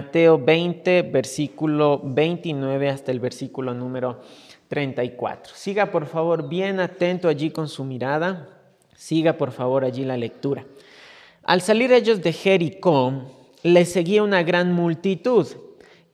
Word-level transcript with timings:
Mateo 0.00 0.38
20, 0.38 1.02
versículo 1.02 2.00
29 2.02 2.88
hasta 2.88 3.12
el 3.12 3.20
versículo 3.20 3.74
número 3.74 4.22
34. 4.68 5.52
Siga 5.54 5.90
por 5.90 6.06
favor 6.06 6.48
bien 6.48 6.80
atento 6.80 7.28
allí 7.28 7.50
con 7.50 7.68
su 7.68 7.84
mirada. 7.84 8.48
Siga 8.96 9.34
por 9.34 9.52
favor 9.52 9.84
allí 9.84 10.06
la 10.06 10.16
lectura. 10.16 10.64
Al 11.42 11.60
salir 11.60 11.92
ellos 11.92 12.22
de 12.22 12.32
Jericó, 12.32 13.12
les 13.62 13.92
seguía 13.92 14.22
una 14.22 14.42
gran 14.42 14.72
multitud 14.72 15.46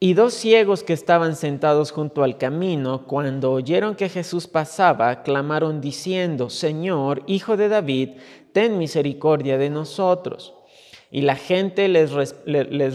y 0.00 0.14
dos 0.14 0.34
ciegos 0.34 0.82
que 0.82 0.92
estaban 0.92 1.36
sentados 1.36 1.92
junto 1.92 2.24
al 2.24 2.38
camino, 2.38 3.06
cuando 3.06 3.52
oyeron 3.52 3.94
que 3.94 4.08
Jesús 4.08 4.48
pasaba, 4.48 5.22
clamaron 5.22 5.80
diciendo, 5.80 6.50
Señor, 6.50 7.22
Hijo 7.28 7.56
de 7.56 7.68
David, 7.68 8.08
ten 8.52 8.78
misericordia 8.78 9.58
de 9.58 9.70
nosotros. 9.70 10.55
Y 11.16 11.22
la 11.22 11.36
gente 11.36 11.88
les, 11.88 12.10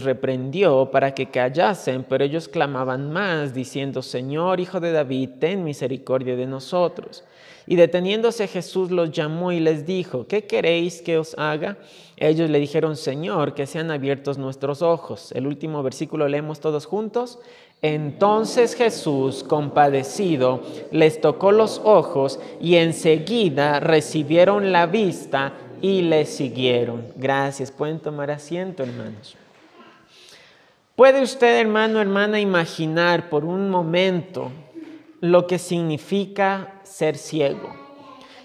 reprendió 0.04 0.92
para 0.92 1.12
que 1.12 1.26
callasen, 1.26 2.06
pero 2.08 2.22
ellos 2.22 2.46
clamaban 2.46 3.12
más, 3.12 3.52
diciendo, 3.52 4.00
Señor, 4.00 4.60
Hijo 4.60 4.78
de 4.78 4.92
David, 4.92 5.30
ten 5.40 5.64
misericordia 5.64 6.36
de 6.36 6.46
nosotros. 6.46 7.24
Y 7.66 7.74
deteniéndose 7.74 8.46
Jesús 8.46 8.92
los 8.92 9.10
llamó 9.10 9.50
y 9.50 9.58
les 9.58 9.86
dijo, 9.86 10.28
¿qué 10.28 10.44
queréis 10.44 11.02
que 11.02 11.18
os 11.18 11.36
haga? 11.36 11.78
Ellos 12.16 12.48
le 12.48 12.60
dijeron, 12.60 12.94
Señor, 12.94 13.54
que 13.54 13.66
sean 13.66 13.90
abiertos 13.90 14.38
nuestros 14.38 14.82
ojos. 14.82 15.32
El 15.32 15.48
último 15.48 15.82
versículo 15.82 16.28
leemos 16.28 16.60
todos 16.60 16.86
juntos. 16.86 17.40
Entonces 17.80 18.76
Jesús, 18.76 19.42
compadecido, 19.42 20.62
les 20.92 21.20
tocó 21.20 21.50
los 21.50 21.80
ojos 21.82 22.38
y 22.60 22.76
enseguida 22.76 23.80
recibieron 23.80 24.70
la 24.70 24.86
vista 24.86 25.54
y 25.82 26.00
le 26.00 26.24
siguieron. 26.24 27.04
Gracias. 27.16 27.70
Pueden 27.70 27.98
tomar 27.98 28.30
asiento, 28.30 28.84
hermanos. 28.84 29.36
¿Puede 30.96 31.22
usted, 31.22 31.58
hermano, 31.58 32.00
hermana, 32.00 32.40
imaginar 32.40 33.28
por 33.28 33.44
un 33.44 33.68
momento 33.68 34.50
lo 35.20 35.46
que 35.46 35.58
significa 35.58 36.80
ser 36.84 37.18
ciego? 37.18 37.74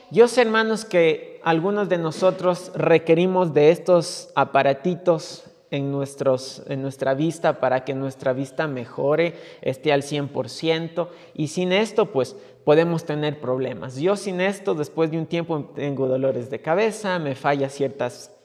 Yo 0.10 0.28
sé, 0.28 0.42
hermanos, 0.42 0.84
que 0.84 1.40
algunos 1.44 1.88
de 1.88 1.98
nosotros 1.98 2.72
requerimos 2.74 3.54
de 3.54 3.72
estos 3.72 4.30
aparatitos 4.36 5.44
en, 5.70 5.92
nuestros, 5.92 6.64
en 6.68 6.82
nuestra 6.82 7.14
vista 7.14 7.60
para 7.60 7.84
que 7.84 7.94
nuestra 7.94 8.34
vista 8.34 8.68
mejore, 8.68 9.36
esté 9.62 9.94
al 9.94 10.02
100%. 10.02 11.10
Y 11.36 11.50
sin 11.50 11.72
esto, 11.72 12.12
pues 12.12 12.36
podemos 12.68 13.06
tener 13.06 13.40
problemas. 13.40 13.96
Yo 13.96 14.18
sin 14.18 14.42
esto, 14.42 14.76
después 14.76 15.10
de 15.10 15.18
un 15.18 15.26
tiempo, 15.26 15.72
tengo 15.74 16.06
dolores 16.06 16.50
de 16.50 16.60
cabeza, 16.60 17.18
me 17.18 17.34
falla 17.34 17.70
ciertas, 17.70 18.36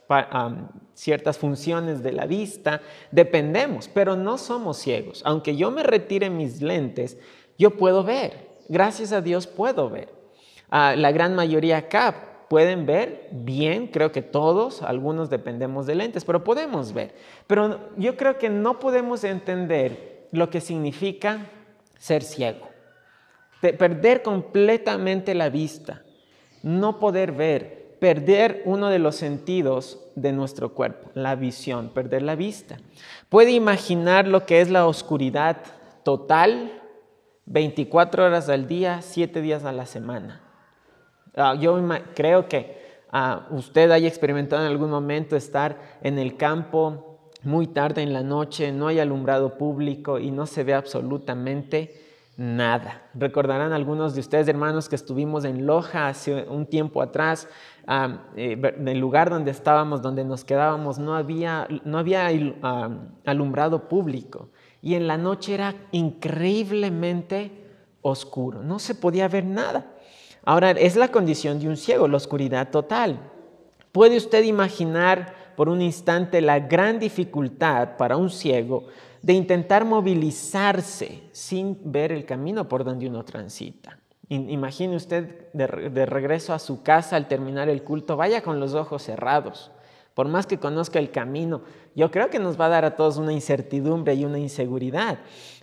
ciertas 0.94 1.38
funciones 1.38 2.04
de 2.04 2.12
la 2.12 2.26
vista. 2.26 2.82
Dependemos, 3.10 3.88
pero 3.88 4.14
no 4.14 4.38
somos 4.38 4.76
ciegos. 4.78 5.22
Aunque 5.24 5.56
yo 5.56 5.72
me 5.72 5.82
retire 5.82 6.30
mis 6.30 6.62
lentes, 6.62 7.18
yo 7.58 7.72
puedo 7.72 8.04
ver. 8.04 8.52
Gracias 8.68 9.10
a 9.10 9.20
Dios 9.20 9.48
puedo 9.48 9.90
ver 9.90 10.22
la 10.72 11.12
gran 11.12 11.34
mayoría 11.34 11.78
acá 11.78 12.46
pueden 12.48 12.86
ver 12.86 13.28
bien, 13.30 13.86
creo 13.86 14.12
que 14.12 14.22
todos, 14.22 14.82
algunos 14.82 15.30
dependemos 15.30 15.86
de 15.86 15.94
lentes, 15.94 16.24
pero 16.24 16.44
podemos 16.44 16.92
ver. 16.92 17.14
Pero 17.46 17.80
yo 17.96 18.16
creo 18.16 18.38
que 18.38 18.50
no 18.50 18.78
podemos 18.78 19.24
entender 19.24 20.28
lo 20.32 20.50
que 20.50 20.60
significa 20.60 21.46
ser 21.98 22.22
ciego, 22.22 22.68
perder 23.70 24.22
completamente 24.22 25.34
la 25.34 25.48
vista, 25.48 26.02
no 26.64 26.98
poder 26.98 27.30
ver, 27.30 27.96
perder 28.00 28.62
uno 28.64 28.88
de 28.88 28.98
los 28.98 29.14
sentidos 29.14 30.00
de 30.16 30.32
nuestro 30.32 30.74
cuerpo, 30.74 31.10
la 31.14 31.36
visión, 31.36 31.90
perder 31.90 32.22
la 32.22 32.34
vista. 32.34 32.78
Puede 33.28 33.52
imaginar 33.52 34.26
lo 34.26 34.44
que 34.44 34.60
es 34.60 34.70
la 34.70 34.86
oscuridad 34.86 35.58
total, 36.02 36.72
24 37.46 38.24
horas 38.24 38.48
al 38.48 38.66
día, 38.66 39.00
7 39.02 39.40
días 39.40 39.64
a 39.64 39.72
la 39.72 39.86
semana. 39.86 40.40
Ah, 41.36 41.54
yo 41.54 41.80
creo 42.14 42.48
que 42.48 42.82
ah, 43.12 43.46
usted 43.50 43.92
haya 43.92 44.08
experimentado 44.08 44.62
en 44.62 44.70
algún 44.70 44.90
momento 44.90 45.36
estar 45.36 45.78
en 46.02 46.18
el 46.18 46.36
campo 46.36 47.30
muy 47.44 47.68
tarde 47.68 48.02
en 48.02 48.12
la 48.12 48.22
noche, 48.22 48.72
no 48.72 48.88
hay 48.88 48.98
alumbrado 48.98 49.56
público 49.56 50.18
y 50.18 50.32
no 50.32 50.46
se 50.46 50.64
ve 50.64 50.74
absolutamente 50.74 52.01
nada. 52.36 53.02
Recordarán 53.14 53.72
algunos 53.72 54.14
de 54.14 54.20
ustedes, 54.20 54.48
hermanos, 54.48 54.88
que 54.88 54.96
estuvimos 54.96 55.44
en 55.44 55.66
Loja 55.66 56.08
hace 56.08 56.44
un 56.48 56.66
tiempo 56.66 57.02
atrás, 57.02 57.48
eh, 58.36 58.58
en 58.76 58.88
el 58.88 58.98
lugar 58.98 59.30
donde 59.30 59.50
estábamos, 59.50 60.02
donde 60.02 60.24
nos 60.24 60.44
quedábamos, 60.44 60.98
no 60.98 61.14
había, 61.14 61.68
no 61.84 61.98
había 61.98 62.30
alumbrado 63.24 63.88
público 63.88 64.48
y 64.80 64.94
en 64.94 65.06
la 65.06 65.16
noche 65.16 65.54
era 65.54 65.74
increíblemente 65.92 67.52
oscuro, 68.02 68.62
no 68.62 68.78
se 68.78 68.94
podía 68.94 69.28
ver 69.28 69.44
nada. 69.44 69.86
Ahora, 70.44 70.72
es 70.72 70.96
la 70.96 71.08
condición 71.08 71.60
de 71.60 71.68
un 71.68 71.76
ciego, 71.76 72.08
la 72.08 72.16
oscuridad 72.16 72.70
total. 72.70 73.20
¿Puede 73.92 74.16
usted 74.16 74.42
imaginar 74.42 75.34
por 75.54 75.68
un 75.68 75.80
instante 75.80 76.40
la 76.40 76.58
gran 76.58 76.98
dificultad 76.98 77.96
para 77.96 78.16
un 78.16 78.28
ciego 78.28 78.86
de 79.22 79.32
intentar 79.32 79.84
movilizarse 79.84 81.22
sin 81.32 81.78
ver 81.84 82.12
el 82.12 82.24
camino 82.24 82.68
por 82.68 82.84
donde 82.84 83.06
uno 83.06 83.24
transita? 83.24 83.98
Imagine 84.28 84.96
usted 84.96 85.52
de, 85.52 86.06
regreso 86.06 86.54
a 86.54 86.58
su 86.58 86.82
casa 86.82 87.16
al 87.16 87.28
terminar 87.28 87.68
el 87.68 87.82
culto, 87.82 88.16
vaya 88.16 88.42
con 88.42 88.60
los 88.60 88.74
ojos 88.74 89.02
cerrados, 89.02 89.70
por 90.14 90.26
más 90.26 90.46
que 90.46 90.58
conozca 90.58 90.98
el 90.98 91.10
camino. 91.10 91.62
Yo 91.94 92.10
creo 92.10 92.30
que 92.30 92.38
nos 92.38 92.58
va 92.58 92.66
a 92.66 92.70
dar 92.70 92.84
a 92.84 92.96
todos 92.96 93.18
una 93.18 93.32
incertidumbre 93.32 94.14
y 94.14 94.24
una 94.24 94.38
inseguridad. 94.38 95.18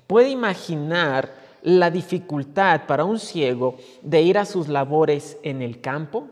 ¿Puede 0.06 0.30
imaginar 0.30 1.34
la 1.64 1.90
dificultad 1.90 2.86
para 2.86 3.06
un 3.06 3.20
ciego 3.20 3.78
de 4.02 4.22
ir 4.22 4.38
a 4.38 4.46
sus 4.46 4.68
labores 4.68 5.38
en 5.44 5.62
el 5.62 5.82
campo, 5.82 6.28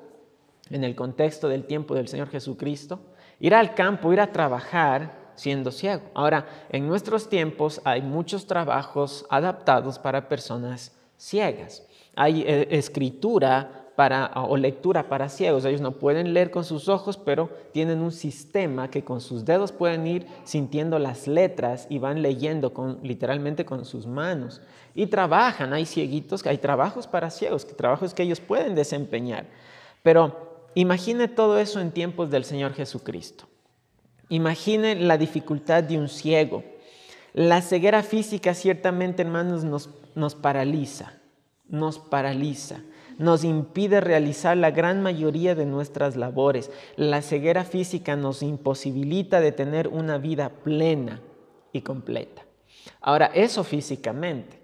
en 0.69 0.83
el 0.83 0.95
contexto 0.95 1.47
del 1.47 1.65
tiempo 1.65 1.95
del 1.95 2.07
Señor 2.07 2.29
Jesucristo, 2.29 2.99
ir 3.39 3.55
al 3.55 3.73
campo, 3.73 4.13
ir 4.13 4.19
a 4.19 4.31
trabajar 4.31 5.16
siendo 5.37 5.71
ciego. 5.71 6.01
Ahora, 6.13 6.45
en 6.69 6.87
nuestros 6.87 7.29
tiempos 7.29 7.79
hay 7.85 8.01
muchos 8.01 8.45
trabajos 8.45 9.25
adaptados 9.29 9.97
para 9.97 10.27
personas 10.27 10.91
ciegas. 11.15 11.87
Hay 12.15 12.41
eh, 12.41 12.67
escritura 12.71 13.87
para, 13.95 14.31
o 14.35 14.55
lectura 14.57 15.09
para 15.09 15.27
ciegos. 15.29 15.65
Ellos 15.65 15.81
no 15.81 15.93
pueden 15.93 16.33
leer 16.33 16.51
con 16.51 16.63
sus 16.63 16.87
ojos, 16.87 17.17
pero 17.17 17.49
tienen 17.71 17.99
un 17.99 18.11
sistema 18.11 18.91
que 18.91 19.03
con 19.03 19.21
sus 19.21 19.43
dedos 19.45 19.71
pueden 19.71 20.05
ir 20.05 20.27
sintiendo 20.43 20.99
las 20.99 21.27
letras 21.27 21.87
y 21.89 21.97
van 21.97 22.21
leyendo 22.21 22.73
con, 22.73 22.99
literalmente 23.01 23.65
con 23.65 23.85
sus 23.85 24.05
manos. 24.05 24.61
Y 24.93 25.07
trabajan, 25.07 25.73
hay 25.73 25.85
cieguitos, 25.85 26.45
hay 26.45 26.59
trabajos 26.59 27.07
para 27.07 27.31
ciegos, 27.31 27.65
trabajos 27.75 28.13
que 28.13 28.23
ellos 28.23 28.39
pueden 28.39 28.75
desempeñar. 28.75 29.47
Pero 30.03 30.69
imagine 30.75 31.27
todo 31.27 31.57
eso 31.57 31.79
en 31.79 31.91
tiempos 31.91 32.29
del 32.29 32.43
Señor 32.43 32.73
Jesucristo. 32.73 33.45
Imagine 34.29 34.95
la 34.95 35.17
dificultad 35.17 35.83
de 35.83 35.97
un 35.97 36.09
ciego. 36.09 36.63
La 37.33 37.61
ceguera 37.61 38.03
física 38.03 38.53
ciertamente, 38.53 39.21
hermanos, 39.21 39.63
nos, 39.63 39.89
nos 40.15 40.35
paraliza, 40.35 41.13
nos 41.69 41.99
paraliza 41.99 42.81
nos 43.17 43.43
impide 43.43 43.99
realizar 43.99 44.57
la 44.57 44.71
gran 44.71 45.01
mayoría 45.01 45.55
de 45.55 45.65
nuestras 45.65 46.15
labores. 46.15 46.71
La 46.95 47.21
ceguera 47.21 47.63
física 47.63 48.15
nos 48.15 48.43
imposibilita 48.43 49.41
de 49.41 49.51
tener 49.51 49.87
una 49.87 50.17
vida 50.17 50.49
plena 50.49 51.21
y 51.73 51.81
completa. 51.81 52.43
Ahora, 53.01 53.31
eso 53.33 53.63
físicamente. 53.63 54.59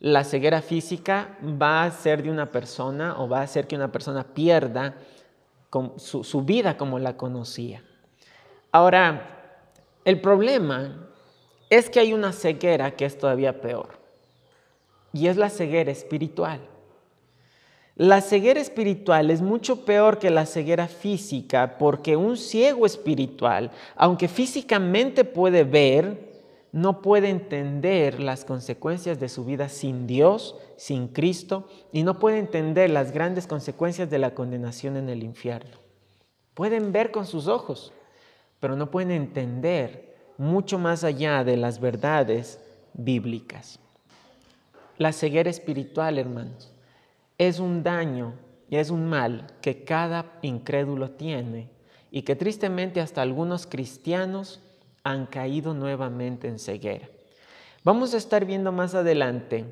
La 0.00 0.24
ceguera 0.24 0.60
física 0.60 1.38
va 1.42 1.82
a 1.82 1.86
hacer 1.86 2.22
de 2.22 2.30
una 2.30 2.52
persona 2.52 3.18
o 3.18 3.28
va 3.28 3.40
a 3.40 3.44
hacer 3.44 3.66
que 3.66 3.76
una 3.76 3.90
persona 3.90 4.22
pierda 4.34 4.96
su, 5.96 6.22
su 6.22 6.42
vida 6.42 6.76
como 6.76 6.98
la 6.98 7.16
conocía. 7.16 7.82
Ahora, 8.74 9.60
el 10.04 10.20
problema 10.20 11.06
es 11.70 11.88
que 11.88 12.00
hay 12.00 12.12
una 12.12 12.32
ceguera 12.32 12.96
que 12.96 13.04
es 13.04 13.16
todavía 13.16 13.60
peor. 13.60 14.00
Y 15.12 15.28
es 15.28 15.36
la 15.36 15.48
ceguera 15.48 15.92
espiritual. 15.92 16.58
La 17.94 18.20
ceguera 18.20 18.60
espiritual 18.60 19.30
es 19.30 19.42
mucho 19.42 19.84
peor 19.84 20.18
que 20.18 20.28
la 20.28 20.44
ceguera 20.44 20.88
física 20.88 21.78
porque 21.78 22.16
un 22.16 22.36
ciego 22.36 22.84
espiritual, 22.84 23.70
aunque 23.94 24.26
físicamente 24.26 25.22
puede 25.22 25.62
ver, 25.62 26.42
no 26.72 27.00
puede 27.00 27.28
entender 27.28 28.18
las 28.18 28.44
consecuencias 28.44 29.20
de 29.20 29.28
su 29.28 29.44
vida 29.44 29.68
sin 29.68 30.08
Dios, 30.08 30.56
sin 30.76 31.06
Cristo, 31.06 31.68
y 31.92 32.02
no 32.02 32.18
puede 32.18 32.40
entender 32.40 32.90
las 32.90 33.12
grandes 33.12 33.46
consecuencias 33.46 34.10
de 34.10 34.18
la 34.18 34.34
condenación 34.34 34.96
en 34.96 35.08
el 35.10 35.22
infierno. 35.22 35.76
Pueden 36.54 36.90
ver 36.90 37.12
con 37.12 37.24
sus 37.24 37.46
ojos, 37.46 37.92
pero 38.64 38.76
no 38.76 38.90
pueden 38.90 39.10
entender 39.10 40.16
mucho 40.38 40.78
más 40.78 41.04
allá 41.04 41.44
de 41.44 41.58
las 41.58 41.80
verdades 41.80 42.58
bíblicas. 42.94 43.78
La 44.96 45.12
ceguera 45.12 45.50
espiritual, 45.50 46.16
hermanos, 46.16 46.72
es 47.36 47.58
un 47.58 47.82
daño 47.82 48.32
y 48.70 48.76
es 48.76 48.88
un 48.88 49.04
mal 49.04 49.48
que 49.60 49.84
cada 49.84 50.38
incrédulo 50.40 51.10
tiene 51.10 51.68
y 52.10 52.22
que 52.22 52.36
tristemente 52.36 53.02
hasta 53.02 53.20
algunos 53.20 53.66
cristianos 53.66 54.62
han 55.02 55.26
caído 55.26 55.74
nuevamente 55.74 56.48
en 56.48 56.58
ceguera. 56.58 57.10
Vamos 57.82 58.14
a 58.14 58.16
estar 58.16 58.46
viendo 58.46 58.72
más 58.72 58.94
adelante 58.94 59.66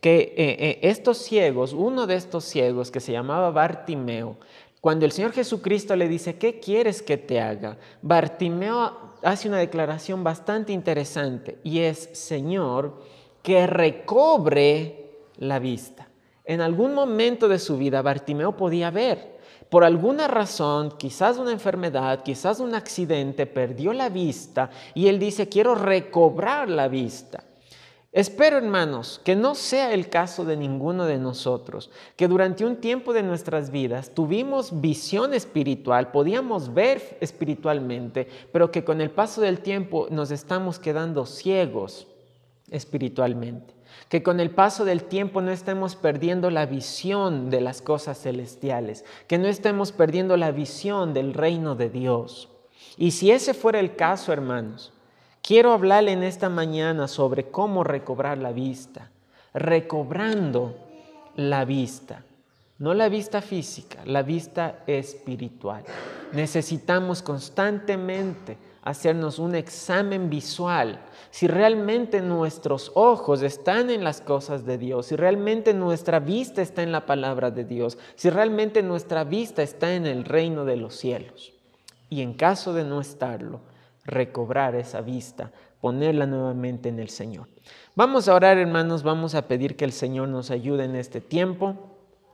que 0.00 0.20
eh, 0.20 0.32
eh, 0.38 0.78
estos 0.84 1.18
ciegos, 1.18 1.74
uno 1.74 2.06
de 2.06 2.14
estos 2.14 2.44
ciegos 2.44 2.90
que 2.90 3.00
se 3.00 3.12
llamaba 3.12 3.50
Bartimeo, 3.50 4.38
cuando 4.80 5.04
el 5.04 5.12
Señor 5.12 5.32
Jesucristo 5.32 5.96
le 5.96 6.08
dice, 6.08 6.36
¿qué 6.38 6.60
quieres 6.60 7.02
que 7.02 7.16
te 7.16 7.40
haga? 7.40 7.78
Bartimeo 8.00 9.16
hace 9.22 9.48
una 9.48 9.58
declaración 9.58 10.22
bastante 10.22 10.72
interesante 10.72 11.58
y 11.64 11.80
es, 11.80 12.10
Señor, 12.12 13.02
que 13.42 13.66
recobre 13.66 15.10
la 15.38 15.58
vista. 15.58 16.08
En 16.44 16.60
algún 16.60 16.94
momento 16.94 17.48
de 17.48 17.58
su 17.58 17.76
vida 17.76 18.02
Bartimeo 18.02 18.56
podía 18.56 18.90
ver. 18.90 19.38
Por 19.68 19.84
alguna 19.84 20.28
razón, 20.28 20.94
quizás 20.96 21.36
una 21.36 21.52
enfermedad, 21.52 22.22
quizás 22.22 22.58
un 22.58 22.74
accidente, 22.74 23.44
perdió 23.46 23.92
la 23.92 24.08
vista 24.08 24.70
y 24.94 25.08
él 25.08 25.18
dice, 25.18 25.48
quiero 25.48 25.74
recobrar 25.74 26.70
la 26.70 26.88
vista. 26.88 27.44
Espero, 28.18 28.58
hermanos, 28.58 29.20
que 29.22 29.36
no 29.36 29.54
sea 29.54 29.94
el 29.94 30.08
caso 30.08 30.44
de 30.44 30.56
ninguno 30.56 31.04
de 31.04 31.18
nosotros, 31.18 31.88
que 32.16 32.26
durante 32.26 32.64
un 32.64 32.74
tiempo 32.74 33.12
de 33.12 33.22
nuestras 33.22 33.70
vidas 33.70 34.10
tuvimos 34.12 34.80
visión 34.80 35.34
espiritual, 35.34 36.10
podíamos 36.10 36.74
ver 36.74 37.16
espiritualmente, 37.20 38.26
pero 38.50 38.72
que 38.72 38.82
con 38.82 39.00
el 39.00 39.12
paso 39.12 39.40
del 39.40 39.60
tiempo 39.60 40.08
nos 40.10 40.32
estamos 40.32 40.80
quedando 40.80 41.26
ciegos 41.26 42.08
espiritualmente. 42.72 43.72
Que 44.08 44.24
con 44.24 44.40
el 44.40 44.50
paso 44.50 44.84
del 44.84 45.04
tiempo 45.04 45.40
no 45.40 45.52
estemos 45.52 45.94
perdiendo 45.94 46.50
la 46.50 46.66
visión 46.66 47.50
de 47.50 47.60
las 47.60 47.80
cosas 47.82 48.20
celestiales, 48.20 49.04
que 49.28 49.38
no 49.38 49.46
estemos 49.46 49.92
perdiendo 49.92 50.36
la 50.36 50.50
visión 50.50 51.14
del 51.14 51.34
reino 51.34 51.76
de 51.76 51.88
Dios. 51.88 52.48
Y 52.96 53.12
si 53.12 53.30
ese 53.30 53.54
fuera 53.54 53.78
el 53.78 53.94
caso, 53.94 54.32
hermanos, 54.32 54.92
Quiero 55.48 55.72
hablarle 55.72 56.12
en 56.12 56.24
esta 56.24 56.50
mañana 56.50 57.08
sobre 57.08 57.44
cómo 57.44 57.82
recobrar 57.82 58.36
la 58.36 58.52
vista, 58.52 59.08
recobrando 59.54 60.76
la 61.36 61.64
vista, 61.64 62.22
no 62.76 62.92
la 62.92 63.08
vista 63.08 63.40
física, 63.40 64.02
la 64.04 64.22
vista 64.22 64.80
espiritual. 64.86 65.84
Necesitamos 66.32 67.22
constantemente 67.22 68.58
hacernos 68.82 69.38
un 69.38 69.54
examen 69.54 70.28
visual, 70.28 71.00
si 71.30 71.46
realmente 71.46 72.20
nuestros 72.20 72.92
ojos 72.94 73.40
están 73.40 73.88
en 73.88 74.04
las 74.04 74.20
cosas 74.20 74.66
de 74.66 74.76
Dios, 74.76 75.06
si 75.06 75.16
realmente 75.16 75.72
nuestra 75.72 76.20
vista 76.20 76.60
está 76.60 76.82
en 76.82 76.92
la 76.92 77.06
palabra 77.06 77.50
de 77.50 77.64
Dios, 77.64 77.96
si 78.16 78.28
realmente 78.28 78.82
nuestra 78.82 79.24
vista 79.24 79.62
está 79.62 79.94
en 79.94 80.04
el 80.04 80.26
reino 80.26 80.66
de 80.66 80.76
los 80.76 80.94
cielos. 80.94 81.54
Y 82.10 82.20
en 82.20 82.34
caso 82.34 82.74
de 82.74 82.84
no 82.84 83.00
estarlo, 83.00 83.60
recobrar 84.08 84.74
esa 84.74 85.00
vista, 85.00 85.52
ponerla 85.80 86.26
nuevamente 86.26 86.88
en 86.88 86.98
el 86.98 87.10
Señor. 87.10 87.46
Vamos 87.94 88.28
a 88.28 88.34
orar, 88.34 88.58
hermanos, 88.58 89.02
vamos 89.02 89.34
a 89.34 89.46
pedir 89.46 89.76
que 89.76 89.84
el 89.84 89.92
Señor 89.92 90.28
nos 90.28 90.50
ayude 90.50 90.84
en 90.84 90.96
este 90.96 91.20
tiempo 91.20 91.76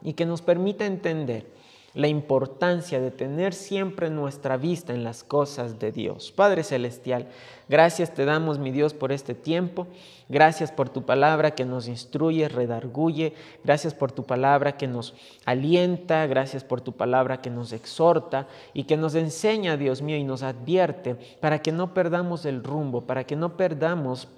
y 0.01 0.15
que 0.15 0.25
nos 0.25 0.41
permita 0.41 0.87
entender 0.87 1.47
la 1.95 2.09
importancia 2.09 3.01
de 3.01 3.13
tener 3.13 3.55
siempre 3.55 4.11
nuestra 4.11 4.57
vista 4.57 4.93
en 4.93 5.05
las 5.05 5.23
cosas 5.23 5.79
de 5.79 5.93
Dios. 5.93 6.33
Padre 6.33 6.65
Celestial, 6.65 7.29
gracias 7.69 8.13
te 8.13 8.25
damos, 8.25 8.59
mi 8.59 8.73
Dios, 8.73 8.95
por 8.95 9.13
este 9.13 9.35
tiempo. 9.35 9.87
Gracias 10.29 10.73
por 10.73 10.89
tu 10.89 11.03
palabra 11.03 11.53
que 11.53 11.65
nos 11.65 11.87
instruye, 11.87 12.49
redarguye. 12.49 13.35
Gracias 13.63 13.95
por 13.95 14.11
tu 14.11 14.25
palabra 14.25 14.77
que 14.77 14.89
nos 14.89 15.15
alienta. 15.45 16.27
Gracias 16.27 16.65
por 16.65 16.81
tu 16.81 16.93
palabra 16.93 17.41
que 17.41 17.51
nos 17.51 17.73
exhorta 17.73 18.49
y 18.73 18.85
que 18.85 18.97
nos 18.97 19.15
enseña, 19.15 19.77
Dios 19.77 20.03
mío, 20.03 20.17
y 20.17 20.25
nos 20.25 20.43
advierte 20.43 21.15
para 21.41 21.61
que 21.63 21.71
no 21.71 21.95
perdamos 21.95 22.45
el 22.45 22.65
rumbo, 22.65 23.03
para 23.03 23.25
que 23.25 23.37
no 23.37 23.57
perdamos 23.57 24.29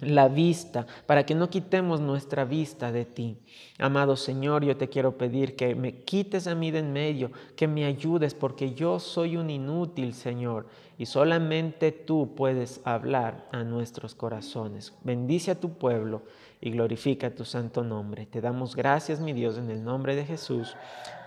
la 0.00 0.28
vista, 0.28 0.86
para 1.06 1.24
que 1.24 1.34
no 1.34 1.48
quitemos 1.48 2.00
nuestra 2.00 2.44
vista 2.44 2.90
de 2.90 3.04
ti. 3.04 3.38
Amado 3.78 4.16
Señor, 4.16 4.64
yo 4.64 4.76
te 4.76 4.88
quiero 4.88 5.16
pedir 5.16 5.56
que 5.56 5.74
me 5.74 6.02
quites 6.02 6.46
a 6.46 6.54
mí 6.54 6.70
de 6.70 6.80
en 6.80 6.92
medio, 6.92 7.30
que 7.56 7.68
me 7.68 7.84
ayudes, 7.84 8.34
porque 8.34 8.74
yo 8.74 8.98
soy 8.98 9.36
un 9.36 9.50
inútil, 9.50 10.14
Señor, 10.14 10.66
y 10.98 11.06
solamente 11.06 11.92
tú 11.92 12.34
puedes 12.34 12.80
hablar 12.84 13.48
a 13.52 13.64
nuestros 13.64 14.14
corazones. 14.14 14.92
Bendice 15.02 15.52
a 15.52 15.60
tu 15.60 15.74
pueblo 15.74 16.22
y 16.60 16.70
glorifica 16.70 17.34
tu 17.34 17.44
santo 17.44 17.82
nombre. 17.82 18.26
Te 18.26 18.40
damos 18.40 18.74
gracias, 18.74 19.20
mi 19.20 19.32
Dios, 19.32 19.58
en 19.58 19.70
el 19.70 19.84
nombre 19.84 20.16
de 20.16 20.24
Jesús. 20.24 20.76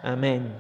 Amén. 0.03 0.53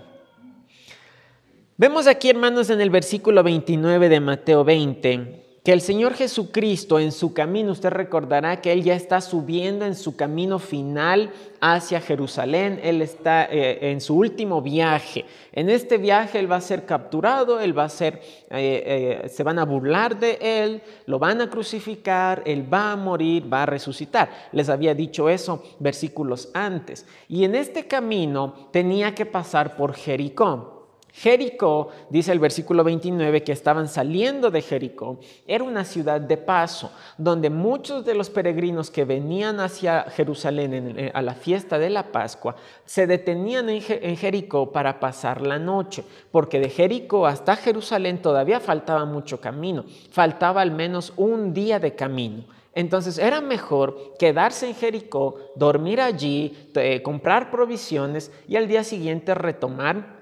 Vemos 1.77 2.07
aquí, 2.07 2.29
hermanos, 2.29 2.69
en 2.69 2.81
el 2.81 2.89
versículo 2.89 3.43
29 3.43 4.09
de 4.09 4.19
Mateo 4.19 4.63
20 4.63 5.46
que 5.67 5.73
el 5.73 5.81
Señor 5.81 6.13
Jesucristo 6.13 6.97
en 6.97 7.11
su 7.11 7.33
camino, 7.33 7.73
usted 7.73 7.89
recordará 7.89 8.61
que 8.61 8.71
Él 8.71 8.85
ya 8.85 8.95
está 8.95 9.19
subiendo 9.19 9.83
en 9.83 9.95
su 9.95 10.15
camino 10.15 10.59
final 10.59 11.29
hacia 11.59 11.99
Jerusalén, 11.99 12.79
Él 12.81 13.01
está 13.01 13.43
eh, 13.51 13.91
en 13.91 13.99
su 13.99 14.15
último 14.15 14.61
viaje. 14.61 15.25
En 15.51 15.69
este 15.69 15.97
viaje 15.97 16.39
Él 16.39 16.49
va 16.49 16.55
a 16.55 16.61
ser 16.61 16.85
capturado, 16.85 17.59
Él 17.59 17.77
va 17.77 17.83
a 17.83 17.89
ser, 17.89 18.21
eh, 18.49 19.23
eh, 19.25 19.27
se 19.27 19.43
van 19.43 19.59
a 19.59 19.65
burlar 19.65 20.17
de 20.17 20.37
Él, 20.39 20.81
lo 21.05 21.19
van 21.19 21.41
a 21.41 21.49
crucificar, 21.49 22.43
Él 22.45 22.73
va 22.73 22.93
a 22.93 22.95
morir, 22.95 23.51
va 23.51 23.63
a 23.63 23.65
resucitar. 23.65 24.29
Les 24.53 24.69
había 24.69 24.95
dicho 24.95 25.27
eso 25.27 25.61
versículos 25.79 26.49
antes. 26.53 27.05
Y 27.27 27.43
en 27.43 27.55
este 27.55 27.87
camino 27.87 28.69
tenía 28.71 29.13
que 29.13 29.25
pasar 29.25 29.75
por 29.75 29.93
Jericó. 29.95 30.76
Jericó, 31.19 31.89
dice 32.11 32.31
el 32.31 32.37
versículo 32.37 32.83
29, 32.83 33.41
que 33.41 33.51
estaban 33.51 33.87
saliendo 33.87 34.51
de 34.51 34.61
Jericó, 34.61 35.19
era 35.47 35.63
una 35.63 35.83
ciudad 35.83 36.21
de 36.21 36.37
paso, 36.37 36.91
donde 37.17 37.49
muchos 37.49 38.05
de 38.05 38.13
los 38.13 38.29
peregrinos 38.29 38.91
que 38.91 39.03
venían 39.03 39.59
hacia 39.59 40.03
Jerusalén 40.11 40.93
eh, 40.95 41.11
a 41.15 41.23
la 41.23 41.33
fiesta 41.33 41.79
de 41.79 41.89
la 41.89 42.11
Pascua 42.11 42.55
se 42.85 43.07
detenían 43.07 43.67
en 43.67 44.15
Jericó 44.15 44.71
para 44.71 44.99
pasar 44.99 45.41
la 45.41 45.57
noche, 45.57 46.03
porque 46.29 46.59
de 46.59 46.69
Jericó 46.69 47.25
hasta 47.25 47.55
Jerusalén 47.55 48.21
todavía 48.21 48.59
faltaba 48.59 49.03
mucho 49.05 49.41
camino, 49.41 49.85
faltaba 50.11 50.61
al 50.61 50.69
menos 50.69 51.13
un 51.17 51.51
día 51.51 51.79
de 51.79 51.95
camino. 51.95 52.43
Entonces 52.75 53.17
era 53.17 53.41
mejor 53.41 54.13
quedarse 54.19 54.67
en 54.67 54.75
Jericó, 54.75 55.39
dormir 55.55 55.99
allí, 55.99 56.69
comprar 57.03 57.49
provisiones 57.49 58.31
y 58.47 58.55
al 58.55 58.67
día 58.67 58.83
siguiente 58.83 59.33
retomar 59.33 60.16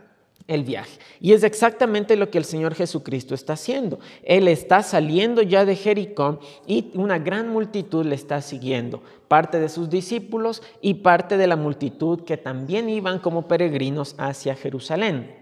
el 0.48 0.64
viaje. 0.64 1.00
Y 1.20 1.34
es 1.34 1.44
exactamente 1.44 2.16
lo 2.16 2.30
que 2.30 2.38
el 2.38 2.46
Señor 2.46 2.76
Jesucristo 2.76 3.34
está 3.34 3.54
haciendo. 3.54 4.00
Él 4.24 4.48
está 4.48 4.84
saliendo 4.84 5.42
ya 5.42 5.66
de 5.66 5.76
Jericó 5.76 6.40
y 6.68 6.92
una 6.94 7.18
gran 7.18 7.50
multitud 7.50 8.06
le 8.06 8.16
está 8.16 8.42
siguiendo, 8.42 9.02
parte 9.28 9.60
de 9.60 9.70
sus 9.70 9.90
discípulos 9.90 10.62
y 10.82 10.96
parte 10.96 11.38
de 11.38 11.48
la 11.48 11.56
multitud 11.56 12.24
que 12.24 12.38
también 12.38 12.90
iban 12.90 13.20
como 13.20 13.48
peregrinos 13.48 14.16
hacia 14.18 14.56
Jerusalén. 14.56 15.36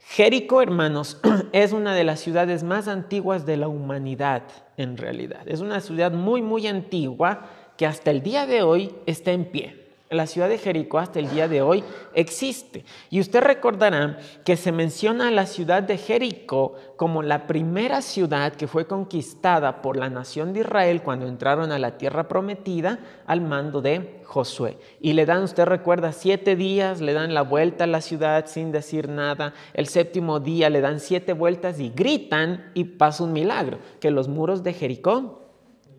Jericó, 0.00 0.62
hermanos, 0.62 1.20
es 1.52 1.72
una 1.72 1.94
de 1.94 2.04
las 2.04 2.20
ciudades 2.20 2.62
más 2.62 2.88
antiguas 2.88 3.44
de 3.46 3.58
la 3.58 3.68
humanidad 3.68 4.44
en 4.76 4.96
realidad. 4.96 5.42
Es 5.46 5.60
una 5.60 5.80
ciudad 5.80 6.12
muy, 6.12 6.42
muy 6.42 6.66
antigua 6.66 7.48
que 7.76 7.86
hasta 7.86 8.10
el 8.10 8.22
día 8.22 8.46
de 8.46 8.62
hoy 8.62 8.94
está 9.06 9.32
en 9.32 9.44
pie 9.46 9.81
la 10.14 10.26
ciudad 10.26 10.48
de 10.48 10.58
Jericó 10.58 10.98
hasta 10.98 11.18
el 11.18 11.30
día 11.30 11.48
de 11.48 11.62
hoy 11.62 11.82
existe. 12.14 12.84
Y 13.10 13.20
usted 13.20 13.40
recordará 13.40 14.18
que 14.44 14.56
se 14.56 14.72
menciona 14.72 15.28
a 15.28 15.30
la 15.30 15.46
ciudad 15.46 15.82
de 15.82 15.98
Jericó 15.98 16.74
como 16.96 17.22
la 17.22 17.46
primera 17.46 18.02
ciudad 18.02 18.52
que 18.52 18.66
fue 18.68 18.86
conquistada 18.86 19.82
por 19.82 19.96
la 19.96 20.10
nación 20.10 20.52
de 20.52 20.60
Israel 20.60 21.02
cuando 21.02 21.26
entraron 21.26 21.72
a 21.72 21.78
la 21.78 21.96
tierra 21.98 22.28
prometida 22.28 22.98
al 23.26 23.40
mando 23.40 23.80
de 23.80 24.20
Josué. 24.24 24.78
Y 25.00 25.12
le 25.12 25.26
dan, 25.26 25.42
usted 25.42 25.64
recuerda, 25.64 26.12
siete 26.12 26.56
días, 26.56 27.00
le 27.00 27.12
dan 27.12 27.34
la 27.34 27.42
vuelta 27.42 27.84
a 27.84 27.88
la 27.88 28.00
ciudad 28.00 28.46
sin 28.46 28.72
decir 28.72 29.08
nada. 29.08 29.52
El 29.74 29.88
séptimo 29.88 30.40
día 30.40 30.70
le 30.70 30.80
dan 30.80 31.00
siete 31.00 31.32
vueltas 31.32 31.80
y 31.80 31.90
gritan 31.90 32.70
y 32.74 32.84
pasa 32.84 33.24
un 33.24 33.32
milagro, 33.32 33.78
que 34.00 34.10
los 34.10 34.28
muros 34.28 34.62
de 34.62 34.72
Jericó 34.72 35.41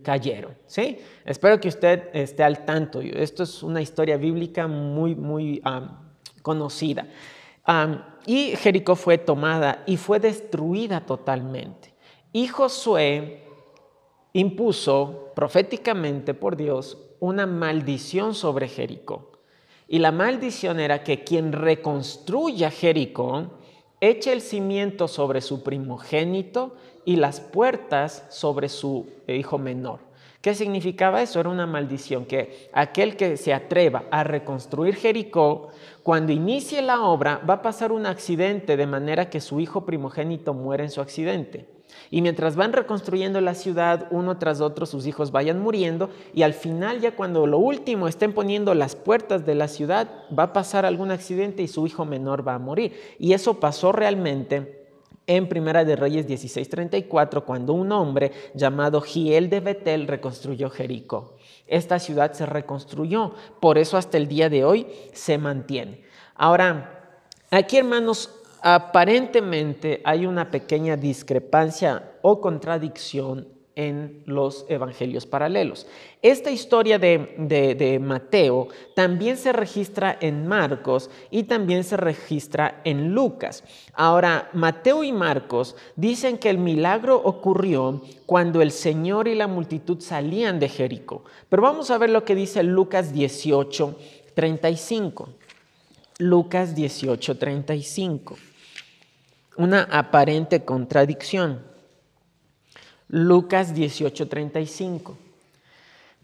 cayeron. 0.04 0.56
¿sí? 0.68 1.00
Espero 1.26 1.60
que 1.60 1.70
usted 1.70 2.10
esté 2.14 2.44
al 2.44 2.66
tanto. 2.66 3.02
Esto 3.02 3.44
es 3.44 3.64
una 3.64 3.82
historia 3.82 4.18
bíblica 4.18 4.68
muy, 4.68 5.16
muy 5.16 5.62
conocida. 6.42 7.08
y 8.26 8.56
Jericó 8.58 8.96
fue 8.96 9.18
tomada 9.18 9.84
y 9.88 9.98
fue 9.98 10.20
destruida 10.20 11.02
totalmente. 11.02 11.94
Y 12.32 12.48
Josué 12.48 13.44
impuso 14.34 15.32
proféticamente 15.36 16.34
por 16.34 16.58
Dios 16.58 16.98
una 17.20 17.46
maldición 17.46 18.34
sobre 18.34 18.68
Jericó. 18.68 19.32
Y 19.88 20.00
la 20.00 20.12
maldición 20.12 20.80
era 20.80 21.04
que 21.04 21.24
quien 21.24 21.52
reconstruya 21.52 22.72
Jericó 22.72 23.60
eche 24.10 24.34
el 24.34 24.42
cimiento 24.42 25.08
sobre 25.08 25.40
su 25.40 25.64
primogénito 25.64 26.76
y 27.06 27.16
las 27.16 27.40
puertas 27.40 28.26
sobre 28.30 28.68
su 28.68 29.08
hijo 29.28 29.58
menor. 29.58 30.00
¿Qué 30.42 30.54
significaba 30.56 31.22
eso? 31.22 31.40
Era 31.40 31.48
una 31.48 31.66
maldición, 31.66 32.26
que 32.26 32.70
aquel 32.74 33.16
que 33.16 33.38
se 33.38 33.54
atreva 33.54 34.04
a 34.12 34.26
reconstruir 34.26 34.96
Jericó, 34.96 35.70
cuando 36.04 36.34
inicie 36.34 36.82
la 36.82 37.02
obra, 37.04 37.42
va 37.50 37.56
a 37.56 37.62
pasar 37.62 37.94
un 37.94 38.06
accidente 38.06 38.76
de 38.76 38.86
manera 38.86 39.30
que 39.30 39.40
su 39.40 39.62
hijo 39.62 39.86
primogénito 39.86 40.54
muere 40.54 40.84
en 40.84 40.90
su 40.90 41.00
accidente. 41.00 41.73
Y 42.12 42.22
mientras 42.22 42.56
van 42.56 42.74
reconstruyendo 42.74 43.42
la 43.42 43.56
ciudad, 43.56 44.08
uno 44.12 44.38
tras 44.38 44.62
otro, 44.62 44.86
sus 44.86 45.08
hijos 45.08 45.32
vayan 45.32 45.60
muriendo. 45.60 46.10
Y 46.34 46.44
al 46.44 46.54
final, 46.54 47.02
ya 47.02 47.16
cuando 47.16 47.48
lo 47.48 47.58
último 47.58 48.08
estén 48.08 48.34
poniendo 48.34 48.74
las 48.74 48.96
puertas 48.96 49.46
de 49.46 49.56
la 49.56 49.68
ciudad, 49.68 50.10
va 50.38 50.44
a 50.44 50.54
pasar 50.54 50.86
algún 50.86 51.12
accidente 51.12 51.64
y 51.64 51.68
su 51.68 51.88
hijo 51.88 52.06
menor 52.06 52.48
va 52.48 52.56
a 52.56 52.60
morir. 52.60 52.94
Y 53.20 53.34
eso 53.34 53.60
pasó 53.60 53.92
realmente 53.92 54.84
en 55.28 55.48
Primera 55.48 55.86
de 55.86 55.96
Reyes 55.96 56.28
16:34, 56.28 57.46
cuando 57.46 57.74
un 57.74 57.92
hombre 57.92 58.32
llamado 58.54 59.02
Giel 59.02 59.50
de 59.50 59.60
Betel 59.60 60.08
reconstruyó 60.08 60.70
Jericó. 60.70 61.38
Esta 61.68 62.00
ciudad 62.00 62.34
se 62.34 62.46
reconstruyó, 62.46 63.34
por 63.60 63.78
eso 63.78 63.98
hasta 63.98 64.18
el 64.18 64.28
día 64.28 64.50
de 64.50 64.66
hoy 64.66 64.88
se 65.14 65.38
mantiene. 65.38 66.04
Ahora, 66.36 67.20
aquí 67.52 67.78
hermanos, 67.78 68.30
aparentemente 68.64 70.02
hay 70.06 70.26
una 70.26 70.50
pequeña 70.50 70.96
discrepancia 70.96 72.14
o 72.22 72.40
contradicción 72.40 73.50
en 73.76 74.24
los 74.26 74.66
evangelios 74.70 75.26
paralelos. 75.26 75.86
Esta 76.22 76.50
historia 76.50 76.98
de, 76.98 78.00
Mateo 78.02 78.70
también 78.96 79.36
se 79.36 79.52
registra 79.52 80.18
en 80.22 80.48
Marcos 80.48 81.10
y 81.30 81.44
también 81.44 81.84
se 81.84 81.98
registra 81.98 82.82
en 82.86 83.14
Lucas. 83.14 83.66
Ahora, 83.94 84.50
Mateo 84.54 85.04
y 85.04 85.12
Marcos 85.12 85.76
dicen 85.98 86.38
que 86.38 86.50
el 86.50 86.58
milagro 86.58 87.18
ocurrió 87.18 88.02
cuando 88.26 88.62
el 88.62 88.72
Señor 88.72 89.28
y 89.28 89.36
la 89.36 89.48
multitud 89.48 90.00
salían 90.00 90.60
de 90.60 90.70
Jericó. 90.70 91.26
Pero 91.50 91.64
vamos 91.64 91.92
a 91.92 91.98
ver 91.98 92.12
lo 92.12 92.24
que 92.24 92.36
dice 92.36 92.64
Lucas 92.64 93.12
18, 93.12 93.98
35. 94.36 95.30
Lucas 96.20 96.76
18, 96.76 97.38
35. 97.38 98.36
Una 99.56 99.84
aparente 99.84 100.66
contradicción. 100.66 101.62
Lucas 103.08 103.76
18:35. 103.76 105.16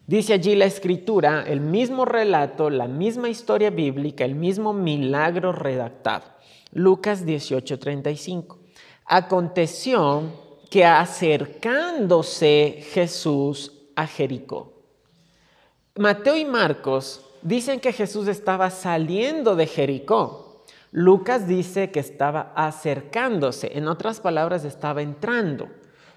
Dice 0.08 0.34
allí 0.34 0.56
la 0.56 0.66
escritura, 0.66 1.44
el 1.46 1.60
mismo 1.62 2.06
relato, 2.06 2.72
la 2.72 2.88
misma 2.88 3.30
historia 3.30 3.70
bíblica, 3.70 4.26
el 4.26 4.34
mismo 4.34 4.74
milagro 4.74 5.52
redactado. 5.52 6.26
Lucas 6.72 7.26
18:35. 7.28 8.58
Aconteció 9.06 10.24
que 10.72 10.86
acercándose 10.86 12.84
Jesús 12.92 13.74
a 13.96 14.08
Jericó. 14.08 14.74
Mateo 15.96 16.36
y 16.36 16.46
Marcos 16.46 17.26
dicen 17.44 17.80
que 17.80 17.94
Jesús 17.94 18.28
estaba 18.28 18.70
saliendo 18.72 19.56
de 19.56 19.68
Jericó. 19.68 20.49
Lucas 20.92 21.48
dice 21.48 21.92
que 21.92 22.00
estaba 22.00 22.52
acercándose, 22.56 23.78
en 23.78 23.88
otras 23.88 24.20
palabras, 24.20 24.66
estaba 24.66 25.02
entrando. 25.02 25.70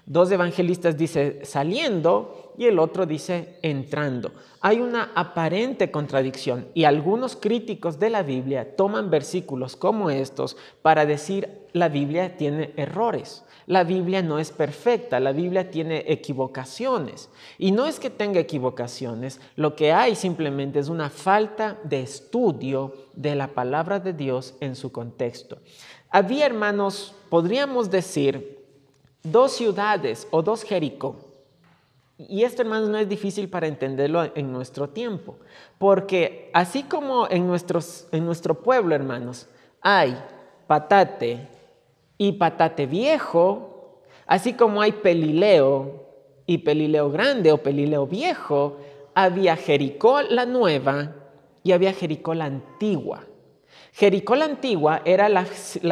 Dos 0.05 0.31
evangelistas 0.31 0.97
dice 0.97 1.39
saliendo 1.43 2.42
y 2.57 2.65
el 2.65 2.79
otro 2.79 3.05
dice 3.05 3.57
entrando. 3.61 4.31
Hay 4.61 4.79
una 4.79 5.11
aparente 5.15 5.91
contradicción 5.91 6.67
y 6.73 6.85
algunos 6.85 7.35
críticos 7.35 7.99
de 7.99 8.09
la 8.09 8.23
Biblia 8.23 8.75
toman 8.75 9.09
versículos 9.09 9.75
como 9.75 10.09
estos 10.09 10.57
para 10.81 11.05
decir 11.05 11.49
la 11.73 11.89
Biblia 11.89 12.37
tiene 12.37 12.73
errores. 12.77 13.43
La 13.65 13.83
Biblia 13.83 14.21
no 14.21 14.39
es 14.39 14.51
perfecta, 14.51 15.19
la 15.19 15.31
Biblia 15.31 15.71
tiene 15.71 16.03
equivocaciones. 16.07 17.29
Y 17.57 17.71
no 17.71 17.85
es 17.85 17.99
que 17.99 18.09
tenga 18.09 18.39
equivocaciones, 18.39 19.39
lo 19.55 19.75
que 19.75 19.93
hay 19.93 20.15
simplemente 20.15 20.79
es 20.79 20.89
una 20.89 21.09
falta 21.09 21.79
de 21.83 22.01
estudio 22.01 22.93
de 23.13 23.35
la 23.35 23.47
palabra 23.47 23.99
de 23.99 24.13
Dios 24.13 24.55
en 24.59 24.75
su 24.75 24.91
contexto. 24.91 25.59
Había, 26.09 26.45
hermanos, 26.45 27.15
podríamos 27.29 27.89
decir, 27.89 28.59
dos 29.23 29.53
ciudades 29.53 30.27
o 30.31 30.41
dos 30.41 30.63
Jericó. 30.63 31.32
Y 32.17 32.43
esto, 32.43 32.61
hermanos, 32.61 32.89
no 32.89 32.97
es 32.97 33.09
difícil 33.09 33.49
para 33.49 33.67
entenderlo 33.67 34.31
en 34.35 34.51
nuestro 34.51 34.89
tiempo, 34.89 35.37
porque 35.79 36.51
así 36.53 36.83
como 36.83 37.27
en, 37.27 37.51
en 38.11 38.25
nuestro 38.25 38.61
pueblo, 38.61 38.93
hermanos, 38.93 39.47
hay 39.81 40.15
patate 40.67 41.47
y 42.17 42.33
patate 42.33 42.85
viejo, 42.85 44.01
así 44.27 44.53
como 44.53 44.81
hay 44.81 44.91
pelileo 44.91 46.03
y 46.45 46.59
pelileo 46.59 47.09
grande 47.09 47.51
o 47.51 47.57
pelileo 47.57 48.05
viejo, 48.05 48.77
había 49.15 49.55
Jericó 49.55 50.21
la 50.21 50.45
nueva 50.45 51.15
y 51.63 51.71
había 51.71 51.93
Jericó 51.93 52.33
la 52.33 52.45
antigua. 52.45 53.23
Jericó 53.93 54.35
la 54.35 54.45
antigua 54.45 55.01
era 55.05 55.29
la, 55.29 55.45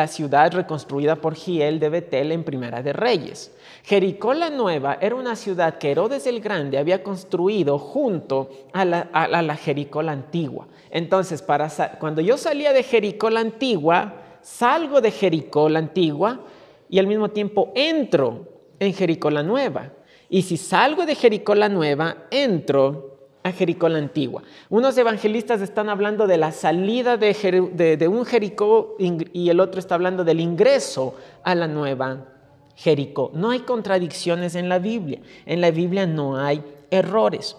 ciudad 0.08 0.52
reconstruida 0.54 1.18
por 1.18 1.36
Giel 1.36 1.80
de 1.80 1.90
Betel 1.90 2.32
en 2.32 2.44
Primera 2.44 2.82
de 2.82 2.94
Reyes. 2.94 3.56
Jericó 3.84 4.34
la 4.34 4.50
nueva 4.50 4.98
era 5.02 5.16
una 5.16 5.36
ciudad 5.36 5.78
que 5.78 5.92
Herodes 5.92 6.28
el 6.28 6.40
Grande 6.40 6.78
había 6.78 7.04
construido 7.04 7.80
junto 7.80 8.50
a 8.74 8.86
la, 8.86 9.56
Jericó 9.56 10.02
la 10.02 10.12
antigua. 10.12 10.68
Entonces, 10.92 11.42
para, 11.42 11.70
cuando 12.00 12.22
yo 12.22 12.38
salía 12.38 12.74
de 12.74 12.84
Jericó 12.84 13.30
la 13.30 13.40
antigua, 13.40 14.14
salgo 14.42 15.02
de 15.02 15.12
Jericó 15.12 15.68
la 15.68 15.80
antigua 15.80 16.42
y 16.90 17.00
al 17.00 17.08
mismo 17.08 17.30
tiempo 17.30 17.72
entro 17.76 18.48
en 18.80 18.94
Jericó 18.94 19.32
la 19.32 19.42
nueva. 19.42 19.94
Y 20.30 20.44
si 20.44 20.58
salgo 20.58 21.06
de 21.06 21.16
Jericó 21.16 21.56
la 21.56 21.68
nueva, 21.68 22.26
entro 22.30 23.18
a 23.44 23.52
Jericó 23.52 23.90
la 23.90 23.98
antigua. 23.98 24.44
Unos 24.70 24.96
evangelistas 24.98 25.62
están 25.62 25.90
hablando 25.90 26.28
de 26.28 26.38
la 26.38 26.52
salida 26.52 27.18
de, 27.18 28.08
un 28.08 28.26
Jericó 28.26 28.96
y 29.00 29.50
el 29.50 29.60
otro 29.60 29.80
está 29.80 29.96
hablando 29.96 30.24
del 30.24 30.40
ingreso 30.40 31.16
a 31.44 31.56
la 31.56 31.68
nueva 31.68 32.28
Jericó. 32.76 33.32
No 33.34 33.52
hay 33.52 33.60
contradicciones 33.60 34.56
en 34.56 34.70
la 34.70 34.80
Biblia. 34.80 35.20
En 35.46 35.62
la 35.62 35.72
Biblia 35.72 36.06
no 36.06 36.38
hay 36.38 36.64
errores. 36.90 37.56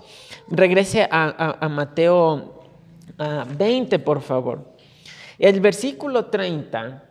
Regrese 0.48 1.08
a, 1.10 1.68
Mateo 1.70 2.62
20, 3.56 3.98
por 4.00 4.20
favor. 4.20 4.72
El 5.38 5.60
versículo 5.60 6.26
30 6.26 7.02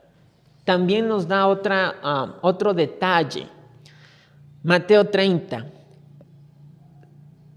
también 0.64 1.08
nos 1.08 1.28
da 1.28 1.48
otra, 1.48 1.96
ah, 2.04 2.36
otro 2.42 2.74
detalle. 2.74 3.48
Mateo 4.64 5.06
30. 5.06 5.66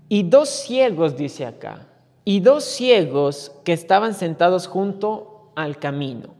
Y 0.08 0.22
dos 0.22 0.48
ciegos, 0.48 1.16
dice 1.16 1.44
acá, 1.44 1.86
y 2.24 2.40
dos 2.40 2.64
ciegos 2.64 3.52
que 3.64 3.72
estaban 3.72 4.14
sentados 4.14 4.66
junto 4.66 5.52
al 5.54 5.78
camino. 5.78 6.34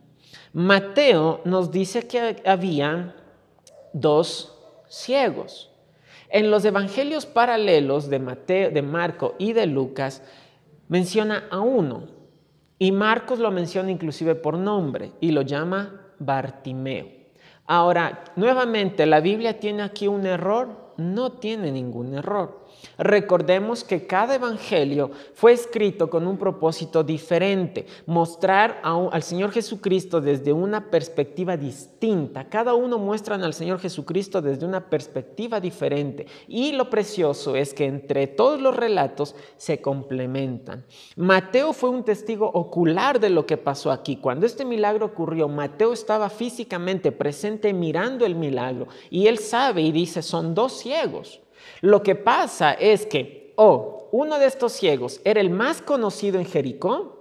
Mateo 0.52 1.40
nos 1.44 1.70
dice 1.70 2.06
que 2.06 2.42
había 2.46 3.14
dos 3.94 4.54
ciegos. 4.88 5.70
En 6.28 6.50
los 6.50 6.64
evangelios 6.64 7.24
paralelos 7.24 8.10
de 8.10 8.18
Mateo, 8.18 8.70
de 8.70 8.82
Marco 8.82 9.34
y 9.38 9.54
de 9.54 9.66
Lucas 9.66 10.22
menciona 10.88 11.44
a 11.50 11.60
uno 11.60 12.08
y 12.78 12.92
Marcos 12.92 13.38
lo 13.38 13.50
menciona 13.50 13.90
inclusive 13.90 14.34
por 14.34 14.58
nombre 14.58 15.12
y 15.20 15.30
lo 15.30 15.42
llama 15.42 16.02
Bartimeo. 16.18 17.06
Ahora, 17.66 18.24
nuevamente, 18.36 19.06
¿la 19.06 19.20
Biblia 19.20 19.58
tiene 19.58 19.82
aquí 19.82 20.06
un 20.06 20.26
error? 20.26 20.92
No 20.96 21.32
tiene 21.32 21.72
ningún 21.72 22.14
error. 22.14 22.63
Recordemos 22.99 23.83
que 23.83 24.07
cada 24.07 24.37
evangelio 24.37 25.11
fue 25.35 25.52
escrito 25.52 26.09
con 26.09 26.26
un 26.26 26.38
propósito 26.38 27.02
diferente, 27.02 27.87
mostrar 28.07 28.81
al 28.83 29.23
Señor 29.23 29.50
Jesucristo 29.50 30.21
desde 30.21 30.52
una 30.52 30.90
perspectiva 30.90 31.57
distinta. 31.57 32.49
Cada 32.49 32.75
uno 32.75 32.99
muestran 32.99 33.43
al 33.43 33.54
Señor 33.54 33.81
Jesucristo 33.81 34.40
desde 34.40 34.66
una 34.66 34.88
perspectiva 34.88 35.61
diferente. 35.61 36.26
Y 36.47 36.73
lo 36.73 36.90
precioso 36.90 37.57
es 37.57 37.75
que 37.75 37.87
entre 37.87 38.26
todos 38.26 38.61
los 38.61 38.76
relatos 38.76 39.35
se 39.57 39.81
complementan. 39.81 40.85
Mateo 41.16 41.73
fue 41.73 41.90
un 41.90 42.04
testigo 42.04 42.50
ocular 42.52 43.21
de 43.21 43.31
lo 43.31 43.47
que 43.47 43.57
pasó 43.57 43.90
aquí. 43.90 44.16
Cuando 44.16 44.47
este 44.47 44.64
milagro 44.64 45.07
ocurrió, 45.07 45.49
Mateo 45.49 45.93
estaba 45.93 46.31
físicamente 46.31 47.12
presente 47.12 47.73
mirando 47.73 48.25
el 48.25 48.35
milagro 48.35 48.88
y 49.11 49.26
él 49.26 49.38
sabe 49.38 49.83
y 49.83 49.93
dice, 49.93 50.23
son 50.23 50.54
dos 50.54 50.78
ciegos. 50.78 51.40
Lo 51.80 52.02
que 52.02 52.14
pasa 52.14 52.73
es 52.73 53.06
que 53.06 53.52
o 53.56 54.09
uno 54.12 54.38
de 54.38 54.47
estos 54.47 54.73
ciegos 54.73 55.21
era 55.25 55.40
el 55.40 55.50
más 55.50 55.83
conocido 55.83 56.38
en 56.38 56.47
Jericó, 56.47 57.14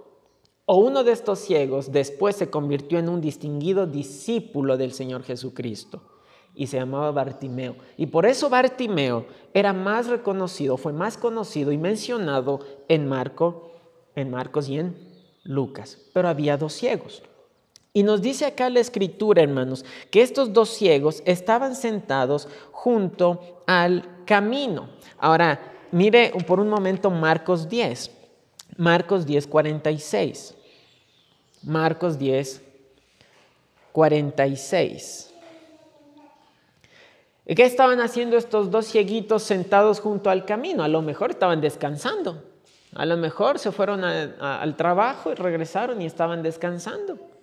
o 0.66 0.76
uno 0.76 1.04
de 1.04 1.12
estos 1.12 1.40
ciegos 1.40 1.92
después 1.92 2.36
se 2.36 2.48
convirtió 2.48 2.98
en 2.98 3.08
un 3.08 3.20
distinguido 3.20 3.86
discípulo 3.86 4.76
del 4.76 4.92
Señor 4.92 5.22
Jesucristo 5.22 6.02
y 6.54 6.68
se 6.68 6.78
llamaba 6.78 7.10
Bartimeo. 7.10 7.76
Y 7.96 8.06
por 8.06 8.26
eso 8.26 8.48
Bartimeo 8.48 9.26
era 9.52 9.72
más 9.72 10.06
reconocido, 10.06 10.76
fue 10.76 10.92
más 10.92 11.18
conocido 11.18 11.72
y 11.72 11.78
mencionado 11.78 12.60
en, 12.88 13.06
Marco, 13.06 13.72
en 14.14 14.30
Marcos 14.30 14.68
y 14.68 14.78
en 14.78 14.96
Lucas. 15.42 15.98
Pero 16.14 16.28
había 16.28 16.56
dos 16.56 16.72
ciegos. 16.72 17.22
Y 17.96 18.02
nos 18.02 18.20
dice 18.20 18.44
acá 18.44 18.68
la 18.70 18.80
escritura, 18.80 19.40
hermanos, 19.40 19.84
que 20.10 20.20
estos 20.20 20.52
dos 20.52 20.70
ciegos 20.70 21.22
estaban 21.26 21.76
sentados 21.76 22.48
junto 22.72 23.62
al 23.68 24.24
camino. 24.26 24.88
Ahora, 25.16 25.72
mire 25.92 26.32
por 26.44 26.58
un 26.58 26.68
momento 26.68 27.08
Marcos 27.08 27.68
10. 27.68 28.10
Marcos 28.78 29.24
10, 29.26 29.46
46. 29.46 30.56
Marcos 31.62 32.18
10, 32.18 32.62
46. 33.92 35.32
¿Qué 37.46 37.62
estaban 37.62 38.00
haciendo 38.00 38.36
estos 38.36 38.72
dos 38.72 38.86
cieguitos 38.86 39.44
sentados 39.44 40.00
junto 40.00 40.30
al 40.30 40.44
camino? 40.44 40.82
A 40.82 40.88
lo 40.88 41.00
mejor 41.00 41.30
estaban 41.30 41.60
descansando. 41.60 42.42
A 42.92 43.06
lo 43.06 43.16
mejor 43.16 43.60
se 43.60 43.70
fueron 43.70 44.02
al 44.02 44.76
trabajo 44.76 45.30
y 45.30 45.36
regresaron 45.36 46.02
y 46.02 46.06
estaban 46.06 46.42
descansando. 46.42 47.33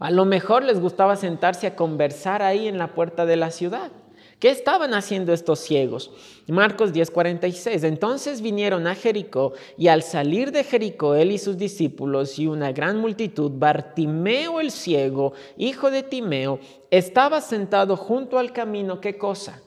A 0.00 0.10
lo 0.10 0.24
mejor 0.24 0.64
les 0.64 0.80
gustaba 0.80 1.14
sentarse 1.14 1.66
a 1.66 1.76
conversar 1.76 2.42
ahí 2.42 2.66
en 2.66 2.78
la 2.78 2.94
puerta 2.94 3.26
de 3.26 3.36
la 3.36 3.50
ciudad. 3.50 3.92
¿Qué 4.38 4.48
estaban 4.48 4.94
haciendo 4.94 5.34
estos 5.34 5.58
ciegos? 5.60 6.10
Marcos 6.46 6.94
10:46. 6.94 7.84
Entonces 7.84 8.40
vinieron 8.40 8.86
a 8.86 8.94
Jericó 8.94 9.52
y 9.76 9.88
al 9.88 10.02
salir 10.02 10.50
de 10.50 10.64
Jericó 10.64 11.14
él 11.14 11.30
y 11.30 11.36
sus 11.36 11.58
discípulos 11.58 12.38
y 12.38 12.46
una 12.46 12.72
gran 12.72 12.96
multitud, 12.96 13.52
Bartimeo 13.54 14.58
el 14.60 14.70
ciego, 14.70 15.34
hijo 15.58 15.90
de 15.90 16.02
Timeo, 16.02 16.58
estaba 16.90 17.42
sentado 17.42 17.98
junto 17.98 18.38
al 18.38 18.54
camino. 18.54 18.98
¿Qué 19.02 19.18
cosa? 19.18 19.60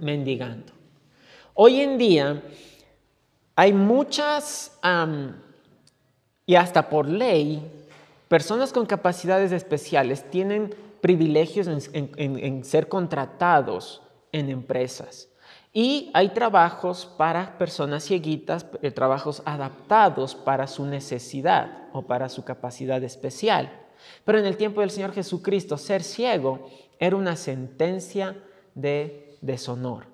Mendigando. 0.00 0.72
Hoy 1.54 1.80
en 1.80 1.96
día 1.96 2.42
hay 3.54 3.72
muchas, 3.72 4.76
y 6.44 6.54
hasta 6.56 6.88
por 6.88 7.08
ley, 7.08 7.62
personas 8.30 8.72
con 8.72 8.86
capacidades 8.86 9.50
especiales 9.50 10.30
tienen 10.30 10.72
privilegios 11.00 11.66
en, 11.92 12.64
ser 12.64 12.86
contratados 12.88 14.02
en 14.30 14.50
empresas. 14.50 15.28
Y 15.72 16.12
hay 16.14 16.28
trabajos 16.28 17.06
para 17.06 17.58
personas 17.58 18.04
cieguitas, 18.04 18.66
eh, 18.82 18.92
trabajos 18.92 19.42
adaptados 19.44 20.36
para 20.36 20.68
su 20.68 20.86
necesidad 20.86 21.88
o 21.92 22.02
para 22.02 22.28
su 22.28 22.44
capacidad 22.44 23.02
especial. 23.02 23.72
Pero 24.24 24.38
en 24.38 24.46
el 24.46 24.56
tiempo 24.56 24.80
del 24.80 24.90
Señor 24.90 25.12
Jesucristo, 25.12 25.76
ser 25.76 26.04
ciego 26.04 26.70
era 27.00 27.16
una 27.16 27.34
sentencia 27.34 28.36
de 28.76 29.38
deshonor. 29.40 30.06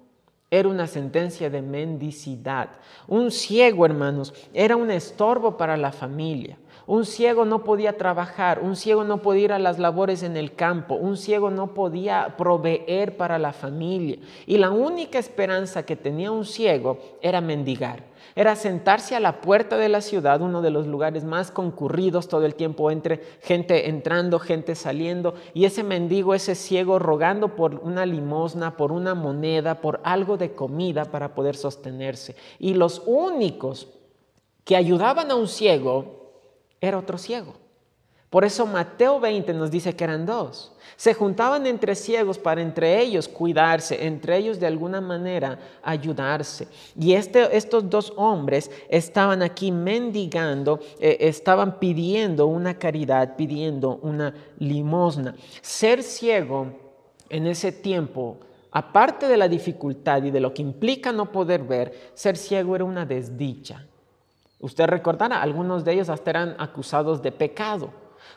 Era 0.50 0.70
una 0.70 0.86
sentencia 0.86 1.50
de 1.50 1.60
mendicidad. 1.60 2.70
Un 3.08 3.30
ciego, 3.30 3.84
hermanos, 3.84 4.32
era 4.54 4.74
un 4.74 4.90
estorbo 4.90 5.58
para 5.58 5.76
la 5.76 5.92
familia. 5.92 6.56
Un 6.88 7.04
ciego 7.04 7.44
no 7.44 7.64
podía 7.64 7.96
trabajar, 7.96 8.60
un 8.60 8.76
ciego 8.76 9.02
no 9.02 9.20
podía 9.20 9.44
ir 9.44 9.52
a 9.52 9.58
las 9.58 9.80
labores 9.80 10.22
en 10.22 10.36
el 10.36 10.54
campo, 10.54 10.94
un 10.94 11.16
ciego 11.16 11.50
no 11.50 11.74
podía 11.74 12.36
proveer 12.38 13.16
para 13.16 13.40
la 13.40 13.52
familia. 13.52 14.18
Y 14.46 14.58
la 14.58 14.70
única 14.70 15.18
esperanza 15.18 15.84
que 15.84 15.96
tenía 15.96 16.30
un 16.30 16.44
ciego 16.44 16.98
era 17.20 17.40
mendigar, 17.40 18.04
era 18.36 18.54
sentarse 18.54 19.16
a 19.16 19.20
la 19.20 19.40
puerta 19.40 19.76
de 19.78 19.88
la 19.88 20.00
ciudad, 20.00 20.40
uno 20.40 20.62
de 20.62 20.70
los 20.70 20.86
lugares 20.86 21.24
más 21.24 21.50
concurridos 21.50 22.28
todo 22.28 22.46
el 22.46 22.54
tiempo 22.54 22.88
entre 22.92 23.20
gente 23.42 23.88
entrando, 23.88 24.38
gente 24.38 24.76
saliendo, 24.76 25.34
y 25.54 25.64
ese 25.64 25.82
mendigo, 25.82 26.34
ese 26.34 26.54
ciego 26.54 27.00
rogando 27.00 27.56
por 27.56 27.80
una 27.82 28.06
limosna, 28.06 28.76
por 28.76 28.92
una 28.92 29.16
moneda, 29.16 29.80
por 29.80 30.00
algo 30.04 30.36
de 30.36 30.52
comida 30.52 31.06
para 31.06 31.34
poder 31.34 31.56
sostenerse. 31.56 32.36
Y 32.60 32.74
los 32.74 33.02
únicos 33.06 33.88
que 34.62 34.76
ayudaban 34.76 35.32
a 35.32 35.34
un 35.34 35.48
ciego 35.48 36.25
era 36.80 36.98
otro 36.98 37.18
ciego. 37.18 37.66
Por 38.30 38.44
eso 38.44 38.66
Mateo 38.66 39.20
20 39.20 39.54
nos 39.54 39.70
dice 39.70 39.94
que 39.94 40.04
eran 40.04 40.26
dos. 40.26 40.72
Se 40.96 41.14
juntaban 41.14 41.66
entre 41.66 41.94
ciegos 41.94 42.38
para 42.38 42.60
entre 42.60 43.00
ellos 43.00 43.28
cuidarse, 43.28 44.04
entre 44.04 44.36
ellos 44.36 44.58
de 44.58 44.66
alguna 44.66 45.00
manera 45.00 45.58
ayudarse. 45.82 46.66
Y 46.98 47.12
este, 47.12 47.56
estos 47.56 47.88
dos 47.88 48.12
hombres 48.16 48.70
estaban 48.88 49.42
aquí 49.42 49.70
mendigando, 49.70 50.80
eh, 50.98 51.18
estaban 51.20 51.78
pidiendo 51.78 52.46
una 52.46 52.78
caridad, 52.78 53.36
pidiendo 53.36 54.00
una 54.02 54.34
limosna. 54.58 55.34
Ser 55.60 56.02
ciego 56.02 56.66
en 57.28 57.46
ese 57.46 57.72
tiempo, 57.72 58.38
aparte 58.70 59.28
de 59.28 59.36
la 59.36 59.48
dificultad 59.48 60.22
y 60.24 60.30
de 60.30 60.40
lo 60.40 60.52
que 60.52 60.62
implica 60.62 61.12
no 61.12 61.30
poder 61.30 61.62
ver, 61.62 62.10
ser 62.14 62.36
ciego 62.36 62.74
era 62.74 62.84
una 62.84 63.06
desdicha. 63.06 63.86
Usted 64.58 64.86
recordará, 64.86 65.42
algunos 65.42 65.84
de 65.84 65.92
ellos 65.92 66.08
hasta 66.08 66.30
eran 66.30 66.56
acusados 66.58 67.22
de 67.22 67.32
pecado. 67.32 67.90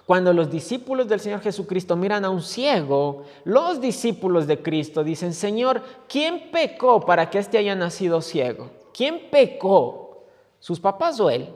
Cuando 0.06 0.34
los 0.34 0.50
discípulos 0.50 1.08
del 1.08 1.20
Señor 1.20 1.42
Jesucristo 1.42 1.96
miran 1.96 2.26
a 2.26 2.30
un 2.30 2.42
ciego, 2.42 3.24
los 3.44 3.80
discípulos 3.80 4.48
de 4.48 4.62
Cristo 4.62 5.04
dicen, 5.04 5.34
Señor, 5.34 5.82
¿quién 6.08 6.52
pecó 6.52 7.00
para 7.02 7.30
que 7.30 7.40
éste 7.40 7.58
haya 7.58 7.76
nacido 7.76 8.22
ciego? 8.22 8.70
¿Quién 8.94 9.30
pecó? 9.32 10.26
¿Sus 10.60 10.80
papás 10.80 11.20
o 11.20 11.30
él? 11.30 11.50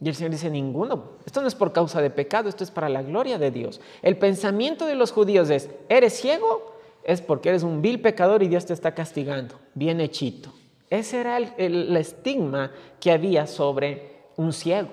Y 0.00 0.08
el 0.08 0.14
Señor 0.14 0.32
dice, 0.32 0.50
ninguno. 0.50 1.12
Esto 1.26 1.40
no 1.40 1.48
es 1.48 1.54
por 1.54 1.72
causa 1.72 2.00
de 2.00 2.10
pecado, 2.10 2.48
esto 2.48 2.64
es 2.64 2.70
para 2.70 2.88
la 2.88 3.02
gloria 3.02 3.38
de 3.38 3.50
Dios. 3.50 3.80
El 4.02 4.16
pensamiento 4.16 4.86
de 4.86 4.94
los 4.94 5.12
judíos 5.12 5.50
es, 5.50 5.70
¿eres 5.88 6.14
ciego? 6.14 6.76
Es 7.02 7.20
porque 7.20 7.50
eres 7.50 7.62
un 7.62 7.82
vil 7.82 8.00
pecador 8.00 8.42
y 8.42 8.48
Dios 8.48 8.66
te 8.66 8.74
está 8.74 8.94
castigando. 8.94 9.56
Bien 9.74 10.00
hechito. 10.00 10.52
Ese 10.90 11.20
era 11.20 11.36
el, 11.36 11.96
estigma 11.96 12.72
que 12.98 13.10
había 13.10 13.46
sobre 13.46 14.22
un 14.36 14.52
ciego. 14.52 14.90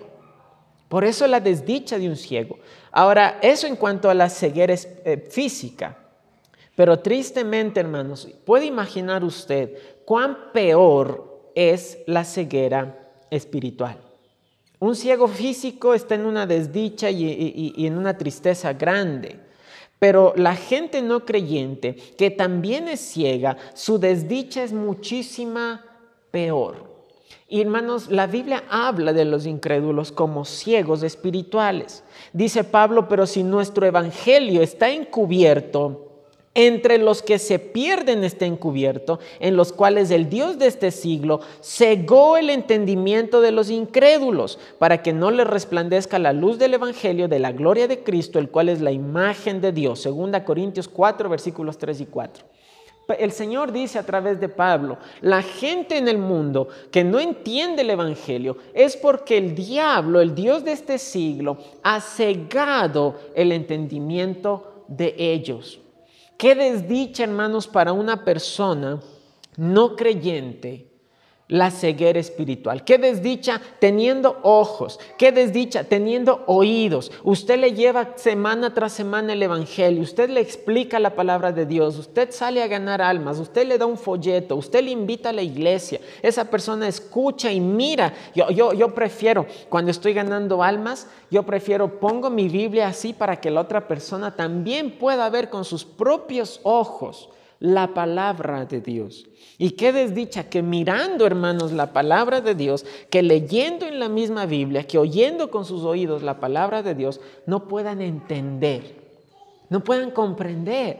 Por 0.90 1.04
eso 1.04 1.26
la 1.28 1.40
desdicha 1.40 1.98
de 1.98 2.10
un 2.10 2.16
ciego. 2.16 2.60
Ahora, 2.92 3.40
eso 3.42 3.66
en 3.68 3.76
cuanto 3.76 4.10
a 4.10 4.14
la 4.14 4.30
ceguera 4.30 4.74
eh, 4.74 5.28
física. 5.30 5.98
Pero 6.76 7.00
tristemente, 7.00 7.80
hermanos, 7.80 8.28
puede 8.46 8.66
imaginar 8.66 9.24
usted 9.24 9.78
cuán 10.04 10.52
peor 10.52 11.52
es 11.56 12.00
la 12.06 12.26
ceguera 12.26 13.00
espiritual. 13.32 13.98
Un 14.80 14.96
ciego 14.96 15.28
físico 15.28 15.94
está 15.94 16.16
en 16.16 16.26
una 16.26 16.46
desdicha 16.46 17.10
y 17.10 17.74
en 17.78 17.98
una 17.98 18.18
tristeza 18.18 18.74
grande. 18.74 19.40
Pero 20.00 20.34
la 20.36 20.56
gente 20.56 21.02
no 21.02 21.26
creyente, 21.26 21.96
que 21.96 22.30
también 22.30 22.88
es 22.88 23.00
ciega, 23.00 23.58
su 23.74 23.98
desdicha 23.98 24.64
es 24.64 24.74
muchísima 24.74 25.85
peor. 26.36 26.84
Y 27.48 27.62
hermanos, 27.62 28.12
la 28.12 28.28
Biblia 28.28 28.66
habla 28.70 29.14
de 29.14 29.24
los 29.24 29.46
incrédulos 29.46 30.12
como 30.12 30.44
ciegos 30.44 31.02
espirituales. 31.02 32.04
Dice 32.34 32.66
Pablo, 32.66 33.08
pero 33.08 33.26
si 33.26 33.42
nuestro 33.42 33.86
evangelio 33.86 34.62
está 34.62 34.90
encubierto, 34.90 36.02
entre 36.54 36.98
los 36.98 37.22
que 37.22 37.40
se 37.40 37.58
pierden 37.58 38.26
está 38.26 38.46
encubierto, 38.46 39.20
en 39.40 39.56
los 39.56 39.72
cuales 39.72 40.12
el 40.12 40.28
Dios 40.28 40.60
de 40.60 40.68
este 40.68 40.92
siglo 40.92 41.40
cegó 41.62 42.36
el 42.36 42.50
entendimiento 42.50 43.40
de 43.40 43.52
los 43.52 43.70
incrédulos, 43.70 44.60
para 44.78 45.02
que 45.02 45.14
no 45.14 45.32
les 45.32 45.48
resplandezca 45.48 46.20
la 46.20 46.34
luz 46.34 46.60
del 46.60 46.74
Evangelio 46.74 47.30
de 47.30 47.40
la 47.40 47.54
gloria 47.54 47.88
de 47.88 48.04
Cristo, 48.04 48.40
el 48.40 48.50
cual 48.50 48.68
es 48.68 48.82
la 48.82 48.92
imagen 48.92 49.62
de 49.62 49.72
Dios. 49.72 50.02
Segunda 50.02 50.44
Corintios 50.44 50.90
4, 50.90 51.30
versículos 51.30 51.78
3 51.78 52.02
y 52.02 52.06
4. 52.08 52.46
El 53.08 53.32
Señor 53.32 53.72
dice 53.72 54.00
a 54.00 54.06
través 54.06 54.40
de 54.40 54.50
Pablo, 54.50 54.98
la 55.22 55.42
gente 55.42 55.98
en 55.98 56.08
el 56.08 56.18
mundo 56.18 56.68
que 56.92 57.04
no 57.04 57.20
entiende 57.20 57.84
el 57.84 57.92
Evangelio 57.92 58.58
es 58.74 58.98
porque 58.98 59.38
el 59.38 59.54
diablo, 59.54 60.22
el 60.22 60.34
Dios 60.34 60.64
de 60.64 60.72
este 60.72 60.98
siglo, 60.98 61.58
ha 61.84 62.02
cegado 62.02 63.20
el 63.36 63.52
entendimiento 63.52 64.86
de 64.88 65.14
ellos. 65.18 65.80
Qué 66.38 66.56
desdicha, 66.56 67.24
hermanos, 67.24 67.68
para 67.68 67.94
una 67.94 68.26
persona 68.26 69.00
no 69.58 69.96
creyente 69.96 70.95
la 71.48 71.70
ceguera 71.70 72.20
espiritual. 72.20 72.84
Qué 72.84 72.98
desdicha 72.98 73.62
teniendo 73.80 74.40
ojos, 74.42 75.00
qué 75.18 75.32
desdicha 75.32 75.84
teniendo 75.84 76.44
oídos. 76.48 77.12
Usted 77.24 77.60
le 77.60 77.74
lleva 77.74 78.14
semana 78.16 78.74
tras 78.74 78.94
semana 78.94 79.34
el 79.34 79.44
Evangelio, 79.44 80.02
usted 80.02 80.30
le 80.30 80.40
explica 80.40 81.00
la 81.00 81.16
palabra 81.16 81.52
de 81.52 81.68
Dios, 81.68 81.98
usted 82.00 82.32
sale 82.32 82.64
a 82.64 82.68
ganar 82.68 83.02
almas, 83.02 83.38
usted 83.38 83.68
le 83.68 83.78
da 83.78 83.86
un 83.86 83.98
folleto, 83.98 84.56
usted 84.56 84.84
le 84.84 84.92
invita 84.92 85.30
a 85.30 85.34
la 85.34 85.44
iglesia, 85.44 86.00
esa 86.24 86.46
persona 86.46 86.88
escucha 86.88 87.52
y 87.52 87.60
mira. 87.60 88.14
Yo, 88.34 88.50
yo, 88.50 88.74
yo 88.74 88.96
prefiero, 88.96 89.46
cuando 89.70 89.92
estoy 89.92 90.14
ganando 90.14 90.64
almas, 90.64 91.08
yo 91.30 91.44
prefiero 91.44 92.00
pongo 92.00 92.32
mi 92.32 92.50
Biblia 92.50 92.88
así 92.88 93.14
para 93.14 93.40
que 93.40 93.52
la 93.52 93.62
otra 93.62 93.88
persona 93.88 94.36
también 94.36 94.98
pueda 94.98 95.30
ver 95.30 95.50
con 95.50 95.64
sus 95.64 95.86
propios 95.86 96.60
ojos 96.64 97.30
la 97.60 97.94
palabra 97.94 98.66
de 98.66 98.82
Dios. 98.82 99.28
Y 99.58 99.72
qué 99.72 99.94
desdicha 99.94 100.50
que 100.50 100.62
mirando, 100.62 101.26
hermanos, 101.26 101.72
la 101.72 101.94
palabra 101.94 102.42
de 102.42 102.56
Dios, 102.56 102.86
que 103.10 103.24
leyendo 103.24 103.86
en 103.86 104.00
la 104.00 104.10
misma 104.10 104.46
Biblia, 104.46 104.84
que 104.84 104.98
oyendo 104.98 105.50
con 105.50 105.66
sus 105.66 105.84
oídos 105.84 106.24
la 106.24 106.40
palabra 106.40 106.84
de 106.84 106.96
Dios, 106.96 107.22
no 107.46 107.68
puedan 107.68 108.02
entender, 108.02 108.96
no 109.70 109.84
puedan 109.84 110.12
comprender. 110.12 111.00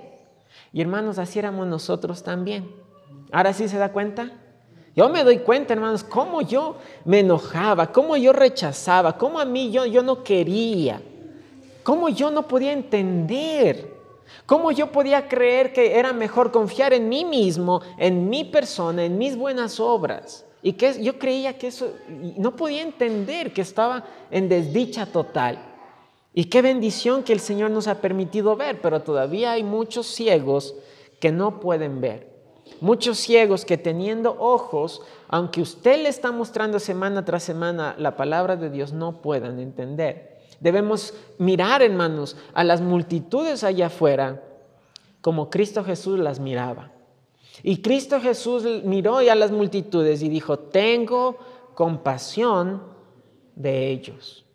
Y 0.72 0.82
hermanos, 0.82 1.20
así 1.20 1.40
éramos 1.40 1.68
nosotros 1.68 2.24
también. 2.24 2.72
Ahora 3.32 3.54
sí 3.54 3.68
se 3.68 3.78
da 3.78 3.92
cuenta. 3.92 4.32
Yo 4.96 5.10
me 5.10 5.26
doy 5.26 5.40
cuenta, 5.40 5.74
hermanos, 5.74 6.06
cómo 6.06 6.42
yo 6.42 6.78
me 7.04 7.20
enojaba, 7.20 7.92
cómo 7.92 8.16
yo 8.16 8.32
rechazaba, 8.32 9.18
cómo 9.18 9.40
a 9.40 9.46
mí 9.46 9.70
yo, 9.70 9.86
yo 9.86 10.02
no 10.02 10.24
quería, 10.24 11.02
cómo 11.84 12.08
yo 12.08 12.32
no 12.32 12.48
podía 12.48 12.72
entender 12.72 13.95
¿Cómo 14.46 14.72
yo 14.72 14.92
podía 14.92 15.28
creer 15.28 15.74
que 15.74 15.98
era 15.98 16.14
mejor 16.14 16.52
confiar 16.52 16.94
en 16.94 17.10
mí 17.10 17.26
mismo, 17.26 17.82
en 17.98 18.30
mi 18.30 18.44
persona, 18.44 19.04
en 19.06 19.18
mis 19.18 19.38
buenas 19.38 19.80
obras? 19.80 20.46
Y 20.62 20.74
que 20.74 21.02
yo 21.04 21.20
creía 21.20 21.58
que 21.58 21.68
eso, 21.68 21.94
no 22.38 22.56
podía 22.56 22.82
entender 22.82 23.54
que 23.54 23.62
estaba 23.62 24.04
en 24.32 24.50
desdicha 24.50 25.06
total. 25.06 25.60
Y 26.34 26.46
qué 26.46 26.62
bendición 26.62 27.24
que 27.24 27.34
el 27.34 27.40
Señor 27.40 27.72
nos 27.72 27.88
ha 27.88 28.02
permitido 28.02 28.56
ver, 28.56 28.82
pero 28.82 29.02
todavía 29.02 29.54
hay 29.54 29.64
muchos 29.64 30.08
ciegos 30.08 30.76
que 31.20 31.32
no 31.32 31.60
pueden 31.60 32.02
ver. 32.02 32.36
Muchos 32.82 33.20
ciegos 33.20 33.64
que 33.64 33.78
teniendo 33.78 34.36
ojos, 34.40 35.02
aunque 35.30 35.62
usted 35.62 36.02
le 36.02 36.10
está 36.10 36.32
mostrando 36.32 36.80
semana 36.80 37.24
tras 37.24 37.44
semana 37.44 37.96
la 37.98 38.18
palabra 38.18 38.56
de 38.56 38.70
Dios, 38.70 38.92
no 38.92 39.22
puedan 39.22 39.60
entender. 39.60 40.35
Debemos 40.60 41.14
mirar, 41.38 41.82
hermanos, 41.82 42.38
a 42.54 42.64
las 42.64 42.82
multitudes 42.82 43.64
allá 43.64 43.88
afuera 43.88 44.42
como 45.22 45.50
Cristo 45.50 45.84
Jesús 45.84 46.20
las 46.20 46.40
miraba. 46.40 46.92
Y 47.64 47.82
Cristo 47.82 48.20
Jesús 48.22 48.64
miró 48.84 49.18
a 49.18 49.36
las 49.36 49.52
multitudes 49.52 50.22
y 50.22 50.30
dijo, 50.30 50.60
tengo 50.60 51.38
compasión 51.74 52.84
de 53.56 53.90
ellos. 53.90 54.46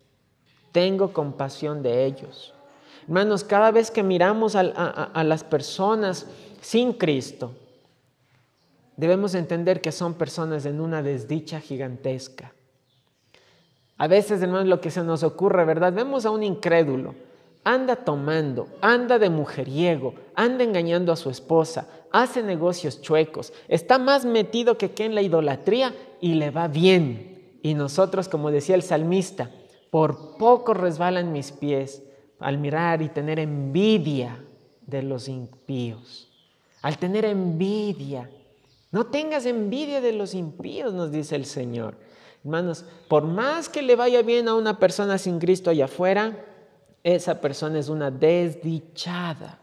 Tengo 0.71 1.11
compasión 1.11 1.83
de 1.83 2.05
ellos. 2.05 2.53
Hermanos, 3.03 3.43
cada 3.43 3.71
vez 3.71 3.91
que 3.91 4.03
miramos 4.03 4.55
a, 4.55 4.61
a 4.61 5.23
las 5.23 5.43
personas 5.43 6.27
sin 6.61 6.93
Cristo, 6.93 7.51
debemos 8.95 9.35
entender 9.35 9.81
que 9.81 9.91
son 9.91 10.13
personas 10.13 10.65
en 10.65 10.79
una 10.79 11.01
desdicha 11.03 11.59
gigantesca. 11.59 12.53
A 14.01 14.07
veces, 14.07 14.41
hermanos, 14.41 14.67
lo 14.67 14.81
que 14.81 14.89
se 14.89 15.03
nos 15.03 15.21
ocurre, 15.21 15.63
¿verdad? 15.63 15.93
Vemos 15.93 16.25
a 16.25 16.31
un 16.31 16.41
incrédulo, 16.41 17.13
anda 17.63 17.95
tomando, 17.95 18.67
anda 18.81 19.19
de 19.19 19.29
mujeriego, 19.29 20.15
anda 20.33 20.63
engañando 20.63 21.11
a 21.11 21.15
su 21.15 21.29
esposa, 21.29 21.87
hace 22.11 22.41
negocios 22.41 23.03
chuecos, 23.03 23.53
está 23.67 23.99
más 23.99 24.25
metido 24.25 24.75
que 24.75 24.89
que 24.89 25.05
en 25.05 25.13
la 25.13 25.21
idolatría 25.21 25.93
y 26.19 26.33
le 26.33 26.49
va 26.49 26.67
bien. 26.67 27.59
Y 27.61 27.75
nosotros, 27.75 28.27
como 28.27 28.49
decía 28.49 28.73
el 28.73 28.81
salmista, 28.81 29.51
por 29.91 30.35
poco 30.39 30.73
resbalan 30.73 31.31
mis 31.31 31.51
pies 31.51 32.01
al 32.39 32.57
mirar 32.57 33.03
y 33.03 33.09
tener 33.09 33.37
envidia 33.37 34.43
de 34.81 35.03
los 35.03 35.27
impíos. 35.27 36.27
Al 36.81 36.97
tener 36.97 37.23
envidia 37.25 38.27
no 38.91 39.05
tengas 39.05 39.45
envidia 39.45 40.01
de 40.01 40.11
los 40.11 40.33
impíos, 40.33 40.91
nos 40.93 41.11
dice 41.11 41.35
el 41.35 41.45
Señor. 41.45 41.95
Hermanos, 42.43 42.85
por 43.07 43.23
más 43.23 43.69
que 43.69 43.81
le 43.81 43.95
vaya 43.95 44.21
bien 44.21 44.47
a 44.47 44.55
una 44.55 44.79
persona 44.79 45.17
sin 45.17 45.39
Cristo 45.39 45.69
allá 45.69 45.85
afuera, 45.85 46.45
esa 47.03 47.39
persona 47.39 47.79
es 47.79 47.89
una 47.89 48.09
desdichada. 48.09 49.59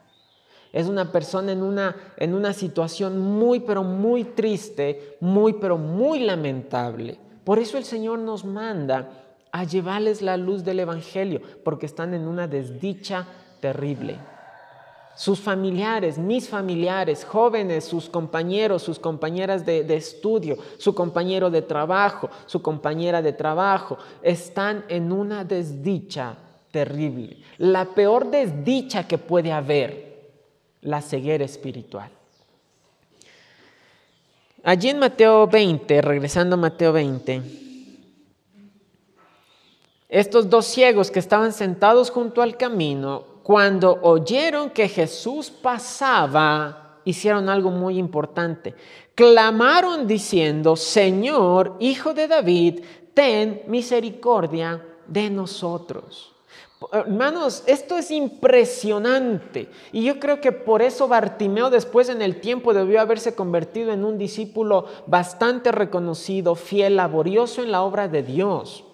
Es 0.72 0.86
una 0.86 1.10
persona 1.10 1.52
en 1.52 1.62
una, 1.62 1.96
en 2.16 2.34
una 2.34 2.52
situación 2.52 3.18
muy, 3.18 3.60
pero 3.60 3.82
muy 3.82 4.24
triste, 4.24 5.16
muy, 5.20 5.54
pero 5.54 5.78
muy 5.78 6.20
lamentable. 6.20 7.18
Por 7.44 7.58
eso 7.58 7.78
el 7.78 7.84
Señor 7.84 8.18
nos 8.18 8.44
manda 8.44 9.08
a 9.50 9.64
llevarles 9.64 10.20
la 10.20 10.36
luz 10.36 10.62
del 10.62 10.80
Evangelio, 10.80 11.40
porque 11.64 11.86
están 11.86 12.12
en 12.12 12.28
una 12.28 12.46
desdicha 12.46 13.26
terrible 13.60 14.18
sus 15.18 15.40
familiares, 15.40 16.16
mis 16.16 16.48
familiares, 16.48 17.24
jóvenes, 17.24 17.84
sus 17.84 18.08
compañeros, 18.08 18.84
sus 18.84 19.00
compañeras 19.00 19.66
de, 19.66 19.96
estudio, 19.96 20.56
su 20.78 20.94
compañero 20.94 21.50
de 21.50 21.60
trabajo, 21.60 22.30
su 22.46 22.62
compañera 22.62 23.20
de 23.20 23.32
trabajo, 23.32 23.98
están 24.22 24.84
en 24.88 25.10
una 25.10 25.42
desdicha 25.42 26.36
terrible. 26.70 27.38
La 27.58 27.86
peor 27.86 28.30
desdicha 28.30 29.08
que 29.08 29.18
puede 29.18 29.50
haber, 29.50 30.30
la 30.82 31.02
ceguera 31.02 31.44
espiritual. 31.44 32.10
Allí 34.62 34.90
en 34.90 35.00
Mateo 35.00 35.48
20, 35.48 36.00
regresando 36.00 36.54
a 36.54 36.58
Mateo 36.58 36.92
20, 36.92 37.42
estos 40.08 40.48
dos 40.48 40.64
ciegos 40.66 41.10
que 41.10 41.18
estaban 41.18 41.52
sentados 41.52 42.08
junto 42.08 42.40
al 42.40 42.56
camino 42.56 43.37
cuando 43.48 43.98
oyeron 44.02 44.68
que 44.68 44.86
Jesús 44.90 45.48
pasaba, 45.50 47.00
hicieron 47.06 47.48
algo 47.48 47.70
muy 47.70 47.96
importante. 47.96 48.74
Clamaron 49.14 50.06
diciendo, 50.06 50.76
Señor, 50.76 51.74
Hijo 51.80 52.12
de 52.12 52.28
David, 52.28 52.80
ten 53.14 53.62
misericordia 53.66 54.84
de 55.06 55.30
nosotros. 55.30 56.34
Hermanos, 56.92 57.62
esto 57.64 57.96
es 57.96 58.10
impresionante. 58.10 59.70
Y 59.92 60.04
yo 60.04 60.20
creo 60.20 60.42
que 60.42 60.52
por 60.52 60.82
eso 60.82 61.08
Bartimeo 61.08 61.70
después 61.70 62.10
en 62.10 62.20
el 62.20 62.42
tiempo 62.42 62.74
debió 62.74 63.00
haberse 63.00 63.34
convertido 63.34 63.94
en 63.94 64.04
un 64.04 64.18
discípulo 64.18 64.84
bastante 65.06 65.72
reconocido, 65.72 66.54
fiel, 66.54 66.96
laborioso 66.96 67.62
en 67.62 67.72
la 67.72 67.80
obra 67.80 68.08
de 68.08 68.22
Dios. 68.22 68.84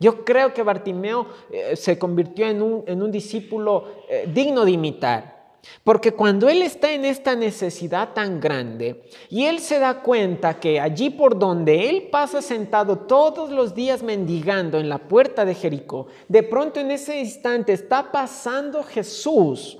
Yo 0.00 0.24
creo 0.24 0.52
que 0.52 0.62
Bartimeo 0.62 1.26
eh, 1.50 1.76
se 1.76 1.98
convirtió 1.98 2.46
en 2.46 2.62
un, 2.62 3.10
discípulo 3.10 4.04
eh, 4.08 4.28
digno 4.32 4.64
de 4.64 4.72
imitar. 4.72 5.34
Porque 5.82 6.12
cuando 6.12 6.48
él 6.48 6.62
está 6.62 6.92
en 6.92 7.04
esta 7.04 7.34
necesidad 7.34 8.12
tan 8.12 8.40
grande 8.40 9.04
y 9.30 9.44
él 9.44 9.60
se 9.60 9.78
da 9.78 10.02
cuenta 10.02 10.60
que 10.60 10.78
allí 10.78 11.10
por 11.10 11.38
donde 11.38 11.88
él 11.88 12.08
pasa 12.10 12.42
sentado 12.42 12.98
todos 12.98 13.50
los 13.50 13.74
días 13.74 14.02
mendigando 14.02 14.78
en 14.78 14.88
la 14.88 14.98
puerta 14.98 15.44
de 15.44 15.54
Jericó, 15.54 16.06
de 16.28 16.42
pronto 16.42 16.80
en 16.80 16.90
ese 16.90 17.18
instante 17.18 17.72
está 17.72 18.12
pasando 18.12 18.82
Jesús, 18.82 19.78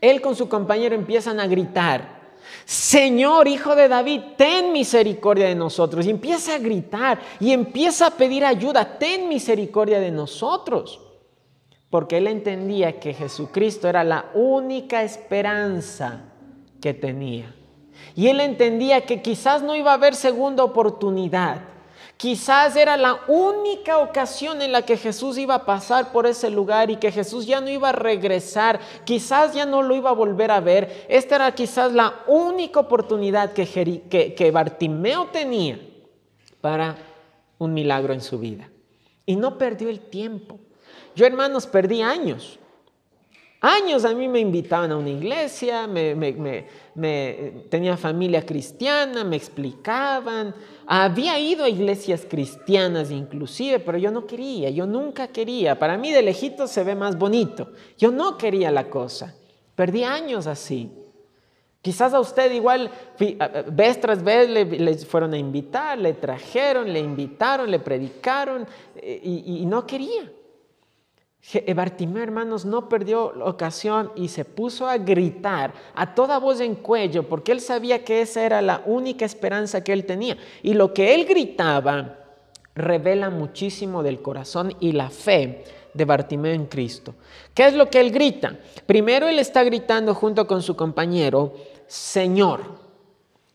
él 0.00 0.20
con 0.20 0.36
su 0.36 0.48
compañero 0.48 0.94
empiezan 0.94 1.40
a 1.40 1.46
gritar, 1.46 2.15
Señor, 2.64 3.48
hijo 3.48 3.76
de 3.76 3.88
David, 3.88 4.20
ten 4.36 4.72
misericordia 4.72 5.46
de 5.46 5.54
nosotros. 5.54 6.06
Y 6.06 6.10
empieza 6.10 6.54
a 6.54 6.58
gritar 6.58 7.20
y 7.40 7.52
empieza 7.52 8.08
a 8.08 8.10
pedir 8.10 8.44
ayuda, 8.44 8.98
ten 8.98 9.28
misericordia 9.28 10.00
de 10.00 10.10
nosotros. 10.10 11.00
Porque 11.90 12.18
él 12.18 12.26
entendía 12.26 12.98
que 12.98 13.14
Jesucristo 13.14 13.88
era 13.88 14.02
la 14.04 14.26
única 14.34 15.02
esperanza 15.02 16.24
que 16.80 16.94
tenía. 16.94 17.54
Y 18.14 18.28
él 18.28 18.40
entendía 18.40 19.02
que 19.02 19.22
quizás 19.22 19.62
no 19.62 19.76
iba 19.76 19.92
a 19.92 19.94
haber 19.94 20.14
segunda 20.14 20.64
oportunidad 20.64 21.75
Quizás 22.16 22.76
era 22.76 22.96
la 22.96 23.20
única 23.28 23.98
ocasión 23.98 24.62
en 24.62 24.72
la 24.72 24.82
que 24.82 24.96
Jesús 24.96 25.36
iba 25.36 25.54
a 25.54 25.64
pasar 25.66 26.12
por 26.12 26.26
ese 26.26 26.48
lugar 26.48 26.90
y 26.90 26.96
que 26.96 27.12
Jesús 27.12 27.46
ya 27.46 27.60
no 27.60 27.68
iba 27.68 27.90
a 27.90 27.92
regresar, 27.92 28.80
quizás 29.04 29.52
ya 29.54 29.66
no 29.66 29.82
lo 29.82 29.94
iba 29.94 30.08
a 30.08 30.14
volver 30.14 30.50
a 30.50 30.60
ver. 30.60 31.04
Esta 31.10 31.36
era 31.36 31.54
quizás 31.54 31.92
la 31.92 32.22
única 32.26 32.80
oportunidad 32.80 33.52
que, 33.52 34.50
Bartimeo 34.50 35.26
tenía 35.26 35.78
para 36.62 36.96
un 37.58 37.74
milagro 37.74 38.14
en 38.14 38.22
su 38.22 38.38
vida. 38.38 38.70
Y 39.26 39.36
no 39.36 39.58
perdió 39.58 39.90
el 39.90 40.00
tiempo. 40.00 40.58
Yo, 41.14 41.26
hermanos, 41.26 41.66
perdí 41.66 42.00
años. 42.00 42.58
Años 43.66 44.04
a 44.04 44.14
mí 44.14 44.28
me 44.28 44.38
invitaban 44.38 44.92
a 44.92 44.96
una 44.96 45.10
iglesia, 45.10 45.88
me, 45.88 46.14
me, 46.14 47.42
tenía 47.68 47.96
familia 47.96 48.46
cristiana, 48.46 49.24
me 49.24 49.34
explicaban, 49.34 50.54
había 50.86 51.36
ido 51.40 51.64
a 51.64 51.68
iglesias 51.68 52.24
cristianas 52.30 53.10
inclusive, 53.10 53.80
pero 53.80 53.98
yo 53.98 54.12
no 54.12 54.24
quería, 54.24 54.70
yo 54.70 54.86
nunca 54.86 55.26
quería. 55.26 55.80
Para 55.80 55.98
mí 55.98 56.12
de 56.12 56.22
lejito 56.22 56.68
se 56.68 56.84
ve 56.84 56.94
más 56.94 57.18
bonito. 57.18 57.72
Yo 57.98 58.12
no 58.12 58.38
quería 58.38 58.70
la 58.70 58.88
cosa. 58.88 59.34
Perdí 59.74 60.04
años 60.04 60.46
así. 60.46 60.88
Quizás 61.82 62.14
a 62.14 62.20
usted 62.20 62.52
igual, 62.52 62.88
vez 63.72 64.00
tras 64.00 64.22
vez 64.22 64.48
le, 64.48 64.94
fueron 64.98 65.34
a 65.34 65.38
invitar, 65.38 65.98
le 65.98 66.12
trajeron, 66.12 66.92
le 66.92 67.00
invitaron, 67.00 67.68
le 67.68 67.80
predicaron 67.80 68.64
eh, 68.94 69.20
y 69.24 69.66
no 69.66 69.84
quería. 69.84 70.30
Bartimeo, 71.74 72.22
hermanos, 72.22 72.64
no 72.64 72.88
perdió 72.88 73.32
la 73.32 73.44
ocasión 73.44 74.10
y 74.16 74.28
se 74.28 74.44
puso 74.44 74.88
a 74.88 74.98
gritar 74.98 75.72
a 75.94 76.14
toda 76.14 76.38
voz 76.38 76.60
en 76.60 76.74
cuello 76.74 77.28
porque 77.28 77.52
él 77.52 77.60
sabía 77.60 78.04
que 78.04 78.20
esa 78.20 78.44
era 78.44 78.60
la 78.60 78.82
única 78.84 79.24
esperanza 79.24 79.84
que 79.84 79.92
él 79.92 80.06
tenía. 80.06 80.36
Y 80.62 80.74
lo 80.74 80.92
que 80.92 81.14
él 81.14 81.24
gritaba 81.24 82.18
revela 82.74 83.30
muchísimo 83.30 84.02
del 84.02 84.20
corazón 84.20 84.74
y 84.80 84.92
la 84.92 85.08
fe 85.08 85.64
de 85.94 86.04
Bartimeo 86.04 86.52
en 86.52 86.66
Cristo. 86.66 87.14
¿Qué 87.54 87.66
es 87.66 87.74
lo 87.74 87.88
que 87.88 88.00
él 88.00 88.10
grita? 88.10 88.58
Primero 88.84 89.28
él 89.28 89.38
está 89.38 89.62
gritando 89.62 90.14
junto 90.14 90.46
con 90.46 90.62
su 90.62 90.74
compañero, 90.76 91.54
Señor, 91.86 92.62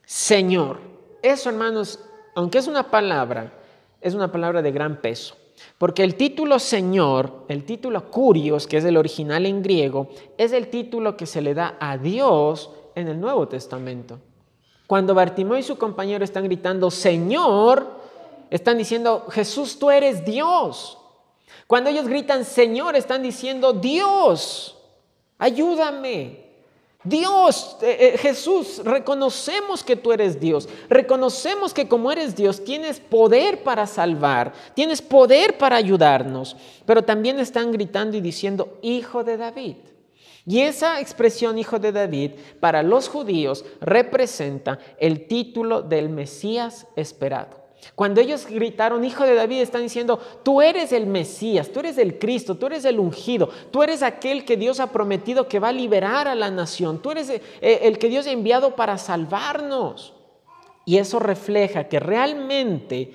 Señor. 0.06 0.80
Eso, 1.22 1.50
hermanos, 1.50 2.00
aunque 2.36 2.58
es 2.58 2.68
una 2.68 2.90
palabra, 2.90 3.54
es 4.00 4.14
una 4.14 4.32
palabra 4.32 4.62
de 4.62 4.72
gran 4.72 5.02
peso. 5.02 5.36
Porque 5.82 6.04
el 6.04 6.14
título 6.14 6.60
Señor, 6.60 7.46
el 7.48 7.66
título 7.66 8.12
Curios, 8.12 8.68
que 8.68 8.78
es 8.78 8.86
el 8.86 8.98
original 8.98 9.48
en 9.48 9.64
griego, 9.64 10.10
es 10.38 10.52
el 10.52 10.68
título 10.68 11.18
que 11.18 11.26
se 11.26 11.42
le 11.42 11.56
da 11.56 11.76
a 11.80 11.98
Dios 11.98 12.70
en 12.94 13.08
el 13.08 13.20
Nuevo 13.20 13.48
Testamento. 13.48 14.20
Cuando 14.86 15.16
Bartimeo 15.16 15.58
y 15.58 15.64
su 15.64 15.80
compañero 15.80 16.24
están 16.24 16.44
gritando 16.44 16.92
Señor, 16.92 18.00
están 18.52 18.78
diciendo 18.78 19.26
Jesús, 19.32 19.80
tú 19.80 19.90
eres 19.90 20.24
Dios. 20.24 21.00
Cuando 21.66 21.90
ellos 21.90 22.08
gritan 22.08 22.46
Señor, 22.46 22.96
están 22.96 23.24
diciendo 23.24 23.74
Dios, 23.74 24.78
ayúdame. 25.40 26.51
Dios, 27.04 27.78
eh, 27.82 28.14
eh, 28.14 28.18
Jesús, 28.18 28.82
reconocemos 28.84 29.84
que 29.84 29.96
tú 29.96 30.12
eres 30.12 30.40
Dios, 30.40 30.70
reconocemos 30.88 31.74
que 31.74 31.88
como 31.88 32.12
eres 32.12 32.36
Dios 32.36 32.64
tienes 32.64 33.00
poder 33.00 33.64
para 33.64 33.88
salvar, 33.88 34.54
tienes 34.76 35.02
poder 35.02 35.58
para 35.58 35.78
ayudarnos, 35.78 36.56
pero 36.86 37.02
también 37.02 37.40
están 37.40 37.72
gritando 37.72 38.16
y 38.18 38.22
diciendo, 38.22 38.78
Hijo 38.84 39.24
de 39.24 39.38
David. 39.38 39.78
Y 40.46 40.62
esa 40.62 41.00
expresión 41.00 41.60
hijo 41.60 41.78
de 41.78 41.92
David 41.92 42.32
para 42.60 42.82
los 42.82 43.08
judíos 43.08 43.64
representa 43.80 44.80
el 45.00 45.28
título 45.28 45.84
del 45.84 46.10
Mesías 46.10 46.88
esperado. 46.96 47.61
Cuando 47.96 48.22
ellos 48.22 48.46
gritaron, 48.46 49.04
hijo 49.04 49.24
de 49.24 49.36
David, 49.36 49.62
están 49.62 49.82
diciendo, 49.82 50.20
tú 50.44 50.62
eres 50.62 50.92
el 50.92 51.08
Mesías, 51.08 51.72
tú 51.72 51.80
eres 51.80 51.98
el 51.98 52.20
Cristo, 52.20 52.56
tú 52.56 52.68
eres 52.68 52.86
el 52.86 53.00
ungido, 53.00 53.50
tú 53.72 53.84
eres 53.84 54.04
aquel 54.04 54.46
que 54.46 54.58
Dios 54.58 54.80
ha 54.80 54.92
prometido 54.92 55.48
que 55.48 55.60
va 55.60 55.70
a 55.70 55.74
liberar 55.74 56.28
a 56.28 56.36
la 56.36 56.52
nación, 56.52 57.02
tú 57.02 57.12
eres 57.12 57.30
eh, 57.30 57.42
el 57.62 57.98
que 57.98 58.10
Dios 58.10 58.28
ha 58.28 58.32
enviado 58.32 58.76
para 58.76 58.98
salvarnos. 58.98 60.14
Y 60.86 60.98
eso 60.98 61.20
refleja 61.20 61.88
que 61.88 62.00
realmente 62.00 63.14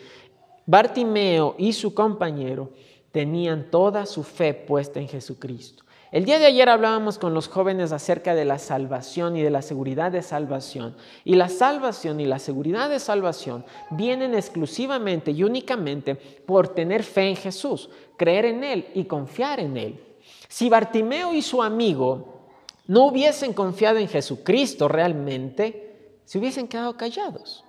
Bartimeo 0.66 1.54
y 1.58 1.72
su 1.72 1.94
compañero 1.94 2.70
tenían 3.12 3.70
toda 3.70 4.04
su 4.04 4.22
fe 4.22 4.52
puesta 4.52 5.00
en 5.00 5.08
Jesucristo. 5.08 5.85
El 6.16 6.24
día 6.24 6.38
de 6.38 6.46
ayer 6.46 6.70
hablábamos 6.70 7.18
con 7.18 7.34
los 7.34 7.46
jóvenes 7.46 7.92
acerca 7.92 8.34
de 8.34 8.46
la 8.46 8.58
salvación 8.58 9.36
y 9.36 9.42
de 9.42 9.50
la 9.50 9.60
seguridad 9.60 10.10
de 10.10 10.22
salvación. 10.22 10.96
Y 11.24 11.34
la 11.34 11.50
salvación 11.50 12.20
y 12.20 12.24
la 12.24 12.38
seguridad 12.38 12.88
de 12.88 13.00
salvación 13.00 13.66
vienen 13.90 14.34
exclusivamente 14.34 15.32
y 15.32 15.44
únicamente 15.44 16.14
por 16.14 16.68
tener 16.68 17.02
fe 17.02 17.28
en 17.28 17.36
Jesús, 17.36 17.90
creer 18.16 18.46
en 18.46 18.64
Él 18.64 18.88
y 18.94 19.04
confiar 19.04 19.60
en 19.60 19.76
Él. 19.76 20.00
Si 20.48 20.70
Bartimeo 20.70 21.34
y 21.34 21.42
su 21.42 21.62
amigo 21.62 22.46
no 22.86 23.08
hubiesen 23.08 23.52
confiado 23.52 23.98
en 23.98 24.08
Jesucristo 24.08 24.88
realmente, 24.88 26.20
se 26.24 26.38
hubiesen 26.38 26.66
quedado 26.66 26.96
callados. 26.96 27.62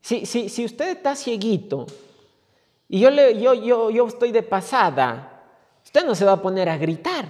Si, 0.00 0.26
si 0.26 0.64
usted 0.64 0.96
está 0.96 1.14
cieguito 1.14 1.86
y 2.88 2.98
yo, 2.98 3.10
yo, 3.10 3.54
yo, 3.54 3.90
yo 3.90 4.08
estoy 4.08 4.32
de 4.32 4.42
pasada, 4.42 5.35
Usted 5.86 6.04
no 6.04 6.14
se 6.14 6.24
va 6.24 6.32
a 6.32 6.42
poner 6.42 6.68
a 6.68 6.76
gritar. 6.76 7.26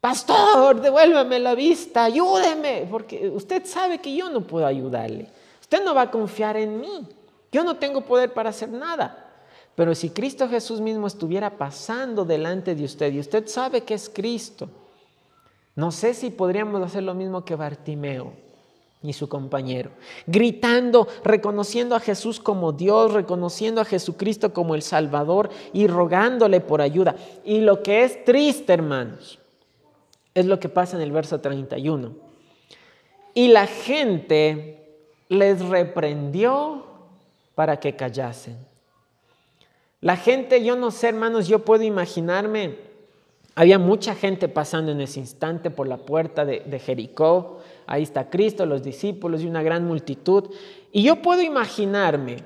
Pastor, 0.00 0.80
devuélveme 0.80 1.38
la 1.40 1.54
vista, 1.54 2.04
ayúdeme, 2.04 2.86
porque 2.90 3.28
usted 3.28 3.66
sabe 3.66 3.98
que 3.98 4.14
yo 4.14 4.30
no 4.30 4.46
puedo 4.46 4.64
ayudarle. 4.64 5.28
Usted 5.60 5.84
no 5.84 5.94
va 5.94 6.02
a 6.02 6.10
confiar 6.10 6.56
en 6.56 6.80
mí. 6.80 7.08
Yo 7.50 7.64
no 7.64 7.76
tengo 7.76 8.02
poder 8.02 8.32
para 8.32 8.50
hacer 8.50 8.68
nada. 8.68 9.24
Pero 9.74 9.94
si 9.94 10.10
Cristo 10.10 10.48
Jesús 10.48 10.80
mismo 10.80 11.06
estuviera 11.06 11.58
pasando 11.58 12.24
delante 12.24 12.74
de 12.74 12.84
usted 12.84 13.12
y 13.12 13.20
usted 13.20 13.46
sabe 13.48 13.82
que 13.82 13.94
es 13.94 14.08
Cristo, 14.08 14.68
no 15.74 15.90
sé 15.90 16.14
si 16.14 16.30
podríamos 16.30 16.82
hacer 16.82 17.02
lo 17.02 17.14
mismo 17.14 17.44
que 17.44 17.56
Bartimeo 17.56 18.45
y 19.08 19.12
su 19.12 19.28
compañero, 19.28 19.90
gritando, 20.26 21.08
reconociendo 21.24 21.94
a 21.94 22.00
Jesús 22.00 22.40
como 22.40 22.72
Dios, 22.72 23.12
reconociendo 23.12 23.80
a 23.80 23.84
Jesucristo 23.84 24.52
como 24.52 24.74
el 24.74 24.82
Salvador 24.82 25.50
y 25.72 25.86
rogándole 25.86 26.60
por 26.60 26.80
ayuda. 26.80 27.16
Y 27.44 27.60
lo 27.60 27.82
que 27.82 28.04
es 28.04 28.24
triste, 28.24 28.72
hermanos, 28.72 29.38
es 30.34 30.46
lo 30.46 30.60
que 30.60 30.68
pasa 30.68 30.96
en 30.96 31.02
el 31.02 31.12
verso 31.12 31.40
31. 31.40 32.12
Y 33.34 33.48
la 33.48 33.66
gente 33.66 34.76
les 35.28 35.60
reprendió 35.60 36.84
para 37.54 37.80
que 37.80 37.96
callasen. 37.96 38.56
La 40.00 40.16
gente, 40.16 40.62
yo 40.62 40.76
no 40.76 40.90
sé, 40.90 41.08
hermanos, 41.08 41.48
yo 41.48 41.64
puedo 41.64 41.82
imaginarme, 41.82 42.76
había 43.54 43.78
mucha 43.78 44.14
gente 44.14 44.48
pasando 44.48 44.92
en 44.92 45.00
ese 45.00 45.20
instante 45.20 45.70
por 45.70 45.88
la 45.88 45.96
puerta 45.96 46.44
de, 46.44 46.60
de 46.60 46.78
Jericó 46.78 47.60
ahí 47.86 48.02
está 48.02 48.28
Cristo, 48.30 48.66
los 48.66 48.82
discípulos 48.82 49.42
y 49.42 49.46
una 49.46 49.62
gran 49.62 49.86
multitud. 49.86 50.44
Y 50.92 51.02
yo 51.02 51.22
puedo 51.22 51.42
imaginarme 51.42 52.36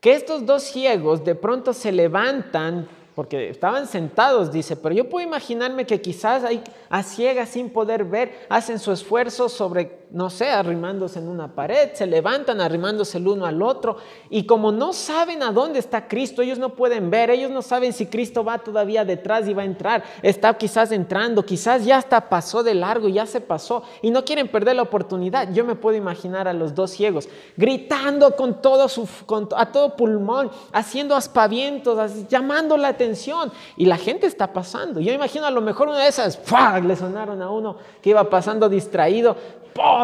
que 0.00 0.14
estos 0.14 0.44
dos 0.44 0.62
ciegos 0.62 1.24
de 1.24 1.34
pronto 1.34 1.72
se 1.72 1.92
levantan 1.92 2.86
porque 3.14 3.48
estaban 3.48 3.86
sentados, 3.86 4.52
dice, 4.52 4.76
pero 4.76 4.94
yo 4.94 5.08
puedo 5.08 5.26
imaginarme 5.26 5.86
que 5.86 6.00
quizás 6.00 6.42
hay 6.42 6.62
a 6.88 7.02
ciegas 7.04 7.50
sin 7.50 7.70
poder 7.70 8.04
ver, 8.04 8.46
hacen 8.48 8.80
su 8.80 8.90
esfuerzo 8.90 9.48
sobre, 9.48 10.03
no 10.14 10.30
sé, 10.30 10.48
arrimándose 10.48 11.18
en 11.18 11.26
una 11.26 11.56
pared, 11.56 11.90
se 11.92 12.06
levantan 12.06 12.60
arrimándose 12.60 13.18
el 13.18 13.26
uno 13.26 13.46
al 13.46 13.60
otro, 13.60 13.96
y 14.30 14.46
como 14.46 14.70
no 14.70 14.92
saben 14.92 15.42
a 15.42 15.50
dónde 15.50 15.80
está 15.80 16.06
Cristo, 16.06 16.40
ellos 16.40 16.56
no 16.56 16.76
pueden 16.76 17.10
ver, 17.10 17.30
ellos 17.30 17.50
no 17.50 17.62
saben 17.62 17.92
si 17.92 18.06
Cristo 18.06 18.44
va 18.44 18.58
todavía 18.58 19.04
detrás 19.04 19.48
y 19.48 19.54
va 19.54 19.62
a 19.62 19.64
entrar, 19.64 20.04
está 20.22 20.56
quizás 20.56 20.92
entrando, 20.92 21.44
quizás 21.44 21.84
ya 21.84 21.96
hasta 21.96 22.28
pasó 22.28 22.62
de 22.62 22.74
largo, 22.74 23.08
ya 23.08 23.26
se 23.26 23.40
pasó, 23.40 23.82
y 24.02 24.12
no 24.12 24.24
quieren 24.24 24.46
perder 24.46 24.76
la 24.76 24.82
oportunidad. 24.82 25.52
Yo 25.52 25.64
me 25.64 25.74
puedo 25.74 25.96
imaginar 25.96 26.46
a 26.46 26.52
los 26.52 26.76
dos 26.76 26.92
ciegos 26.92 27.28
gritando 27.56 28.36
con 28.36 28.62
todo 28.62 28.88
su, 28.88 29.08
a 29.56 29.72
todo 29.72 29.96
pulmón, 29.96 30.48
haciendo 30.72 31.16
aspavientos, 31.16 32.28
llamando 32.28 32.76
la 32.76 32.86
atención 32.86 33.50
y 33.76 33.86
la 33.86 33.96
gente 33.96 34.28
está 34.28 34.52
pasando. 34.52 35.00
Yo 35.00 35.12
imagino 35.12 35.44
a 35.44 35.50
lo 35.50 35.60
mejor 35.60 35.88
una 35.88 35.98
de 35.98 36.08
esas, 36.08 36.40
le 36.84 36.94
sonaron 36.94 37.42
a 37.42 37.50
uno 37.50 37.78
que 38.00 38.10
iba 38.10 38.30
pasando 38.30 38.68
distraído, 38.68 39.36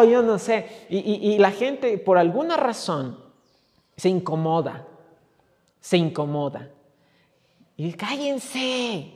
yo 0.05 0.23
no 0.23 0.39
sé, 0.39 0.87
y, 0.89 1.39
la 1.39 1.51
gente 1.51 1.97
por 1.99 2.19
alguna 2.19 2.57
razón 2.57 3.19
se 3.97 4.09
incomoda, 4.09 4.87
se 5.81 5.97
incomoda. 5.97 6.69
Y 7.77 7.93
cállense, 7.93 9.13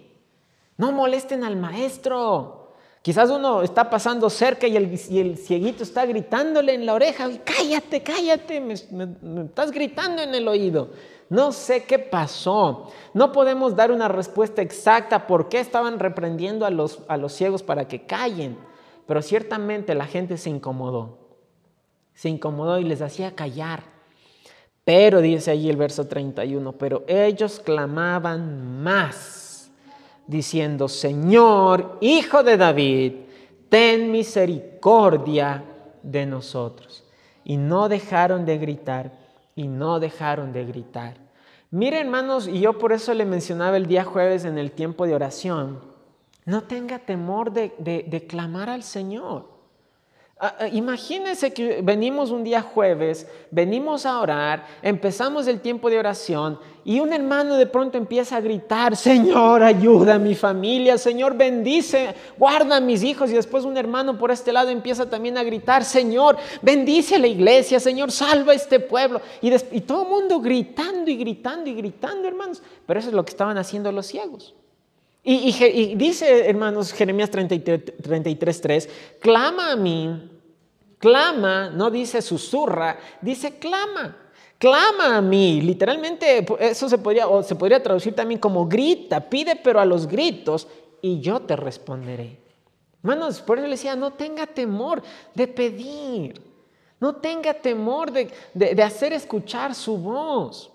no 0.77 0.93
molesten 0.93 1.45
al 1.45 1.57
maestro. 1.57 2.73
Quizás 3.03 3.31
uno 3.31 3.63
está 3.63 3.91
pasando 3.91 4.31
cerca 4.31 4.67
y 4.67 4.77
el, 4.77 5.37
cieguito 5.37 5.83
está 5.83 6.07
gritándole 6.07 6.73
en 6.73 6.87
la 6.87 6.95
oreja, 6.95 7.29
cállate, 7.45 8.03
cállate, 8.03 8.61
me, 8.61 8.73
estás 8.73 9.71
gritando 9.71 10.23
en 10.23 10.35
el 10.35 10.49
oído. 10.49 10.89
No 11.29 11.53
sé 11.53 11.85
qué 11.85 11.99
pasó. 11.99 12.91
No 13.13 13.33
podemos 13.33 13.77
dar 13.77 13.91
una 13.91 14.09
respuesta 14.09 14.63
exacta 14.63 15.27
por 15.27 15.49
qué 15.49 15.61
estaban 15.61 15.99
reprendiendo 15.99 16.65
a 16.65 16.71
los, 16.71 17.01
a 17.09 17.17
los 17.17 17.33
ciegos 17.33 17.63
para 17.63 17.87
que 17.89 18.07
callen. 18.07 18.57
Pero 19.07 19.23
ciertamente 19.23 19.95
la 19.95 20.07
gente 20.07 20.37
se 20.37 20.51
incomodó. 20.51 21.19
Se 22.15 22.29
incomodó 22.29 22.79
y 22.79 22.85
les 22.85 23.03
hacía 23.03 23.35
callar. 23.35 23.83
Pero 24.85 25.21
dice 25.21 25.51
allí 25.51 25.71
el 25.71 25.77
verso 25.77 26.07
31, 26.07 26.73
pero 26.73 27.05
ellos 27.07 27.59
clamaban 27.59 28.83
más, 28.83 29.71
diciendo, 30.27 30.89
Señor, 30.89 31.97
Hijo 32.01 32.43
de 32.43 32.57
David, 32.57 33.13
ten 33.71 34.13
misericordia 34.13 35.65
de 36.03 36.27
nosotros. 36.27 37.05
Y 37.45 37.57
no 37.57 37.89
dejaron 37.89 38.45
de 38.45 38.59
gritar, 38.59 39.13
y 39.57 39.69
no 39.69 40.01
dejaron 40.01 40.53
de 40.53 40.67
gritar. 40.67 41.17
Mire 41.71 42.01
hermanos, 42.01 42.47
y 42.47 42.61
yo 42.61 42.79
por 42.79 42.93
eso 42.93 43.15
le 43.15 43.25
mencionaba 43.25 43.77
el 43.79 43.87
día 43.87 44.05
jueves 44.05 44.45
en 44.45 44.59
el 44.59 44.71
tiempo 44.71 45.07
de 45.07 45.15
oración, 45.15 45.81
no 46.45 46.65
tenga 46.65 46.99
temor 46.99 47.53
de, 47.53 47.73
de 47.79 48.27
clamar 48.27 48.71
al 48.71 48.83
Señor. 48.83 49.55
Ah, 50.37 50.57
ah, 50.59 50.69
imagínense 50.69 51.55
que 51.55 51.81
venimos 51.81 52.33
un 52.33 52.43
día 52.43 52.61
jueves, 52.61 53.27
venimos 53.53 54.05
a 54.05 54.21
orar, 54.21 54.67
empezamos 54.83 55.47
el 55.47 55.61
tiempo 55.61 55.89
de 55.89 55.99
oración 55.99 56.59
y 56.85 56.99
un 56.99 57.13
hermano 57.13 57.55
de 57.57 57.67
pronto 57.67 57.97
empieza 57.97 58.37
a 58.37 58.41
gritar, 58.41 58.97
Señor, 58.97 59.63
ayuda 59.63 60.17
a 60.17 60.19
mi 60.19 60.35
familia, 60.35 60.99
Señor, 60.99 61.37
bendice, 61.37 62.17
guarda 62.37 62.77
a 62.77 62.81
mis 62.81 63.05
hijos. 63.05 63.31
Y 63.31 63.35
después 63.35 63.65
un 63.65 63.77
hermano 63.77 64.19
por 64.19 64.33
este 64.33 64.53
lado 64.53 64.71
empieza 64.71 65.09
también 65.09 65.39
a 65.39 65.45
gritar, 65.45 65.85
Señor, 65.85 66.37
bendice 66.61 67.15
a 67.15 67.21
la 67.21 67.29
iglesia, 67.29 67.79
Señor, 67.79 68.11
salva 68.11 68.53
a 68.53 68.57
este 68.57 68.81
pueblo. 68.81 69.21
Y, 69.41 69.55
y 69.55 69.81
todo 69.83 70.03
el 70.03 70.09
mundo 70.09 70.41
gritando 70.41 71.11
y 71.11 71.17
gritando 71.17 71.71
y 71.71 71.75
gritando, 71.75 72.27
hermanos. 72.27 72.61
Pero 72.87 72.99
eso 72.99 73.09
es 73.09 73.15
lo 73.15 73.25
que 73.25 73.31
estaban 73.31 73.57
haciendo 73.57 73.91
los 73.93 74.07
ciegos. 74.07 74.55
Y, 75.27 75.95
dice, 75.95 76.51
hermanos, 76.51 76.93
Jeremías 76.93 77.33
33.3, 77.33 78.89
clama 79.19 79.73
a 79.73 79.77
mí, 79.77 80.31
clama, 80.99 81.71
no 81.71 81.91
dice 81.91 82.21
susurra, 82.21 82.99
dice 83.23 83.59
clama. 83.59 84.19
Clama 84.59 85.17
a 85.17 85.21
mí, 85.23 85.63
literalmente 85.63 86.47
eso 86.61 86.89
se 86.89 86.99
podría, 86.99 87.27
o 87.27 87.43
se 87.43 87.55
podría 87.55 87.83
traducir 87.83 88.15
también 88.15 88.39
como 88.39 88.67
grita, 88.67 89.29
pide 89.29 89.57
pero 89.57 89.81
a 89.81 89.85
los 89.85 90.07
gritos 90.07 90.69
y 91.03 91.21
yo 91.21 91.41
te 91.41 91.57
responderé. 91.57 92.39
Hermanos, 93.03 93.41
por 93.41 93.59
eso 93.59 93.67
le 93.67 93.73
decía, 93.73 93.97
no 93.97 94.13
tenga 94.13 94.47
temor 94.47 95.03
de 95.35 95.49
pedir, 95.49 96.41
no 97.01 97.17
tenga 97.17 97.55
temor 97.55 98.13
de, 98.13 98.31
de 98.55 98.83
hacer 98.83 99.13
escuchar 99.13 99.75
su 99.75 99.99
voz, 99.99 100.71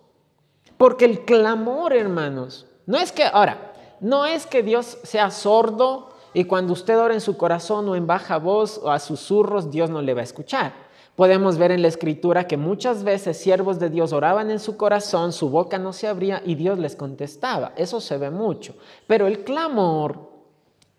porque 0.77 1.05
el 1.05 1.23
clamor, 1.23 1.93
hermanos, 1.93 2.67
no 2.85 2.97
es 2.99 3.11
que, 3.11 3.23
ahora, 3.23 3.68
no 3.99 4.25
es 4.25 4.45
que 4.45 4.63
Dios 4.63 4.97
sea 5.03 5.31
sordo 5.31 6.09
y 6.33 6.45
cuando 6.45 6.73
usted 6.73 6.97
ora 6.99 7.13
en 7.13 7.21
su 7.21 7.37
corazón 7.37 7.87
o 7.89 7.95
en 7.95 8.07
baja 8.07 8.37
voz 8.37 8.79
o 8.83 8.91
a 8.91 8.99
susurros, 8.99 9.71
Dios 9.71 9.89
no 9.89 10.01
le 10.01 10.13
va 10.13 10.21
a 10.21 10.23
escuchar. 10.23 10.73
Podemos 11.15 11.57
ver 11.57 11.71
en 11.71 11.81
la 11.81 11.89
escritura 11.89 12.47
que 12.47 12.55
muchas 12.55 13.03
veces 13.03 13.37
siervos 13.37 13.77
de 13.77 13.89
Dios 13.89 14.13
oraban 14.13 14.51
en 14.51 14.59
su 14.59 14.77
corazón, 14.77 15.33
su 15.33 15.49
boca 15.49 15.77
no 15.77 15.91
se 15.91 16.07
abría 16.07 16.41
y 16.45 16.55
Dios 16.55 16.79
les 16.79 16.95
contestaba. 16.95 17.73
Eso 17.75 17.99
se 17.99 18.17
ve 18.17 18.29
mucho. 18.29 18.75
Pero 19.05 19.27
el 19.27 19.43
clamor 19.43 20.29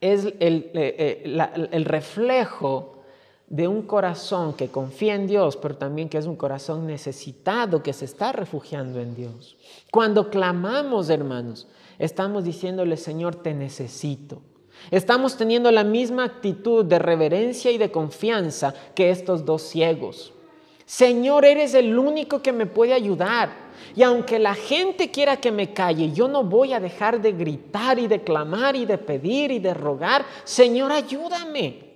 es 0.01 0.27
el, 0.41 0.71
eh, 0.75 1.23
eh, 1.25 1.85
reflejo 1.85 2.97
de 3.47 3.67
un 3.67 3.83
corazón 3.83 4.53
que 4.53 4.69
confía 4.69 5.15
en 5.15 5.27
Dios, 5.27 5.57
pero 5.57 5.77
también 5.77 6.09
que 6.09 6.19
es 6.19 6.27
un 6.27 6.37
corazón 6.37 6.87
necesitado, 6.87 7.83
que 7.83 7.93
se 7.93 8.05
está 8.05 8.33
refugiando 8.33 9.01
en 9.01 9.15
Dios. 9.15 9.57
Cuando 9.91 10.31
clamamos, 10.31 11.11
hermanos, 11.11 11.67
estamos 12.01 12.43
diciéndole, 12.43 12.97
Señor, 12.97 13.37
te 13.37 13.55
necesito. 13.55 14.43
Estamos 14.91 15.37
teniendo 15.37 15.71
la 15.71 15.85
misma 15.85 16.25
actitud 16.25 16.85
de 16.85 16.99
reverencia 16.99 17.71
y 17.71 17.79
de 17.79 17.93
confianza 17.93 18.75
que 18.95 19.11
estos 19.11 19.45
dos 19.45 19.63
ciegos. 19.63 20.33
Señor, 20.87 21.45
eres 21.45 21.75
el 21.75 21.97
único 21.97 22.43
que 22.43 22.53
me 22.53 22.67
puede 22.67 22.93
ayudar. 22.93 23.71
Y 23.95 24.03
aunque 24.03 24.41
la 24.41 24.55
gente 24.55 25.11
quiera 25.11 25.37
que 25.37 25.53
me 25.53 25.73
calle, 25.73 26.11
yo 26.13 26.27
no 26.27 26.43
voy 26.43 26.73
a 26.73 26.81
dejar 26.81 27.21
de 27.21 27.31
gritar 27.31 27.99
y 28.01 28.09
de 28.09 28.23
clamar 28.23 28.75
y 28.75 28.87
de 28.87 28.99
pedir 28.99 29.53
y 29.53 29.61
de 29.61 29.73
rogar. 29.73 30.25
Señor, 30.43 30.91
ayúdame. 30.91 31.91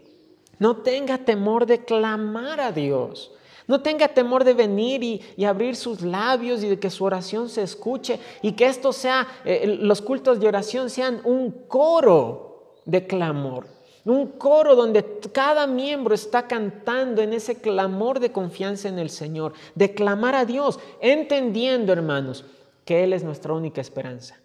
No 0.61 0.77
tenga 0.77 1.19
temor 1.19 1.67
de 1.67 1.85
clamar 1.85 2.61
a 2.61 2.71
Dios. 2.71 3.33
No 3.67 3.81
tenga 3.81 4.09
temor 4.09 4.45
de 4.45 4.53
venir 4.53 5.03
y, 5.03 5.45
abrir 5.45 5.77
sus 5.77 6.03
labios 6.03 6.63
y 6.63 6.69
de 6.69 6.79
que 6.79 6.91
su 6.91 7.05
oración 7.05 7.49
se 7.49 7.63
escuche 7.63 8.21
y 8.43 8.53
que 8.53 8.67
esto 8.67 8.93
sea, 8.93 9.27
eh, 9.45 9.79
los 9.81 10.03
cultos 10.03 10.39
de 10.39 10.49
oración 10.49 10.91
sean 10.91 11.21
un 11.25 11.51
coro 11.67 12.79
de 12.85 13.07
clamor. 13.07 13.67
Un 14.05 14.33
coro 14.33 14.77
donde 14.77 15.19
cada 15.33 15.67
miembro 15.67 16.15
está 16.15 16.47
cantando 16.47 17.23
en 17.23 17.33
ese 17.33 17.57
clamor 17.61 18.21
de 18.21 18.33
confianza 18.33 18.89
en 18.89 18.99
el 18.99 19.09
Señor, 19.09 19.55
de 19.75 19.95
clamar 19.95 20.35
a 20.35 20.45
Dios, 20.45 20.79
entendiendo, 21.01 21.91
hermanos, 21.91 22.45
que 22.85 23.03
Él 23.03 23.15
es 23.15 23.25
nuestra 23.25 23.55
única 23.55 23.81
esperanza. 23.81 24.39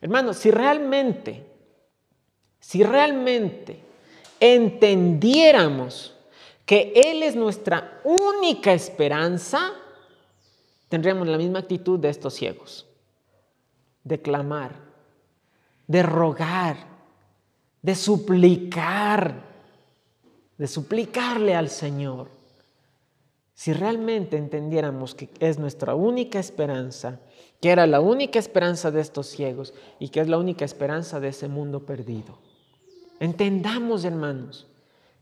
Hermanos, 0.00 0.38
si 0.38 0.50
realmente, 0.50 1.46
si 2.58 2.82
realmente 2.82 3.78
entendiéramos 4.40 6.16
que 6.70 6.92
Él 6.94 7.24
es 7.24 7.34
nuestra 7.34 8.00
única 8.04 8.72
esperanza, 8.72 9.72
tendríamos 10.88 11.26
la 11.26 11.36
misma 11.36 11.58
actitud 11.58 11.98
de 11.98 12.10
estos 12.10 12.34
ciegos, 12.34 12.86
de 14.04 14.22
clamar, 14.22 14.76
de 15.88 16.04
rogar, 16.04 16.76
de 17.82 17.96
suplicar, 17.96 19.34
de 20.58 20.68
suplicarle 20.68 21.56
al 21.56 21.70
Señor. 21.70 22.28
Si 23.52 23.72
realmente 23.72 24.36
entendiéramos 24.36 25.16
que 25.16 25.28
es 25.40 25.58
nuestra 25.58 25.96
única 25.96 26.38
esperanza, 26.38 27.18
que 27.60 27.70
era 27.70 27.84
la 27.88 27.98
única 27.98 28.38
esperanza 28.38 28.92
de 28.92 29.00
estos 29.00 29.26
ciegos 29.26 29.74
y 29.98 30.10
que 30.10 30.20
es 30.20 30.28
la 30.28 30.38
única 30.38 30.64
esperanza 30.64 31.18
de 31.18 31.30
ese 31.30 31.48
mundo 31.48 31.84
perdido. 31.84 32.38
Entendamos, 33.18 34.04
hermanos, 34.04 34.69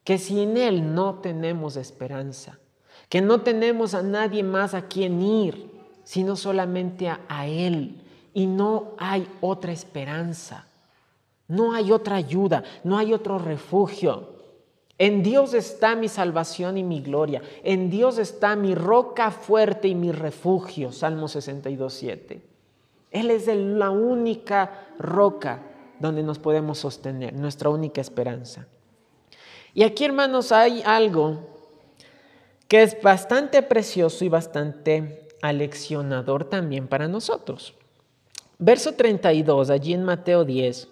que 0.09 0.17
sin 0.17 0.57
Él 0.57 0.95
no 0.95 1.17
tenemos 1.17 1.77
esperanza, 1.77 2.59
que 3.11 3.21
no 3.21 3.43
tenemos 3.43 3.93
a 3.93 4.03
nadie 4.03 4.43
más 4.43 4.73
a 4.73 4.89
quien 4.89 5.21
ir, 5.21 5.71
sino 6.03 6.35
solamente 6.35 7.11
a, 7.11 7.47
Él. 7.47 8.01
Y 8.33 8.47
no 8.47 8.95
hay 8.97 9.29
otra 9.43 9.71
esperanza, 9.71 10.67
no 11.47 11.75
hay 11.75 11.93
otra 11.93 12.17
ayuda, 12.17 12.65
no 12.85 12.97
hay 12.97 13.13
otro 13.13 13.39
refugio. 13.39 14.31
En 14.97 15.23
Dios 15.23 15.53
está 15.53 15.95
mi 15.95 16.09
salvación 16.09 16.79
y 16.79 16.85
mi 16.85 17.03
gloria. 17.03 17.43
En 17.63 17.91
Dios 17.91 18.17
está 18.17 18.57
mi 18.57 18.75
roca 18.75 19.31
fuerte 19.31 19.89
y 19.89 19.95
mi 19.95 20.11
refugio. 20.11 20.91
Salmo 20.91 21.27
62.7. 21.27 22.41
Él 23.11 23.31
es 23.31 23.47
la 23.47 23.91
única 23.91 24.87
roca 24.99 25.65
donde 26.01 26.23
nos 26.23 26.39
podemos 26.39 26.79
sostener, 26.79 27.35
nuestra 27.35 27.69
única 27.69 28.01
esperanza. 28.01 28.69
Y 29.79 29.85
aquí, 29.85 30.05
hermanos, 30.05 30.51
hay 30.51 30.83
algo 30.85 31.39
que 32.67 32.83
es 32.83 33.01
bastante 33.01 33.63
precioso 33.63 34.25
y 34.25 34.29
bastante 34.29 35.29
aleccionador 35.41 36.47
también 36.47 36.89
para 36.89 37.07
nosotros. 37.07 37.75
Verso 38.59 38.95
32, 38.95 39.71
allí 39.71 39.93
en 39.93 40.03
Mateo 40.03 40.45
10, 40.45 40.89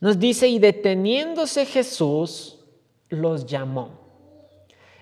nos 0.00 0.18
dice, 0.18 0.48
y 0.48 0.58
deteniéndose 0.58 1.66
Jesús, 1.66 2.58
los 3.10 3.44
llamó. 3.44 4.03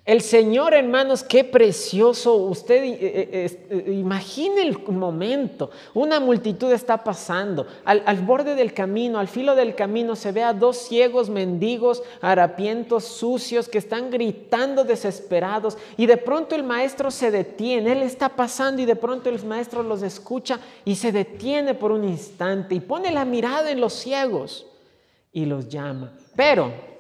El 0.05 0.21
Señor, 0.21 0.75
hermanos, 0.75 1.23
qué 1.23 1.45
precioso. 1.45 2.35
Usted 2.35 2.83
eh, 2.83 2.99
eh, 3.01 3.67
eh, 3.71 3.93
imagine 3.93 4.61
el 4.63 4.77
momento. 4.89 5.71
Una 5.95 6.19
multitud 6.19 6.73
está 6.73 7.05
pasando. 7.05 7.69
Al, 7.85 8.03
al, 8.05 8.19
borde 8.19 8.57
del 8.57 8.75
camino, 8.75 9.21
al 9.21 9.29
filo 9.29 9.55
del 9.55 9.77
camino, 9.77 10.17
se 10.17 10.33
ve 10.33 10.43
a 10.43 10.55
dos 10.55 10.77
ciegos 10.77 11.31
mendigos, 11.31 12.03
harapientos, 12.21 13.05
sucios, 13.05 13.69
que 13.69 13.79
están 13.79 14.11
gritando 14.11 14.83
desesperados. 14.83 15.79
Y 15.97 16.07
de 16.07 16.17
pronto 16.17 16.57
el 16.57 16.65
maestro 16.65 17.13
se 17.13 17.31
detiene. 17.31 17.93
Él 17.93 18.03
está 18.03 18.31
pasando 18.31 18.83
y 18.83 18.87
de 18.87 18.97
pronto 18.97 19.29
el 19.29 19.45
maestro 19.45 19.85
los 19.85 20.03
escucha 20.03 20.59
y 20.85 20.97
se 20.97 21.13
detiene 21.13 21.75
por 21.75 21.93
un 21.93 22.03
instante 22.03 22.75
y 22.75 22.81
pone 22.81 23.13
la 23.13 23.25
mirada 23.25 23.71
en 23.71 23.81
los 23.81 23.93
ciegos 23.93 24.67
y 25.33 25.45
los 25.45 25.69
llama. 25.69 26.13
Pero 26.35 26.92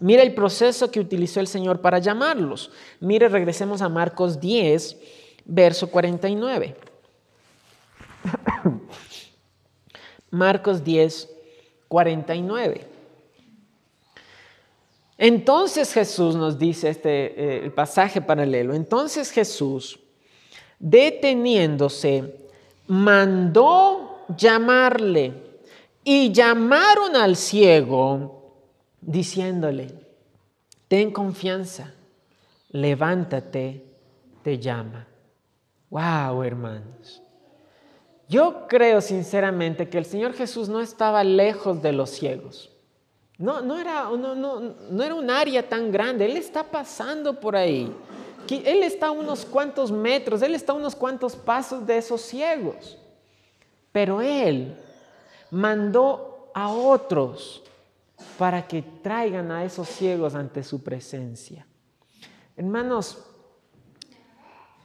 Mira 0.00 0.22
el 0.22 0.34
proceso 0.34 0.90
que 0.90 1.00
utilizó 1.00 1.40
el 1.40 1.46
Señor 1.46 1.80
para 1.80 1.98
llamarlos. 1.98 2.70
Mire, 3.00 3.28
regresemos 3.28 3.80
a 3.80 3.88
Marcos 3.88 4.40
10, 4.40 4.96
verso 5.46 5.90
49. 5.90 6.76
Marcos 10.30 10.84
10, 10.84 11.30
49. 11.88 12.86
Entonces 15.18 15.92
Jesús 15.92 16.36
nos 16.36 16.58
dice 16.58 16.90
este 16.90 17.66
eh, 17.66 17.70
pasaje 17.70 18.20
paralelo. 18.20 18.74
Entonces 18.74 19.30
Jesús, 19.30 19.98
deteniéndose, 20.78 22.36
mandó 22.86 24.26
llamarle 24.36 25.32
y 26.04 26.32
llamaron 26.32 27.16
al 27.16 27.36
ciego 27.36 28.35
diciéndole, 29.06 29.94
ten 30.88 31.12
confianza, 31.12 31.94
levántate, 32.70 33.84
te 34.42 34.58
llama. 34.58 35.06
Wow, 35.88 36.42
hermanos. 36.42 37.22
Yo 38.28 38.66
creo 38.68 39.00
sinceramente 39.00 39.88
que 39.88 39.98
el 39.98 40.04
Señor 40.04 40.32
Jesús 40.34 40.68
no 40.68 40.80
estaba 40.80 41.22
lejos 41.22 41.80
de 41.80 41.92
los 41.92 42.10
ciegos. 42.10 42.70
No, 43.38 43.60
no, 43.60 43.78
era, 43.78 44.10
no, 44.10 44.34
no 44.34 45.02
era 45.02 45.14
un 45.14 45.30
área 45.30 45.68
tan 45.68 45.92
grande. 45.92 46.24
Él 46.24 46.36
está 46.36 46.64
pasando 46.64 47.38
por 47.38 47.54
ahí. 47.54 47.92
Él 48.48 48.82
está 48.82 49.08
a 49.08 49.10
unos 49.10 49.44
cuantos 49.44 49.90
metros, 49.90 50.42
Él 50.42 50.54
está 50.54 50.72
a 50.72 50.76
unos 50.76 50.94
cuantos 50.94 51.34
pasos 51.34 51.86
de 51.86 51.98
esos 51.98 52.20
ciegos. 52.20 52.96
Pero 53.92 54.20
Él 54.20 54.76
mandó 55.50 56.50
a 56.54 56.68
otros 56.72 57.62
para 58.38 58.66
que 58.66 58.82
traigan 58.82 59.50
a 59.50 59.64
esos 59.64 59.88
ciegos 59.88 60.34
ante 60.34 60.62
su 60.62 60.82
presencia. 60.82 61.66
Hermanos, 62.56 63.18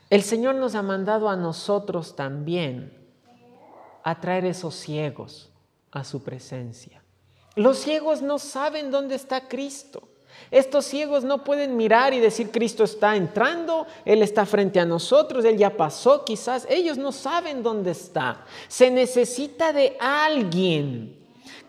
el 0.10 0.24
Señor 0.24 0.56
nos 0.56 0.76
ha 0.76 0.82
mandado 0.82 1.30
a 1.30 1.36
nosotros 1.36 2.16
también 2.16 2.98
a 4.04 4.20
traer 4.20 4.46
esos 4.46 4.76
ciegos 4.76 5.52
a 5.92 6.04
su 6.04 6.24
presencia. 6.24 7.02
Los 7.56 7.80
ciegos 7.80 8.22
no 8.22 8.40
saben 8.40 8.92
dónde 8.92 9.16
está 9.16 9.48
Cristo. 9.48 10.08
Estos 10.50 10.86
ciegos 10.86 11.24
no 11.24 11.44
pueden 11.44 11.78
mirar 11.78 12.14
y 12.14 12.20
decir 12.20 12.52
Cristo 12.52 12.84
está 12.84 13.16
entrando, 13.16 13.86
Él 14.06 14.22
está 14.22 14.46
frente 14.46 14.80
a 14.80 14.86
nosotros, 14.86 15.46
Él 15.46 15.58
ya 15.58 15.78
pasó 15.78 16.26
quizás. 16.26 16.66
Ellos 16.70 16.98
no 16.98 17.12
saben 17.12 17.64
dónde 17.64 17.92
está. 17.92 18.46
Se 18.68 18.90
necesita 18.90 19.72
de 19.72 19.98
alguien 20.00 21.21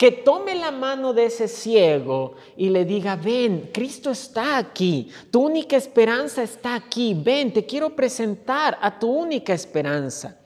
que 0.02 0.10
tome 0.10 0.56
la 0.56 0.72
mano 0.72 1.12
de 1.12 1.26
ese 1.26 1.46
ciego 1.46 2.34
y 2.56 2.70
le 2.70 2.84
diga, 2.84 3.14
ven, 3.14 3.70
Cristo 3.72 4.10
está 4.10 4.58
aquí, 4.58 5.08
tu 5.30 5.42
única 5.42 5.76
esperanza 5.76 6.42
está 6.42 6.74
aquí, 6.74 7.14
ven, 7.14 7.52
te 7.52 7.64
quiero 7.64 7.94
presentar 7.94 8.76
a 8.82 8.98
tu 8.98 9.08
única 9.08 9.54
esperanza. 9.54 10.40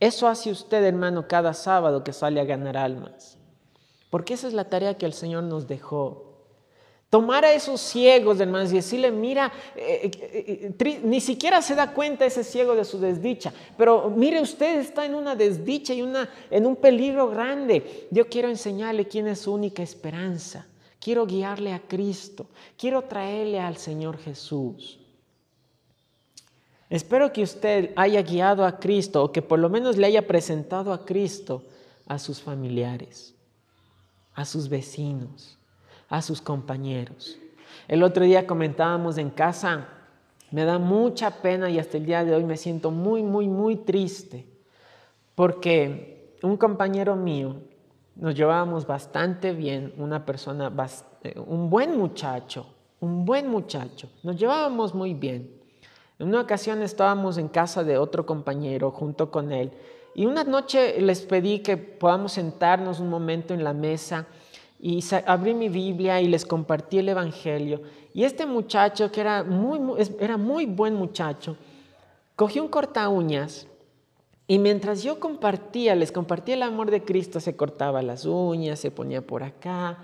Eso 0.00 0.26
hace 0.26 0.50
usted, 0.50 0.82
hermano, 0.82 1.28
cada 1.28 1.52
sábado 1.52 2.02
que 2.02 2.14
sale 2.14 2.40
a 2.40 2.44
ganar 2.44 2.78
almas. 2.78 3.36
Porque 4.08 4.32
esa 4.32 4.48
es 4.48 4.54
la 4.54 4.70
tarea 4.70 4.96
que 4.96 5.04
el 5.04 5.12
Señor 5.12 5.42
nos 5.44 5.68
dejó. 5.68 6.33
Tomar 7.14 7.44
a 7.44 7.52
esos 7.52 7.80
ciegos, 7.80 8.40
hermanos, 8.40 8.72
y 8.72 8.74
decirle, 8.74 9.12
mira, 9.12 9.52
eh, 9.76 10.10
eh, 10.20 10.74
eh, 10.76 11.00
ni 11.04 11.20
siquiera 11.20 11.62
se 11.62 11.76
da 11.76 11.92
cuenta 11.94 12.26
ese 12.26 12.42
ciego 12.42 12.74
de 12.74 12.84
su 12.84 12.98
desdicha, 12.98 13.52
pero 13.78 14.10
mire, 14.10 14.40
usted 14.40 14.80
está 14.80 15.06
en 15.06 15.14
una 15.14 15.36
desdicha 15.36 15.94
y 15.94 16.02
una, 16.02 16.28
en 16.50 16.66
un 16.66 16.74
peligro 16.74 17.28
grande. 17.30 18.08
Yo 18.10 18.28
quiero 18.28 18.48
enseñarle 18.48 19.06
quién 19.06 19.28
es 19.28 19.38
su 19.38 19.54
única 19.54 19.80
esperanza. 19.80 20.66
Quiero 20.98 21.24
guiarle 21.24 21.72
a 21.72 21.78
Cristo. 21.78 22.46
Quiero 22.76 23.02
traerle 23.02 23.60
al 23.60 23.76
Señor 23.76 24.18
Jesús. 24.18 24.98
Espero 26.90 27.32
que 27.32 27.44
usted 27.44 27.92
haya 27.94 28.22
guiado 28.22 28.66
a 28.66 28.80
Cristo 28.80 29.22
o 29.22 29.30
que 29.30 29.40
por 29.40 29.60
lo 29.60 29.68
menos 29.68 29.96
le 29.96 30.08
haya 30.08 30.26
presentado 30.26 30.92
a 30.92 31.06
Cristo 31.06 31.62
a 32.08 32.18
sus 32.18 32.42
familiares, 32.42 33.36
a 34.34 34.44
sus 34.44 34.68
vecinos 34.68 35.58
a 36.14 36.22
sus 36.22 36.40
compañeros. 36.40 37.38
El 37.88 38.04
otro 38.04 38.24
día 38.24 38.46
comentábamos 38.46 39.18
en 39.18 39.30
casa, 39.30 39.88
me 40.52 40.64
da 40.64 40.78
mucha 40.78 41.42
pena 41.42 41.68
y 41.68 41.80
hasta 41.80 41.96
el 41.96 42.06
día 42.06 42.24
de 42.24 42.34
hoy 42.36 42.44
me 42.44 42.56
siento 42.56 42.92
muy, 42.92 43.24
muy, 43.24 43.48
muy 43.48 43.76
triste 43.76 44.46
porque 45.34 46.36
un 46.42 46.56
compañero 46.56 47.16
mío 47.16 47.56
nos 48.14 48.36
llevábamos 48.36 48.86
bastante 48.86 49.52
bien, 49.52 49.92
una 49.96 50.24
persona, 50.24 50.72
eh, 51.24 51.34
un 51.44 51.68
buen 51.68 51.98
muchacho, 51.98 52.66
un 53.00 53.24
buen 53.24 53.48
muchacho, 53.48 54.08
nos 54.22 54.36
llevábamos 54.36 54.94
muy 54.94 55.14
bien. 55.14 55.50
En 56.20 56.28
una 56.28 56.42
ocasión 56.42 56.80
estábamos 56.80 57.38
en 57.38 57.48
casa 57.48 57.82
de 57.82 57.98
otro 57.98 58.24
compañero 58.24 58.92
junto 58.92 59.32
con 59.32 59.50
él 59.50 59.72
y 60.14 60.26
una 60.26 60.44
noche 60.44 61.00
les 61.00 61.22
pedí 61.22 61.58
que 61.58 61.76
podamos 61.76 62.34
sentarnos 62.34 63.00
un 63.00 63.10
momento 63.10 63.52
en 63.52 63.64
la 63.64 63.72
mesa 63.72 64.28
y 64.86 65.02
abrí 65.24 65.54
mi 65.54 65.70
Biblia 65.70 66.20
y 66.20 66.28
les 66.28 66.44
compartí 66.44 66.98
el 66.98 67.08
Evangelio. 67.08 67.80
Y 68.12 68.24
este 68.24 68.44
muchacho, 68.44 69.10
que 69.10 69.22
era 69.22 69.42
muy, 69.42 69.80
era 70.20 70.36
muy 70.36 70.66
buen 70.66 70.92
muchacho, 70.92 71.56
cogió 72.36 72.62
un 72.62 72.68
corta 72.68 73.08
uñas 73.08 73.66
y 74.46 74.58
mientras 74.58 75.02
yo 75.02 75.18
compartía, 75.18 75.94
les 75.94 76.12
compartía 76.12 76.56
el 76.56 76.62
amor 76.62 76.90
de 76.90 77.02
Cristo, 77.02 77.40
se 77.40 77.56
cortaba 77.56 78.02
las 78.02 78.26
uñas, 78.26 78.78
se 78.78 78.90
ponía 78.90 79.26
por 79.26 79.42
acá. 79.42 80.00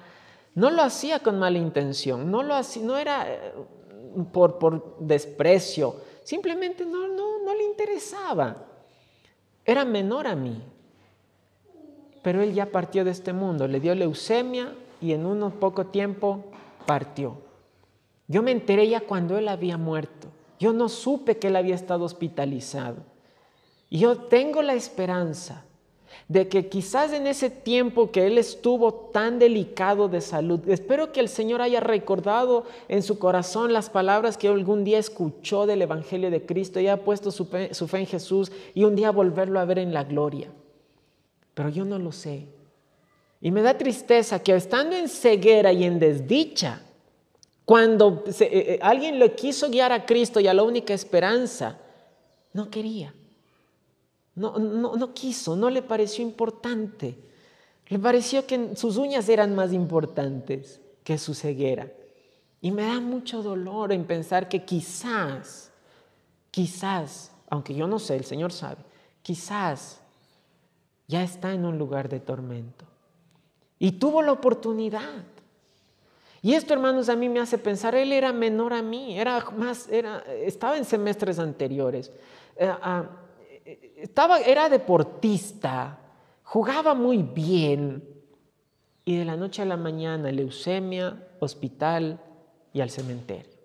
No 0.55 0.71
lo 0.71 0.81
hacía 0.81 1.19
con 1.19 1.39
mala 1.39 1.59
intención, 1.59 2.31
no 2.31 2.43
lo 2.43 2.55
hacía, 2.55 2.83
no 2.83 2.97
era 2.97 3.31
eh, 3.31 3.53
por, 4.33 4.59
por 4.59 4.97
desprecio, 4.99 5.95
simplemente 6.25 6.87
no, 6.87 7.07
no, 7.07 7.45
no 7.45 7.55
le 7.55 7.65
interesaba. 7.65 8.65
Era 9.63 9.85
menor 9.85 10.27
a 10.27 10.35
mí, 10.35 10.59
pero 12.23 12.43
él 12.43 12.55
ya 12.55 12.67
partió 12.67 13.05
de 13.05 13.11
este 13.11 13.33
mundo, 13.33 13.67
le 13.67 13.81
dio 13.81 13.95
leucemia 13.95 14.75
y 15.01 15.13
en 15.13 15.27
un 15.27 15.51
poco 15.53 15.87
tiempo 15.87 16.45
partió. 16.87 17.37
Yo 18.29 18.43
me 18.43 18.53
enteré 18.53 18.89
ya 18.89 19.01
cuando 19.01 19.39
él 19.39 19.49
había 19.49 19.77
muerto. 19.77 20.29
Yo 20.59 20.73
no 20.73 20.89
supe 20.89 21.39
que 21.39 21.49
él 21.49 21.57
había 21.57 21.75
estado 21.75 22.05
hospitalizado. 22.05 22.99
Y 23.89 23.99
yo 23.99 24.17
tengo 24.17 24.63
la 24.63 24.75
esperanza 24.75 25.65
de 26.29 26.49
que 26.49 26.69
quizás 26.69 27.13
en 27.13 27.27
ese 27.27 27.51
tiempo 27.51 28.11
que 28.13 28.27
él 28.27 28.39
estuvo 28.39 28.93
tan 28.93 29.39
delicado 29.39 30.09
de 30.09 30.21
salud, 30.21 30.61
espero 30.69 31.13
que 31.13 31.21
el 31.21 31.29
Señor 31.29 31.63
haya 31.63 31.81
recordado 31.81 32.65
en 32.89 33.03
su 33.03 33.19
corazón 33.19 33.73
las 33.73 33.91
palabras 33.91 34.37
que 34.37 34.49
algún 34.49 34.85
día 34.85 34.99
escuchó 34.99 35.67
del 35.67 35.83
Evangelio 35.83 36.31
de 36.31 36.45
Cristo 36.45 36.79
y 36.79 36.87
haya 36.87 37.03
puesto 37.05 37.31
su 37.31 37.47
fe, 37.47 37.75
su 37.75 37.89
fe 37.89 37.99
en 37.99 38.07
Jesús 38.07 38.53
y 38.75 38.85
un 38.85 38.95
día 38.95 39.11
volverlo 39.11 39.59
a 39.59 39.65
ver 39.65 39.79
en 39.79 39.93
la 39.93 40.05
gloria. 40.05 40.53
Pero 41.61 41.69
yo 41.69 41.85
no 41.85 41.99
lo 41.99 42.11
sé. 42.11 42.47
Y 43.39 43.51
me 43.51 43.61
da 43.61 43.77
tristeza 43.77 44.43
que 44.43 44.55
estando 44.55 44.97
en 44.97 45.11
ceguera 45.11 45.71
y 45.75 45.85
en 45.85 45.99
desdicha, 45.99 46.81
cuando 47.67 48.25
eh, 48.27 48.35
eh, 48.41 48.79
alguien 48.81 49.19
le 49.19 49.35
quiso 49.35 49.69
guiar 49.69 49.93
a 49.93 50.07
Cristo 50.07 50.41
y 50.41 50.49
a 50.49 50.55
la 50.55 50.63
única 50.63 50.95
esperanza, 50.95 51.79
no 52.55 52.71
quería. 52.71 53.13
No, 54.35 54.59
no, 54.59 55.13
quiso, 55.13 55.55
no 55.55 55.69
le 55.69 55.83
pareció 55.83 56.25
importante. 56.25 57.19
Le 57.89 57.99
pareció 57.99 58.47
que 58.47 58.75
sus 58.75 58.97
uñas 58.97 59.29
eran 59.29 59.55
más 59.55 59.75
importantes 59.75 60.81
que 61.05 61.19
su 61.19 61.35
ceguera. 61.35 61.93
Y 62.63 62.71
me 62.71 62.87
da 62.87 63.01
mucho 63.01 63.43
dolor 63.43 63.93
en 63.93 64.07
pensar 64.07 64.49
que 64.49 64.65
quizás, 64.65 65.71
quizás, 66.51 67.33
aunque 67.51 67.75
yo 67.75 67.87
no 67.87 67.99
sé, 67.99 68.17
el 68.17 68.25
Señor 68.25 68.51
sabe, 68.51 68.83
quizás 69.21 70.00
ya 71.11 71.23
está 71.25 71.53
en 71.53 71.65
un 71.65 71.77
lugar 71.77 72.09
de 72.09 72.21
tormento. 72.21 72.85
Y 73.79 73.93
tuvo 73.93 74.23
la 74.23 74.33
oportunidad. 74.33 75.25
Y 76.41 76.55
esto, 76.55 76.73
hermanos, 76.73 77.09
a 77.09 77.17
mí 77.17 77.29
me 77.29 77.41
hace 77.41 77.59
pensar, 77.59 77.95
él 77.95 78.13
era 78.13 78.33
menor 78.33 78.73
a 78.73 78.81
mí, 78.81 79.19
era 79.19 79.45
más, 79.51 79.89
era, 79.89 80.21
estaba 80.21 80.79
en 80.79 80.85
semestres 80.85 81.39
anteriores. 81.39 82.13
Eh, 82.57 82.73
ah, 82.83 83.05
estaba, 83.97 84.39
era 84.39 84.69
deportista, 84.69 85.99
jugaba 86.45 86.95
muy 86.95 87.19
bien 87.19 88.03
y 89.05 89.17
de 89.17 89.25
la 89.25 89.37
noche 89.37 89.63
a 89.63 89.67
la 89.67 89.77
mañana 89.77 90.31
leucemia, 90.31 91.27
hospital 91.41 92.21
y 92.73 92.81
al 92.81 92.91
cementerio. 92.91 93.60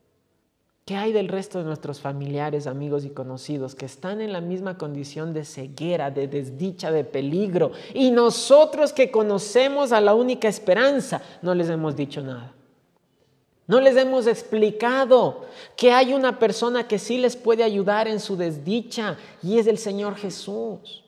¿Qué 0.85 0.95
hay 0.95 1.13
del 1.13 1.29
resto 1.29 1.57
de 1.57 1.63
nuestros 1.63 1.99
familiares, 1.99 2.67
amigos 2.67 3.05
y 3.05 3.09
conocidos 3.09 3.73
que 3.73 3.87
están 3.87 4.21
en 4.21 4.31
la 4.31 4.39
misma 4.39 4.77
condición 4.77 5.33
de 5.33 5.43
ceguera, 5.43 6.11
de 6.11 6.27
desdicha, 6.27 6.91
de 6.91 7.03
peligro? 7.03 7.71
Y 7.95 8.11
nosotros 8.11 8.93
que 8.93 9.09
conocemos 9.09 9.91
a 9.91 9.99
la 9.99 10.13
única 10.13 10.47
esperanza, 10.47 11.23
no 11.41 11.55
les 11.55 11.69
hemos 11.69 11.95
dicho 11.95 12.21
nada. 12.21 12.53
No 13.65 13.81
les 13.81 13.97
hemos 13.97 14.27
explicado 14.27 15.47
que 15.75 15.91
hay 15.91 16.13
una 16.13 16.37
persona 16.37 16.87
que 16.87 16.99
sí 16.99 17.17
les 17.17 17.35
puede 17.35 17.63
ayudar 17.63 18.07
en 18.07 18.19
su 18.19 18.37
desdicha 18.37 19.17
y 19.41 19.57
es 19.57 19.65
el 19.65 19.79
Señor 19.79 20.15
Jesús. 20.15 21.03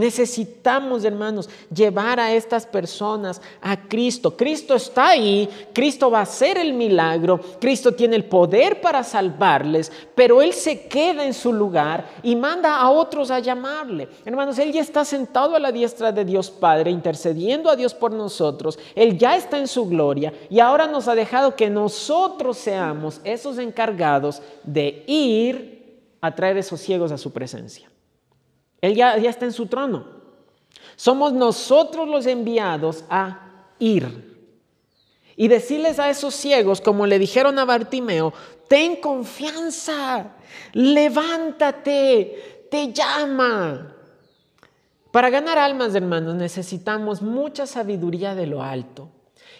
Necesitamos, 0.00 1.04
hermanos, 1.04 1.48
llevar 1.72 2.18
a 2.18 2.32
estas 2.32 2.64
personas 2.64 3.40
a 3.60 3.76
Cristo. 3.76 4.34
Cristo 4.34 4.74
está 4.74 5.10
ahí, 5.10 5.48
Cristo 5.74 6.10
va 6.10 6.20
a 6.20 6.22
hacer 6.22 6.56
el 6.56 6.72
milagro, 6.72 7.38
Cristo 7.60 7.92
tiene 7.92 8.16
el 8.16 8.24
poder 8.24 8.80
para 8.80 9.04
salvarles, 9.04 9.92
pero 10.14 10.40
Él 10.40 10.54
se 10.54 10.88
queda 10.88 11.26
en 11.26 11.34
su 11.34 11.52
lugar 11.52 12.08
y 12.22 12.34
manda 12.34 12.80
a 12.80 12.90
otros 12.90 13.30
a 13.30 13.40
llamarle. 13.40 14.08
Hermanos, 14.24 14.58
Él 14.58 14.72
ya 14.72 14.80
está 14.80 15.04
sentado 15.04 15.54
a 15.54 15.60
la 15.60 15.70
diestra 15.70 16.10
de 16.12 16.24
Dios 16.24 16.50
Padre, 16.50 16.90
intercediendo 16.90 17.68
a 17.68 17.76
Dios 17.76 17.92
por 17.92 18.12
nosotros. 18.12 18.78
Él 18.94 19.18
ya 19.18 19.36
está 19.36 19.58
en 19.58 19.68
su 19.68 19.86
gloria 19.86 20.32
y 20.48 20.60
ahora 20.60 20.86
nos 20.86 21.08
ha 21.08 21.14
dejado 21.14 21.54
que 21.54 21.68
nosotros 21.68 22.56
seamos 22.56 23.20
esos 23.24 23.58
encargados 23.58 24.40
de 24.64 25.04
ir 25.06 26.16
a 26.22 26.34
traer 26.34 26.56
esos 26.56 26.80
ciegos 26.80 27.12
a 27.12 27.18
su 27.18 27.32
presencia. 27.32 27.90
Él 28.80 28.94
ya, 28.94 29.14
está 29.16 29.44
en 29.44 29.52
su 29.52 29.66
trono. 29.66 30.04
Somos 30.96 31.32
nosotros 31.32 32.08
los 32.08 32.26
enviados 32.26 33.04
a 33.08 33.66
ir. 33.78 34.30
Y 35.36 35.48
decirles 35.48 35.98
a 35.98 36.10
esos 36.10 36.34
ciegos, 36.34 36.80
como 36.80 37.06
le 37.06 37.18
dijeron 37.18 37.58
a 37.58 37.64
Bartimeo, 37.64 38.32
ten 38.68 38.96
confianza, 38.96 40.32
levántate, 40.72 42.66
te 42.70 42.92
llama. 42.92 43.96
Para 45.10 45.30
ganar 45.30 45.58
almas, 45.58 45.94
hermanos, 45.94 46.34
necesitamos 46.34 47.22
mucha 47.22 47.66
sabiduría 47.66 48.34
de 48.34 48.46
lo 48.46 48.62
alto. 48.62 49.08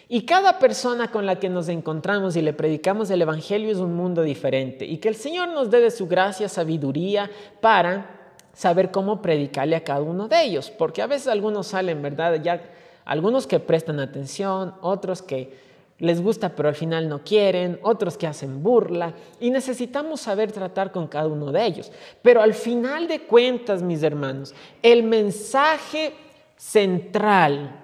Y 0.07 0.25
cada 0.25 0.59
persona 0.59 1.09
con 1.09 1.25
la 1.25 1.39
que 1.39 1.49
nos 1.49 1.67
encontramos 1.69 2.35
y 2.35 2.41
le 2.41 2.53
predicamos 2.53 3.09
el 3.09 3.21
Evangelio 3.21 3.71
es 3.71 3.77
un 3.77 3.95
mundo 3.95 4.23
diferente. 4.23 4.85
Y 4.85 4.97
que 4.97 5.09
el 5.09 5.15
Señor 5.15 5.49
nos 5.49 5.71
dé 5.71 5.79
de 5.79 5.89
su 5.89 6.07
gracia 6.07 6.49
sabiduría 6.49 7.31
para 7.61 8.20
saber 8.53 8.91
cómo 8.91 9.21
predicarle 9.21 9.75
a 9.75 9.83
cada 9.83 10.01
uno 10.01 10.27
de 10.27 10.43
ellos, 10.43 10.69
porque 10.69 11.01
a 11.01 11.07
veces 11.07 11.27
algunos 11.27 11.67
salen, 11.67 12.01
¿verdad? 12.01 12.41
Ya 12.41 12.61
algunos 13.05 13.47
que 13.47 13.59
prestan 13.59 13.99
atención, 13.99 14.75
otros 14.81 15.21
que 15.21 15.71
les 16.01 16.19
gusta 16.19 16.49
pero 16.49 16.67
al 16.67 16.75
final 16.75 17.07
no 17.07 17.23
quieren, 17.23 17.79
otros 17.83 18.17
que 18.17 18.25
hacen 18.25 18.63
burla 18.63 19.13
y 19.39 19.51
necesitamos 19.51 20.21
saber 20.21 20.51
tratar 20.51 20.91
con 20.91 21.07
cada 21.07 21.27
uno 21.27 21.51
de 21.51 21.63
ellos. 21.63 21.91
Pero 22.21 22.41
al 22.41 22.55
final 22.55 23.07
de 23.07 23.21
cuentas, 23.21 23.83
mis 23.83 24.01
hermanos, 24.01 24.53
el 24.81 25.03
mensaje 25.03 26.13
central 26.57 27.79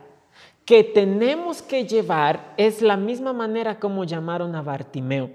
que 0.65 0.83
tenemos 0.83 1.61
que 1.61 1.85
llevar 1.85 2.53
es 2.57 2.81
la 2.81 2.97
misma 2.97 3.33
manera 3.33 3.79
como 3.79 4.03
llamaron 4.03 4.55
a 4.55 4.61
Bartimeo. 4.61 5.29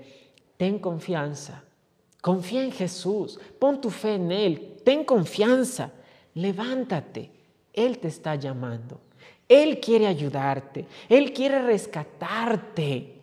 Ten 0.56 0.78
confianza, 0.78 1.62
confía 2.22 2.62
en 2.62 2.72
Jesús, 2.72 3.38
pon 3.58 3.80
tu 3.80 3.90
fe 3.90 4.14
en 4.14 4.32
Él, 4.32 4.78
ten 4.84 5.04
confianza, 5.04 5.92
levántate, 6.34 7.30
Él 7.74 7.98
te 7.98 8.08
está 8.08 8.36
llamando. 8.36 9.00
Él 9.48 9.80
quiere 9.80 10.06
ayudarte, 10.06 10.86
Él 11.10 11.34
quiere 11.34 11.60
rescatarte, 11.60 13.16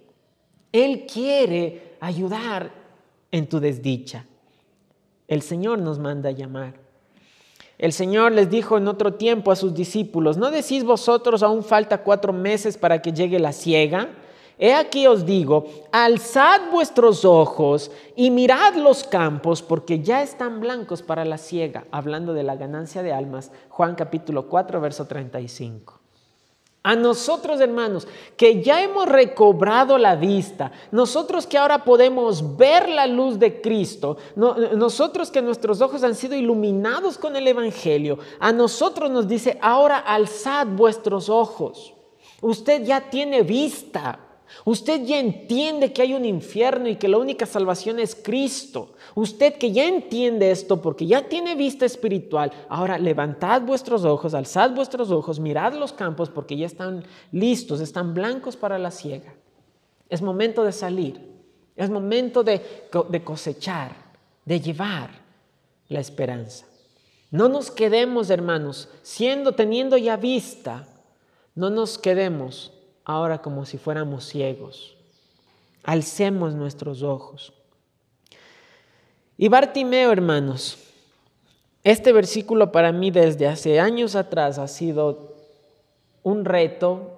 Él 0.71 1.07
quiere 1.11 1.95
ayudar 1.99 2.71
en 3.31 3.47
tu 3.47 3.59
desdicha. 3.59 4.25
El 5.27 5.41
Señor 5.41 5.79
nos 5.79 5.97
manda 5.97 6.29
a 6.29 6.33
llamar. 6.33 6.73
El 7.77 7.93
Señor 7.93 8.33
les 8.33 8.49
dijo 8.49 8.77
en 8.77 8.89
otro 8.89 9.13
tiempo 9.13 9.51
a 9.51 9.55
sus 9.55 9.73
discípulos, 9.73 10.37
¿no 10.37 10.51
decís 10.51 10.83
vosotros 10.83 11.41
aún 11.41 11.63
falta 11.63 12.03
cuatro 12.03 12.33
meses 12.33 12.77
para 12.77 13.01
que 13.01 13.13
llegue 13.13 13.39
la 13.39 13.53
ciega? 13.53 14.09
He 14.61 14.73
aquí 14.73 15.07
os 15.07 15.25
digo, 15.25 15.67
alzad 15.93 16.69
vuestros 16.69 17.23
ojos 17.23 17.91
y 18.17 18.29
mirad 18.29 18.75
los 18.75 19.05
campos, 19.05 19.61
porque 19.61 20.01
ya 20.01 20.21
están 20.21 20.59
blancos 20.59 21.01
para 21.01 21.23
la 21.23 21.37
siega, 21.37 21.85
hablando 21.91 22.33
de 22.33 22.43
la 22.43 22.57
ganancia 22.57 23.01
de 23.01 23.13
almas, 23.13 23.53
Juan 23.69 23.95
capítulo 23.95 24.49
4, 24.49 24.81
verso 24.81 25.05
35. 25.05 25.97
A 26.83 26.95
nosotros, 26.97 27.61
hermanos, 27.61 28.05
que 28.35 28.61
ya 28.61 28.83
hemos 28.83 29.05
recobrado 29.07 29.97
la 29.97 30.17
vista, 30.17 30.73
nosotros 30.91 31.47
que 31.47 31.57
ahora 31.57 31.85
podemos 31.85 32.57
ver 32.57 32.89
la 32.89 33.07
luz 33.07 33.39
de 33.39 33.61
Cristo, 33.61 34.17
nosotros 34.35 35.31
que 35.31 35.41
nuestros 35.41 35.79
ojos 35.79 36.03
han 36.03 36.15
sido 36.15 36.35
iluminados 36.35 37.17
con 37.17 37.37
el 37.37 37.47
Evangelio, 37.47 38.19
a 38.41 38.51
nosotros 38.51 39.09
nos 39.09 39.25
dice, 39.25 39.57
ahora 39.61 39.99
alzad 39.99 40.67
vuestros 40.67 41.29
ojos. 41.29 41.93
Usted 42.41 42.83
ya 42.83 43.09
tiene 43.09 43.43
vista. 43.43 44.25
Usted 44.65 45.05
ya 45.05 45.19
entiende 45.19 45.93
que 45.93 46.01
hay 46.01 46.13
un 46.13 46.25
infierno 46.25 46.89
y 46.89 46.95
que 46.95 47.07
la 47.07 47.17
única 47.17 47.45
salvación 47.45 47.99
es 47.99 48.15
Cristo. 48.15 48.93
Usted 49.15 49.53
que 49.55 49.71
ya 49.71 49.85
entiende 49.85 50.51
esto 50.51 50.81
porque 50.81 51.07
ya 51.07 51.27
tiene 51.27 51.55
vista 51.55 51.85
espiritual, 51.85 52.51
ahora 52.67 52.97
levantad 52.97 53.61
vuestros 53.61 54.03
ojos, 54.05 54.33
alzad 54.33 54.71
vuestros 54.71 55.11
ojos, 55.11 55.39
mirad 55.39 55.73
los 55.73 55.93
campos 55.93 56.29
porque 56.29 56.57
ya 56.57 56.65
están 56.65 57.03
listos, 57.31 57.79
están 57.79 58.13
blancos 58.13 58.57
para 58.57 58.77
la 58.77 58.91
siega. 58.91 59.33
Es 60.09 60.21
momento 60.21 60.63
de 60.63 60.71
salir, 60.71 61.21
es 61.75 61.89
momento 61.89 62.43
de, 62.43 62.61
cosechar, 63.23 63.91
de 64.45 64.59
llevar 64.59 65.11
la 65.87 65.99
esperanza. 65.99 66.65
No 67.31 67.47
nos 67.47 67.69
quedemos, 67.69 68.29
hermanos, 68.31 68.89
siendo, 69.03 69.53
teniendo 69.53 69.95
ya 69.97 70.17
vista, 70.17 70.87
no 71.53 71.69
nos 71.69 71.99
quedemos 71.99 72.73
ahora 73.09 73.41
como 73.41 73.65
si 73.65 73.79
fuéramos 73.79 74.23
ciegos. 74.23 74.95
Alcemos 75.83 76.53
nuestros 76.53 77.01
ojos. 77.01 77.51
Y 79.35 79.47
Bartimeo, 79.47 80.11
hermanos, 80.11 80.77
este 81.83 82.13
versículo 82.13 82.71
para 82.71 82.91
mí 82.91 83.09
desde 83.09 83.47
hace 83.47 83.79
años 83.79 84.15
atrás 84.15 84.59
ha 84.59 84.67
sido 84.67 85.33
un 86.21 86.45
reto, 86.45 87.17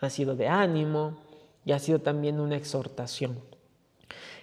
ha 0.00 0.10
sido 0.10 0.34
de 0.34 0.48
ánimo 0.48 1.18
y 1.64 1.70
ha 1.70 1.78
sido 1.78 2.00
también 2.00 2.40
una 2.40 2.56
exhortación. 2.56 3.38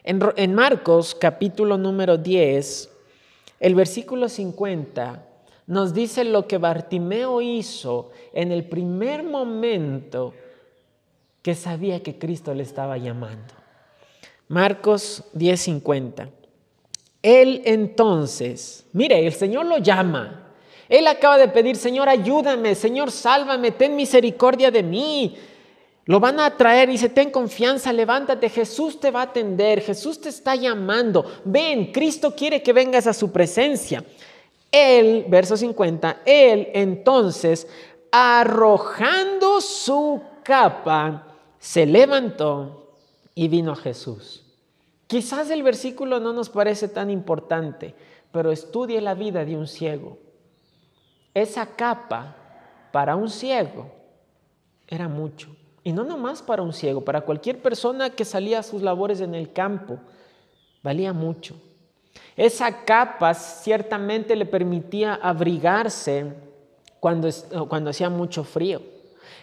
En, 0.05 0.55
Marcos 0.55 1.13
capítulo 1.13 1.77
número 1.77 2.17
10, 2.17 2.89
el 3.59 3.75
versículo 3.75 4.29
50 4.29 5.25
nos 5.67 5.93
dice 5.93 6.23
lo 6.23 6.47
que 6.47 6.57
Bartimeo 6.57 7.41
hizo 7.41 8.11
en 8.31 8.53
el 8.53 8.63
primer 8.63 9.23
momento 9.23 10.33
que 11.41 11.55
sabía 11.55 12.01
que 12.03 12.17
Cristo 12.17 12.53
le 12.53 12.63
estaba 12.63 12.97
llamando. 12.97 13.53
Marcos 14.47 15.23
10:50. 15.33 16.29
Él 17.21 17.61
entonces, 17.65 18.85
mire, 18.93 19.25
el 19.25 19.33
Señor 19.33 19.65
lo 19.65 19.77
llama. 19.77 20.53
Él 20.87 21.05
acaba 21.07 21.37
de 21.37 21.49
pedir, 21.49 21.75
Señor, 21.75 22.09
ayúdame, 22.09 22.73
Señor, 22.73 23.11
sálvame, 23.11 23.71
ten 23.71 23.95
misericordia 23.95 24.71
de 24.71 24.81
mí. 24.81 25.37
Lo 26.05 26.19
van 26.19 26.39
a 26.39 26.57
traer 26.57 26.89
y 26.89 26.93
dice, 26.93 27.09
ten 27.09 27.29
confianza, 27.29 27.93
levántate, 27.93 28.49
Jesús 28.49 28.99
te 28.99 29.11
va 29.11 29.19
a 29.19 29.25
atender, 29.25 29.81
Jesús 29.81 30.19
te 30.19 30.29
está 30.29 30.55
llamando. 30.55 31.23
Ven, 31.45 31.91
Cristo 31.91 32.33
quiere 32.35 32.63
que 32.63 32.73
vengas 32.73 33.05
a 33.05 33.13
su 33.13 33.31
presencia. 33.31 34.03
Él, 34.71 35.25
verso 35.27 35.55
50, 35.55 36.21
él 36.25 36.69
entonces, 36.73 37.67
arrojando 38.11 39.61
su 39.61 40.19
capa, 40.41 41.28
se 41.59 41.85
levantó 41.85 42.95
y 43.35 43.47
vino 43.47 43.73
a 43.73 43.75
Jesús. 43.75 44.45
Quizás 45.07 45.49
el 45.49 45.63
versículo 45.63 46.19
no 46.19 46.33
nos 46.33 46.49
parece 46.49 46.87
tan 46.87 47.09
importante, 47.09 47.95
pero 48.31 48.51
estudie 48.51 49.01
la 49.01 49.13
vida 49.13 49.43
de 49.43 49.57
un 49.57 49.67
ciego. 49.67 50.17
Esa 51.33 51.75
capa 51.75 52.35
para 52.91 53.15
un 53.15 53.29
ciego 53.29 53.91
era 54.87 55.07
mucho. 55.07 55.55
Y 55.83 55.91
no 55.91 56.03
nomás 56.03 56.41
para 56.41 56.61
un 56.61 56.73
ciego, 56.73 57.01
para 57.01 57.21
cualquier 57.21 57.61
persona 57.61 58.09
que 58.09 58.25
salía 58.25 58.59
a 58.59 58.63
sus 58.63 58.81
labores 58.81 59.21
en 59.21 59.33
el 59.33 59.51
campo, 59.53 59.99
valía 60.83 61.13
mucho. 61.13 61.55
Esa 62.35 62.85
capa 62.85 63.33
ciertamente 63.33 64.35
le 64.35 64.45
permitía 64.45 65.15
abrigarse 65.15 66.33
cuando, 66.99 67.29
cuando 67.67 67.89
hacía 67.89 68.09
mucho 68.09 68.43
frío. 68.43 68.81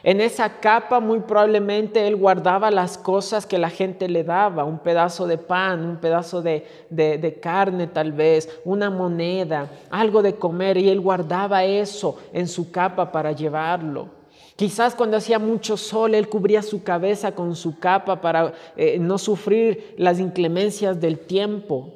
En 0.03 0.21
esa 0.21 0.61
capa 0.61 1.01
muy 1.01 1.21
probablemente 1.21 2.07
él 2.07 2.17
guardaba 2.17 2.71
las 2.71 2.97
cosas 2.97 3.45
que 3.47 3.59
la 3.59 3.71
gente 3.71 4.09
le 4.09 4.23
daba, 4.23 4.65
un 4.65 4.79
pedazo 4.79 5.27
de 5.27 5.39
pan, 5.39 5.85
un 5.85 5.97
pedazo 5.97 6.43
de, 6.43 7.39
carne 7.43 7.89
tal 7.89 8.13
vez, 8.13 8.61
una 8.65 8.89
moneda, 8.89 9.69
algo 9.91 10.23
de 10.23 10.37
comer, 10.37 10.77
y 10.77 10.89
él 10.89 11.01
guardaba 11.01 11.65
eso 11.65 12.19
en 12.33 12.47
su 12.47 12.71
capa 12.71 13.11
para 13.11 13.33
llevarlo. 13.33 14.09
Quizás 14.55 14.95
cuando 14.95 15.17
hacía 15.17 15.39
mucho 15.39 15.77
sol, 15.77 16.15
él 16.15 16.29
cubría 16.29 16.63
su 16.63 16.83
cabeza 16.83 17.33
con 17.33 17.57
su 17.57 17.79
capa 17.79 18.21
para 18.21 18.55
eh, 18.77 18.99
no 18.99 19.19
sufrir 19.19 19.95
las 19.99 20.19
inclemencias 20.19 21.01
del 21.01 21.19
tiempo. 21.19 21.93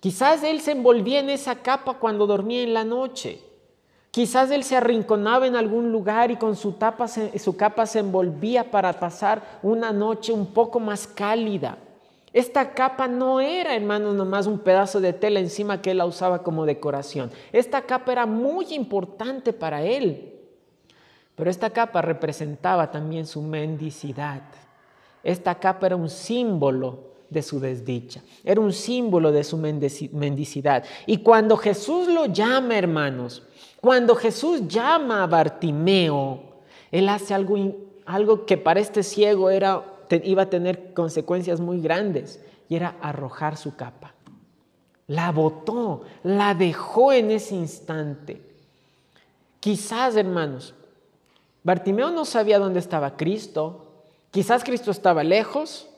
Quizás 0.00 0.42
él 0.42 0.60
se 0.60 0.72
envolvía 0.72 1.20
en 1.20 1.30
esa 1.30 1.62
capa 1.62 1.94
cuando 1.94 2.26
dormía 2.26 2.62
en 2.62 2.74
la 2.74 2.84
noche. 2.84 3.40
Quizás 4.14 4.48
él 4.52 4.62
se 4.62 4.76
arrinconaba 4.76 5.44
en 5.44 5.56
algún 5.56 5.90
lugar 5.90 6.30
y 6.30 6.36
con 6.36 6.54
su, 6.54 6.76
su 7.36 7.56
capa 7.56 7.84
se 7.84 7.98
envolvía 7.98 8.70
para 8.70 8.92
pasar 8.92 9.58
una 9.60 9.92
noche 9.92 10.32
un 10.32 10.46
poco 10.46 10.78
más 10.78 11.08
cálida. 11.08 11.78
Esta 12.32 12.74
capa 12.74 13.08
no 13.08 13.40
era, 13.40 13.74
hermanos, 13.74 14.14
nomás 14.14 14.46
un 14.46 14.60
pedazo 14.60 15.00
de 15.00 15.14
tela 15.14 15.40
encima 15.40 15.82
que 15.82 15.90
él 15.90 15.98
la 15.98 16.06
usaba 16.06 16.44
como 16.44 16.64
decoración. 16.64 17.32
Esta 17.50 17.82
capa 17.82 18.12
era 18.12 18.24
muy 18.24 18.72
importante 18.72 19.52
para 19.52 19.82
él. 19.82 20.32
Pero 21.34 21.50
esta 21.50 21.70
capa 21.70 22.00
representaba 22.00 22.92
también 22.92 23.26
su 23.26 23.42
mendicidad. 23.42 24.42
Esta 25.24 25.56
capa 25.56 25.86
era 25.86 25.96
un 25.96 26.08
símbolo 26.08 27.14
de 27.30 27.42
su 27.42 27.58
desdicha, 27.58 28.22
era 28.44 28.60
un 28.60 28.72
símbolo 28.72 29.32
de 29.32 29.42
su 29.42 29.56
mendicidad. 29.58 30.84
Y 31.04 31.18
cuando 31.18 31.56
Jesús 31.56 32.06
lo 32.06 32.26
llama, 32.26 32.78
hermanos, 32.78 33.42
cuando 33.84 34.16
Jesús 34.16 34.66
llama 34.66 35.22
a 35.22 35.26
Bartimeo, 35.26 36.40
él 36.90 37.06
hace 37.06 37.34
algo, 37.34 37.54
algo 38.06 38.46
que 38.46 38.56
para 38.56 38.80
este 38.80 39.02
ciego 39.02 39.50
era, 39.50 39.84
iba 40.22 40.44
a 40.44 40.48
tener 40.48 40.94
consecuencias 40.94 41.60
muy 41.60 41.82
grandes, 41.82 42.40
y 42.70 42.76
era 42.76 42.96
arrojar 43.02 43.58
su 43.58 43.76
capa. 43.76 44.14
La 45.06 45.32
botó, 45.32 46.00
la 46.22 46.54
dejó 46.54 47.12
en 47.12 47.30
ese 47.30 47.56
instante. 47.56 48.40
Quizás, 49.60 50.16
hermanos, 50.16 50.72
Bartimeo 51.62 52.08
no 52.08 52.24
sabía 52.24 52.58
dónde 52.58 52.80
estaba 52.80 53.18
Cristo. 53.18 53.84
Quizás 54.30 54.64
Cristo 54.64 54.92
estaba 54.92 55.22
lejos. 55.24 55.90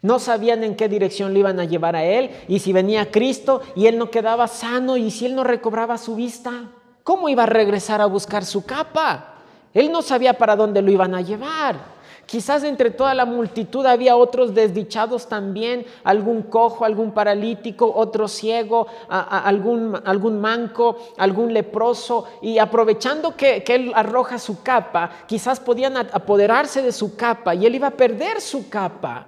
No 0.00 0.20
sabían 0.20 0.62
en 0.62 0.76
qué 0.76 0.88
dirección 0.88 1.32
le 1.32 1.40
iban 1.40 1.58
a 1.58 1.64
llevar 1.64 1.96
a 1.96 2.04
él. 2.04 2.30
Y 2.46 2.60
si 2.60 2.72
venía 2.72 3.10
Cristo 3.10 3.62
y 3.74 3.86
él 3.86 3.98
no 3.98 4.12
quedaba 4.12 4.46
sano 4.46 4.96
y 4.96 5.10
si 5.10 5.26
él 5.26 5.34
no 5.34 5.42
recobraba 5.42 5.98
su 5.98 6.14
vista. 6.14 6.70
¿Cómo 7.04 7.28
iba 7.28 7.42
a 7.44 7.46
regresar 7.46 8.00
a 8.00 8.06
buscar 8.06 8.44
su 8.44 8.64
capa? 8.64 9.34
Él 9.74 9.90
no 9.90 10.02
sabía 10.02 10.34
para 10.34 10.56
dónde 10.56 10.82
lo 10.82 10.90
iban 10.90 11.14
a 11.14 11.20
llevar. 11.20 11.92
Quizás 12.26 12.62
entre 12.62 12.90
toda 12.90 13.14
la 13.14 13.24
multitud 13.24 13.84
había 13.84 14.16
otros 14.16 14.54
desdichados 14.54 15.28
también, 15.28 15.84
algún 16.04 16.42
cojo, 16.42 16.84
algún 16.84 17.12
paralítico, 17.12 17.92
otro 17.94 18.28
ciego, 18.28 18.86
algún, 19.08 20.00
algún, 20.04 20.40
manco, 20.40 20.96
algún 21.18 21.52
leproso, 21.52 22.26
y 22.40 22.58
aprovechando 22.58 23.36
que, 23.36 23.64
él 23.66 23.92
arroja 23.94 24.38
su 24.38 24.62
capa, 24.62 25.10
quizás 25.26 25.58
podían 25.58 25.96
apoderarse 25.96 26.80
de 26.80 26.92
su 26.92 27.16
capa 27.16 27.54
y 27.54 27.66
él 27.66 27.74
iba 27.74 27.88
a 27.88 27.92
perder 27.92 28.40
su 28.40 28.68
capa. 28.68 29.26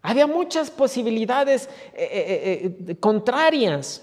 Había 0.00 0.26
muchas 0.26 0.70
posibilidades 0.70 1.68
eh, 1.94 2.08
eh, 2.10 2.76
eh, 2.88 2.96
contrarias 2.96 4.02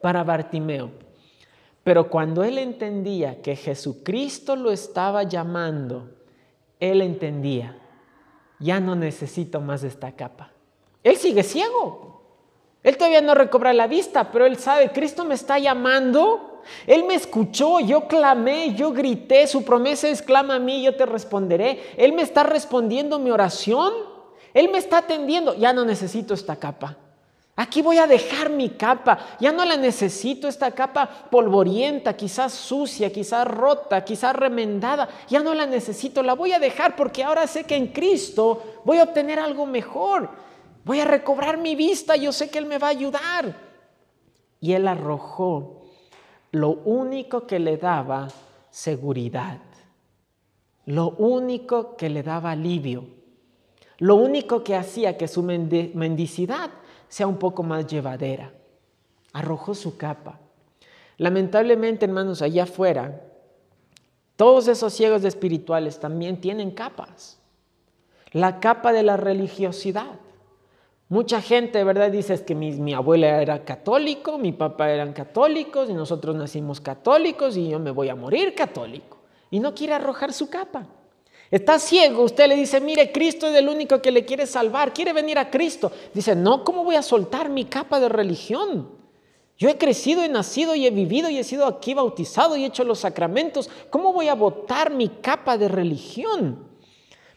para 0.00 0.22
Bartimeo. 0.22 1.03
Pero 1.84 2.08
cuando 2.08 2.42
él 2.42 2.56
entendía 2.56 3.42
que 3.42 3.56
Jesucristo 3.56 4.56
lo 4.56 4.70
estaba 4.70 5.22
llamando, 5.22 6.10
él 6.80 7.02
entendía, 7.02 7.78
ya 8.58 8.80
no 8.80 8.96
necesito 8.96 9.60
más 9.60 9.84
esta 9.84 10.12
capa. 10.12 10.50
Él 11.02 11.16
sigue 11.16 11.42
ciego. 11.42 12.22
Él 12.82 12.96
todavía 12.96 13.20
no 13.20 13.34
recobra 13.34 13.74
la 13.74 13.86
vista, 13.86 14.32
pero 14.32 14.46
él 14.46 14.56
sabe, 14.56 14.90
Cristo 14.92 15.24
me 15.24 15.34
está 15.34 15.58
llamando. 15.58 16.62
Él 16.86 17.04
me 17.04 17.14
escuchó, 17.14 17.80
yo 17.80 18.08
clamé, 18.08 18.74
yo 18.74 18.92
grité, 18.92 19.46
su 19.46 19.64
promesa 19.64 20.08
es 20.08 20.22
clama 20.22 20.56
a 20.56 20.58
mí, 20.58 20.82
yo 20.82 20.96
te 20.96 21.04
responderé. 21.04 21.80
Él 21.98 22.14
me 22.14 22.22
está 22.22 22.42
respondiendo 22.42 23.18
mi 23.18 23.30
oración. 23.30 23.92
Él 24.54 24.70
me 24.70 24.78
está 24.78 24.98
atendiendo, 24.98 25.54
ya 25.54 25.74
no 25.74 25.84
necesito 25.84 26.32
esta 26.32 26.56
capa. 26.56 26.96
Aquí 27.56 27.82
voy 27.82 27.98
a 27.98 28.06
dejar 28.08 28.50
mi 28.50 28.70
capa. 28.70 29.18
Ya 29.38 29.52
no 29.52 29.64
la 29.64 29.76
necesito, 29.76 30.48
esta 30.48 30.72
capa 30.72 31.08
polvorienta, 31.30 32.16
quizás 32.16 32.52
sucia, 32.52 33.12
quizás 33.12 33.46
rota, 33.46 34.04
quizás 34.04 34.34
remendada. 34.34 35.08
Ya 35.28 35.40
no 35.40 35.54
la 35.54 35.64
necesito, 35.64 36.22
la 36.22 36.34
voy 36.34 36.52
a 36.52 36.58
dejar 36.58 36.96
porque 36.96 37.22
ahora 37.22 37.46
sé 37.46 37.62
que 37.64 37.76
en 37.76 37.88
Cristo 37.88 38.80
voy 38.84 38.98
a 38.98 39.04
obtener 39.04 39.38
algo 39.38 39.66
mejor. 39.66 40.30
Voy 40.84 40.98
a 41.00 41.04
recobrar 41.04 41.56
mi 41.56 41.76
vista, 41.76 42.16
yo 42.16 42.32
sé 42.32 42.50
que 42.50 42.58
Él 42.58 42.66
me 42.66 42.78
va 42.78 42.88
a 42.88 42.90
ayudar. 42.90 43.54
Y 44.60 44.72
Él 44.72 44.88
arrojó 44.88 45.84
lo 46.50 46.70
único 46.70 47.46
que 47.46 47.60
le 47.60 47.76
daba 47.76 48.28
seguridad, 48.70 49.60
lo 50.86 51.10
único 51.10 51.96
que 51.96 52.10
le 52.10 52.24
daba 52.24 52.50
alivio, 52.50 53.06
lo 53.98 54.16
único 54.16 54.64
que 54.64 54.74
hacía 54.74 55.16
que 55.16 55.28
su 55.28 55.42
mendicidad 55.42 56.70
sea 57.08 57.26
un 57.26 57.38
poco 57.38 57.62
más 57.62 57.86
llevadera. 57.86 58.52
Arrojó 59.32 59.74
su 59.74 59.96
capa. 59.96 60.38
Lamentablemente, 61.16 62.06
hermanos, 62.06 62.42
allá 62.42 62.64
afuera, 62.64 63.20
todos 64.36 64.66
esos 64.68 64.92
ciegos 64.92 65.24
espirituales 65.24 66.00
también 66.00 66.40
tienen 66.40 66.70
capas. 66.70 67.40
la 68.32 68.58
capa 68.58 68.92
de 68.92 69.04
la 69.04 69.16
religiosidad. 69.16 70.18
Mucha 71.08 71.40
gente, 71.40 71.84
¿verdad? 71.84 72.10
Dice 72.10 72.44
que 72.44 72.56
mi, 72.56 72.72
mi, 72.72 72.92
abuela 72.94 73.40
era 73.40 73.64
católico, 73.64 74.38
mi 74.38 74.50
papá 74.50 74.90
eran 74.90 75.12
católicos 75.12 75.88
y 75.88 75.94
nosotros 75.94 76.34
nacimos 76.34 76.80
católicos 76.80 77.56
y 77.56 77.68
yo 77.68 77.78
me 77.78 77.92
voy 77.92 78.08
a 78.08 78.16
morir 78.16 78.56
católico. 78.56 79.18
Y 79.50 79.60
no 79.60 79.72
quiere 79.72 79.94
arrojar 79.94 80.32
su 80.32 80.50
capa. 80.50 80.88
Está 81.54 81.78
ciego, 81.78 82.24
usted 82.24 82.48
le 82.48 82.56
dice, 82.56 82.80
mire, 82.80 83.12
Cristo 83.12 83.46
es 83.46 83.54
el 83.54 83.68
único 83.68 84.02
que 84.02 84.10
le 84.10 84.24
quiere 84.24 84.44
salvar, 84.44 84.92
quiere 84.92 85.12
venir 85.12 85.38
a 85.38 85.52
Cristo. 85.52 85.92
Dice, 86.12 86.34
no, 86.34 86.64
¿cómo 86.64 86.82
voy 86.82 86.96
a 86.96 87.02
soltar 87.02 87.48
mi 87.48 87.66
capa 87.66 88.00
de 88.00 88.08
religión? 88.08 88.88
Yo 89.56 89.68
he 89.68 89.78
crecido, 89.78 90.24
he 90.24 90.28
nacido 90.28 90.74
y 90.74 90.84
he 90.84 90.90
vivido 90.90 91.30
y 91.30 91.38
he 91.38 91.44
sido 91.44 91.66
aquí 91.66 91.94
bautizado 91.94 92.56
y 92.56 92.64
he 92.64 92.66
hecho 92.66 92.82
los 92.82 92.98
sacramentos. 92.98 93.70
¿Cómo 93.90 94.12
voy 94.12 94.26
a 94.26 94.34
botar 94.34 94.90
mi 94.90 95.08
capa 95.08 95.56
de 95.56 95.68
religión? 95.68 96.58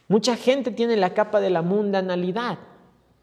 Mucha 0.08 0.36
gente 0.36 0.72
tiene 0.72 0.98
la 0.98 1.14
capa 1.14 1.40
de 1.40 1.52
la 1.52 1.62
mundanalidad. 1.62 2.58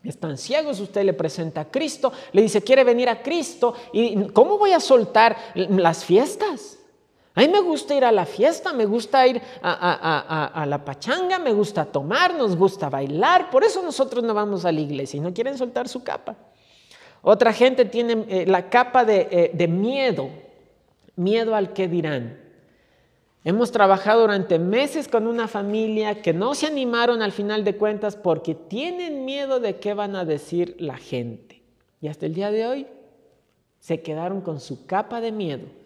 Están 0.04 0.38
ciegos, 0.38 0.78
usted 0.78 1.02
le 1.02 1.12
presenta 1.12 1.62
a 1.62 1.70
Cristo, 1.72 2.12
le 2.30 2.42
dice, 2.42 2.62
quiere 2.62 2.84
venir 2.84 3.08
a 3.08 3.20
Cristo. 3.20 3.74
¿Y 3.92 4.28
cómo 4.28 4.58
voy 4.58 4.70
a 4.70 4.78
soltar 4.78 5.36
las 5.56 6.04
fiestas? 6.04 6.78
A 7.36 7.40
mí 7.40 7.48
me 7.48 7.60
gusta 7.60 7.96
ir 7.96 8.04
a 8.04 8.12
la 8.12 8.26
fiesta, 8.26 8.72
me 8.72 8.86
gusta 8.86 9.26
ir 9.26 9.42
a, 9.60 10.64
la 10.68 10.84
pachanga, 10.84 11.38
me 11.40 11.52
gusta 11.52 11.84
tomar, 11.84 12.34
nos 12.34 12.56
gusta 12.56 12.88
bailar. 12.88 13.50
Por 13.50 13.64
eso 13.64 13.82
nosotros 13.82 14.22
no 14.22 14.34
vamos 14.34 14.64
a 14.64 14.70
la 14.70 14.80
iglesia 14.80 15.18
y 15.18 15.20
no 15.20 15.34
quieren 15.34 15.58
soltar 15.58 15.88
su 15.88 16.04
capa. 16.04 16.36
Otra 17.22 17.52
gente 17.52 17.86
tiene 17.86 18.24
eh, 18.28 18.44
la 18.46 18.68
capa 18.68 19.04
de, 19.04 19.28
eh, 19.30 19.50
de 19.52 19.66
miedo, 19.66 20.28
miedo 21.16 21.56
al 21.56 21.72
que 21.72 21.88
dirán. 21.88 22.38
Hemos 23.42 23.72
trabajado 23.72 24.20
durante 24.20 24.60
meses 24.60 25.08
con 25.08 25.26
una 25.26 25.48
familia 25.48 26.22
que 26.22 26.32
no 26.32 26.54
se 26.54 26.66
animaron 26.66 27.20
al 27.20 27.32
final 27.32 27.64
de 27.64 27.76
cuentas 27.76 28.14
porque 28.14 28.54
tienen 28.54 29.24
miedo 29.24 29.58
de 29.58 29.80
qué 29.80 29.92
van 29.92 30.14
a 30.14 30.24
decir 30.24 30.76
la 30.78 30.98
gente. 30.98 31.62
Y 32.00 32.06
hasta 32.06 32.26
el 32.26 32.34
día 32.34 32.52
de 32.52 32.66
hoy 32.66 32.86
se 33.80 34.02
quedaron 34.02 34.40
con 34.40 34.60
su 34.60 34.86
capa 34.86 35.20
de 35.20 35.32
miedo 35.32 35.83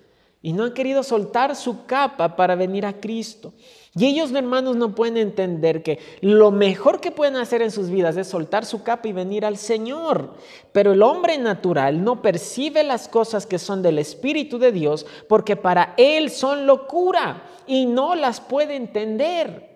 y 0.49 0.55
no 0.55 0.65
han 0.65 0.73
querido 0.73 1.03
soltar 1.03 1.55
su 1.55 1.85
capa 1.85 2.35
para 2.35 2.55
venir 2.55 2.87
a 2.87 2.99
Cristo. 2.99 3.53
Y 3.95 4.07
ellos, 4.07 4.33
hermanos, 4.33 4.77
no 4.77 4.95
pueden 4.95 5.19
entender 5.19 5.83
que 5.83 5.99
lo 6.23 6.51
mejor 6.51 7.03
que 7.03 7.11
pueden 7.11 7.37
hacer 7.37 7.61
en 7.61 7.71
sus 7.71 7.91
vidas 7.91 8.17
es 8.17 8.29
soltar 8.29 8.65
su 8.65 8.83
capa 8.83 9.09
y 9.09 9.13
venir 9.13 9.45
al 9.45 9.59
Señor. 9.59 10.33
Pero 10.73 10.93
el 10.93 11.03
hombre 11.03 11.37
natural 11.37 12.03
no 12.03 12.23
percibe 12.23 12.83
las 12.83 13.09
cosas 13.09 13.45
que 13.45 13.59
son 13.59 13.83
del 13.83 13.99
Espíritu 13.99 14.59
de 14.59 14.73
Dios 14.73 15.05
porque 15.29 15.55
para 15.55 15.93
él 15.99 16.31
son 16.31 16.67
locura 16.67 17.43
y 17.67 17.85
no 17.85 18.15
las 18.15 18.41
puede 18.41 18.75
entender. 18.75 19.69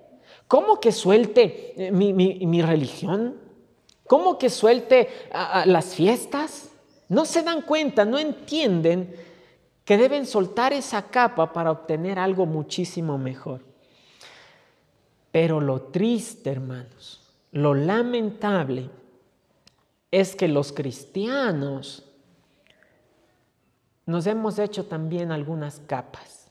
¿Cómo 0.48 0.80
que 0.80 0.90
suelte 0.90 1.74
eh, 1.76 1.92
mi, 1.92 2.62
religión? 2.62 3.36
¿Cómo 4.06 4.38
que 4.38 4.48
suelte 4.48 5.10
las 5.66 5.94
fiestas? 5.94 6.70
No 7.10 7.26
se 7.26 7.42
dan 7.42 7.60
cuenta, 7.60 8.06
no 8.06 8.18
entienden 8.18 9.31
que 9.84 9.96
deben 9.96 10.26
soltar 10.26 10.72
esa 10.72 11.02
capa 11.02 11.52
para 11.52 11.70
obtener 11.70 12.18
algo 12.18 12.46
muchísimo 12.46 13.18
mejor. 13.18 13.60
Pero 15.32 15.60
lo 15.60 15.82
triste, 15.82 16.50
hermanos, 16.50 17.20
lo 17.50 17.74
lamentable 17.74 18.90
es 20.10 20.36
que 20.36 20.46
los 20.46 20.72
cristianos 20.72 22.04
nos 24.04 24.26
hemos 24.26 24.58
hecho 24.58 24.86
también 24.86 25.32
algunas 25.32 25.80
capas. 25.80 26.50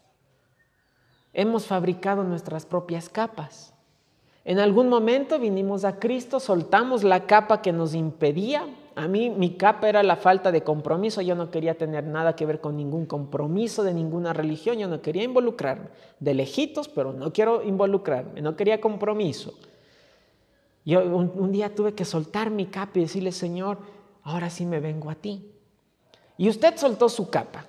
Hemos 1.34 1.68
fabricado 1.68 2.24
nuestras 2.24 2.66
propias 2.66 3.08
capas. 3.08 3.74
En 4.44 4.60
algún 4.60 4.90
momento 4.90 5.40
vinimos 5.40 5.86
a 5.86 6.00
Cristo, 6.00 6.40
soltamos 6.40 7.04
la 7.04 7.28
capa 7.28 7.62
que 7.62 7.72
nos 7.72 7.94
impedía 7.94 8.68
a 8.96 9.08
mí 9.08 9.30
mi 9.30 9.56
capa 9.56 9.90
era 9.90 10.04
la 10.04 10.16
falta 10.16 10.52
de 10.52 10.64
compromiso, 10.64 11.22
yo 11.22 11.36
no 11.36 11.50
quería 11.50 11.78
tener 11.78 12.04
nada 12.04 12.36
que 12.36 12.46
ver 12.46 12.60
con 12.60 12.76
ningún 12.76 13.06
compromiso 13.06 13.84
de 13.84 13.94
ninguna 13.94 14.34
religión, 14.34 14.78
yo 14.78 14.88
no 14.88 15.02
quería 15.02 15.24
involucrarme, 15.24 15.88
de 16.20 16.34
lejitos, 16.34 16.88
pero 16.88 17.14
no 17.14 17.32
quiero 17.32 17.64
involucrarme, 17.64 18.42
no 18.42 18.56
quería 18.56 18.82
compromiso. 18.82 19.54
Yo 20.84 21.04
un, 21.04 21.52
día 21.52 21.74
tuve 21.74 21.94
que 21.94 22.06
soltar 22.06 22.50
mi 22.50 22.66
capa 22.66 22.94
y 22.96 23.02
decirle, 23.02 23.32
Señor, 23.32 23.78
ahora 24.24 24.50
sí 24.50 24.66
me 24.66 24.80
vengo 24.80 25.10
a 25.10 25.16
ti. 25.16 25.46
Y 26.38 26.50
usted 26.50 26.76
soltó 26.78 27.08
su 27.08 27.30
capa, 27.30 27.66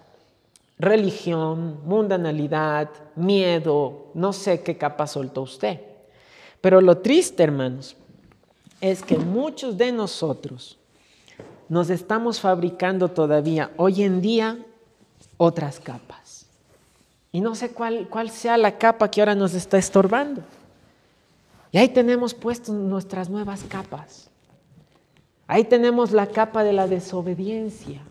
religión, 0.78 1.80
mundanalidad, 1.84 2.88
miedo, 3.16 4.06
no 4.14 4.32
sé 4.32 4.62
qué 4.62 4.78
capa 4.78 5.06
soltó 5.06 5.42
usted. 5.42 5.80
Pero 6.60 6.80
lo 6.80 6.98
triste, 6.98 7.42
hermanos, 7.42 7.96
es 8.80 9.02
que 9.02 9.18
muchos 9.18 9.76
de 9.76 9.92
nosotros, 9.92 10.78
nos 11.72 11.88
estamos 11.88 12.38
fabricando 12.38 13.08
todavía 13.08 13.70
hoy 13.78 14.02
en 14.02 14.20
día 14.20 14.58
otras 15.38 15.80
capas. 15.80 16.44
Y 17.32 17.40
no 17.40 17.54
sé 17.54 17.70
cuál, 17.70 18.08
cuál 18.10 18.28
sea 18.28 18.58
la 18.58 18.76
capa 18.76 19.10
que 19.10 19.22
ahora 19.22 19.34
nos 19.34 19.54
está 19.54 19.78
estorbando. 19.78 20.42
Y 21.70 21.78
ahí 21.78 21.88
tenemos 21.88 22.34
puestas 22.34 22.74
nuestras 22.74 23.30
nuevas 23.30 23.64
capas. 23.64 24.28
Ahí 25.46 25.64
tenemos 25.64 26.12
la 26.12 26.26
capa 26.26 26.62
de 26.62 26.74
la 26.74 26.86
desobediencia. 26.86 28.02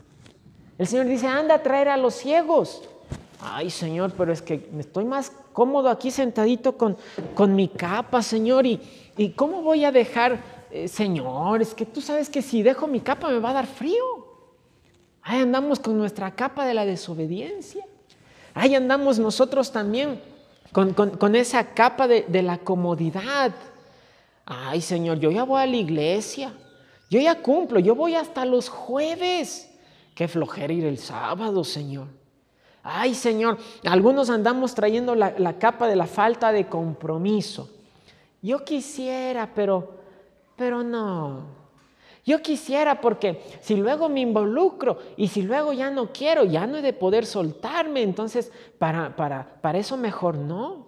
El 0.80 0.88
Señor 0.88 1.06
dice, 1.06 1.28
anda 1.28 1.54
a 1.54 1.62
traer 1.62 1.90
a 1.90 1.98
los 1.98 2.16
ciegos. 2.16 2.82
Ay, 3.40 3.70
Señor, 3.70 4.12
pero 4.18 4.34
es 4.34 4.42
que 4.42 4.68
estoy 4.80 5.06
más 5.06 5.32
cómodo 5.54 5.90
aquí 5.90 6.10
sentadito 6.10 6.80
con, 6.80 6.98
con 7.36 7.56
mi 7.56 7.68
capa, 7.68 8.24
Señor. 8.24 8.66
¿Y, 8.66 8.82
¿Y 9.18 9.34
cómo 9.34 9.62
voy 9.62 9.86
a 9.86 9.92
dejar 9.92 10.40
eh, 10.72 10.88
Señor, 10.88 11.62
es 11.62 11.74
que 11.74 11.86
tú 11.86 12.02
sabes 12.02 12.30
que 12.30 12.42
si 12.42 12.64
dejo 12.64 12.88
mi 12.88 13.02
capa 13.02 13.30
me 13.30 13.40
va 13.40 13.50
a 13.50 13.54
dar 13.54 13.68
frío. 13.68 14.04
Ahí 15.22 15.42
andamos 15.42 15.80
con 15.80 15.98
nuestra 15.98 16.32
capa 16.32 16.66
de 16.66 16.74
la 16.74 16.86
desobediencia. 16.86 17.86
Ahí 18.54 18.76
andamos 18.76 19.20
nosotros 19.20 19.72
también 19.72 20.22
con, 20.72 21.36
esa 21.36 21.74
capa 21.74 22.08
de, 22.08 22.26
de, 22.28 22.42
la 22.42 22.58
comodidad. 22.58 23.54
Ay, 24.46 24.82
Señor, 24.82 25.20
yo 25.20 25.30
ya 25.32 25.44
voy 25.44 25.62
a 25.62 25.68
la 25.68 25.76
iglesia. 25.76 26.54
Yo 27.10 27.20
ya 27.20 27.42
cumplo, 27.42 27.80
yo 27.80 27.94
voy 27.94 28.16
hasta 28.16 28.46
los 28.46 28.70
jueves. 28.70 29.70
Qué 30.16 30.28
flojera 30.28 30.74
ir 30.74 30.86
el 30.86 30.98
sábado, 30.98 31.64
Señor. 31.64 32.08
Ay, 32.84 33.14
Señor, 33.14 33.58
algunos 33.86 34.30
andamos 34.30 34.74
trayendo 34.74 35.14
la, 35.16 35.36
la 35.38 35.60
capa 35.60 35.88
de 35.88 35.96
la 35.96 36.08
falta 36.08 36.52
de 36.52 36.68
compromiso. 36.68 37.70
Yo 38.42 38.64
quisiera, 38.66 39.52
pero 39.54 40.01
pero 40.62 40.84
no. 40.84 41.46
Yo 42.24 42.44
quisiera 42.44 43.02
porque 43.02 43.42
si 43.62 43.76
luego 43.78 44.10
me 44.10 44.20
involucro 44.20 45.00
y 45.18 45.28
si 45.28 45.42
luego 45.42 45.74
ya 45.74 45.90
no 45.90 46.14
quiero, 46.14 46.44
ya 46.44 46.68
no 46.68 46.78
he 46.78 46.84
de 46.84 46.94
poder 46.94 47.26
soltarme, 47.26 48.04
entonces 48.04 48.52
para, 48.78 49.16
para, 49.16 49.60
para 49.60 49.80
eso 49.80 49.98
mejor 49.98 50.36
no. 50.36 50.86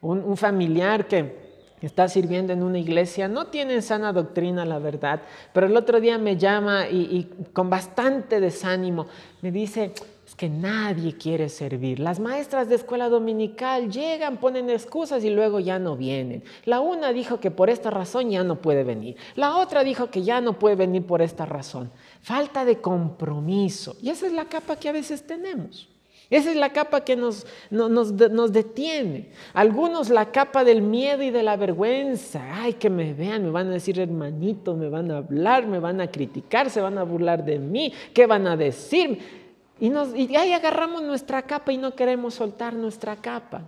Un, 0.00 0.34
familiar 0.38 1.08
que 1.08 1.36
está 1.82 2.08
sirviendo 2.08 2.54
en 2.54 2.62
una 2.62 2.78
iglesia 2.78 3.28
no 3.28 3.48
tiene 3.48 3.82
sana 3.82 4.14
doctrina, 4.14 4.64
la 4.64 4.78
verdad, 4.78 5.20
pero 5.52 5.66
el 5.66 5.76
otro 5.76 6.00
día 6.00 6.16
me 6.16 6.38
llama 6.38 6.88
y 6.88 7.28
con 7.52 7.68
bastante 7.68 8.40
desánimo 8.40 9.08
me 9.42 9.52
dice, 9.52 9.92
que 10.34 10.48
nadie 10.48 11.16
quiere 11.16 11.48
servir. 11.48 11.98
Las 11.98 12.20
maestras 12.20 12.68
de 12.68 12.76
escuela 12.76 13.08
dominical 13.08 13.90
llegan, 13.90 14.38
ponen 14.38 14.70
excusas 14.70 15.24
y 15.24 15.30
luego 15.30 15.60
ya 15.60 15.78
no 15.78 15.96
vienen. 15.96 16.42
La 16.64 16.80
una 16.80 17.12
dijo 17.12 17.40
que 17.40 17.50
por 17.50 17.70
esta 17.70 17.90
razón 17.90 18.30
ya 18.30 18.44
no 18.44 18.60
puede 18.60 18.84
venir. 18.84 19.16
La 19.34 19.56
otra 19.56 19.84
dijo 19.84 20.10
que 20.10 20.22
ya 20.22 20.40
no 20.40 20.58
puede 20.58 20.76
venir 20.76 21.06
por 21.06 21.22
esta 21.22 21.46
razón. 21.46 21.90
Falta 22.20 22.64
de 22.64 22.80
compromiso. 22.80 23.96
Y 24.02 24.10
esa 24.10 24.26
es 24.26 24.32
la 24.32 24.46
capa 24.46 24.76
que 24.76 24.88
a 24.88 24.92
veces 24.92 25.26
tenemos. 25.26 25.88
Esa 26.32 26.50
es 26.50 26.56
la 26.56 26.70
capa 26.70 27.04
que 27.04 27.14
nos, 27.14 27.46
nos, 27.70 28.12
nos, 28.12 28.52
detiene. 28.52 29.28
Algunos 29.52 30.08
la 30.08 30.32
capa 30.32 30.64
del 30.64 30.80
miedo 30.80 31.22
y 31.22 31.30
de 31.30 31.42
la 31.42 31.58
vergüenza. 31.58 32.62
Ay, 32.62 32.72
que 32.72 32.88
me 32.88 33.12
vean, 33.12 33.44
me 33.44 33.50
van 33.50 33.66
a 33.66 33.72
decir 33.72 34.00
hermanito, 34.00 34.74
me 34.74 34.88
van 34.88 35.10
a 35.10 35.18
hablar, 35.18 35.66
me 35.66 35.78
van 35.78 36.00
a 36.00 36.10
criticar, 36.10 36.70
se 36.70 36.80
van 36.80 36.96
a 36.96 37.02
burlar 37.02 37.44
de 37.44 37.58
mí. 37.58 37.92
¿Qué 38.14 38.26
van 38.26 38.46
a 38.46 38.56
decir? 38.56 39.41
Y, 39.80 39.88
nos, 39.90 40.14
y 40.14 40.34
ahí 40.36 40.52
agarramos 40.52 41.02
nuestra 41.02 41.42
capa 41.42 41.72
y 41.72 41.76
no 41.76 41.94
queremos 41.94 42.34
soltar 42.34 42.74
nuestra 42.74 43.16
capa. 43.16 43.62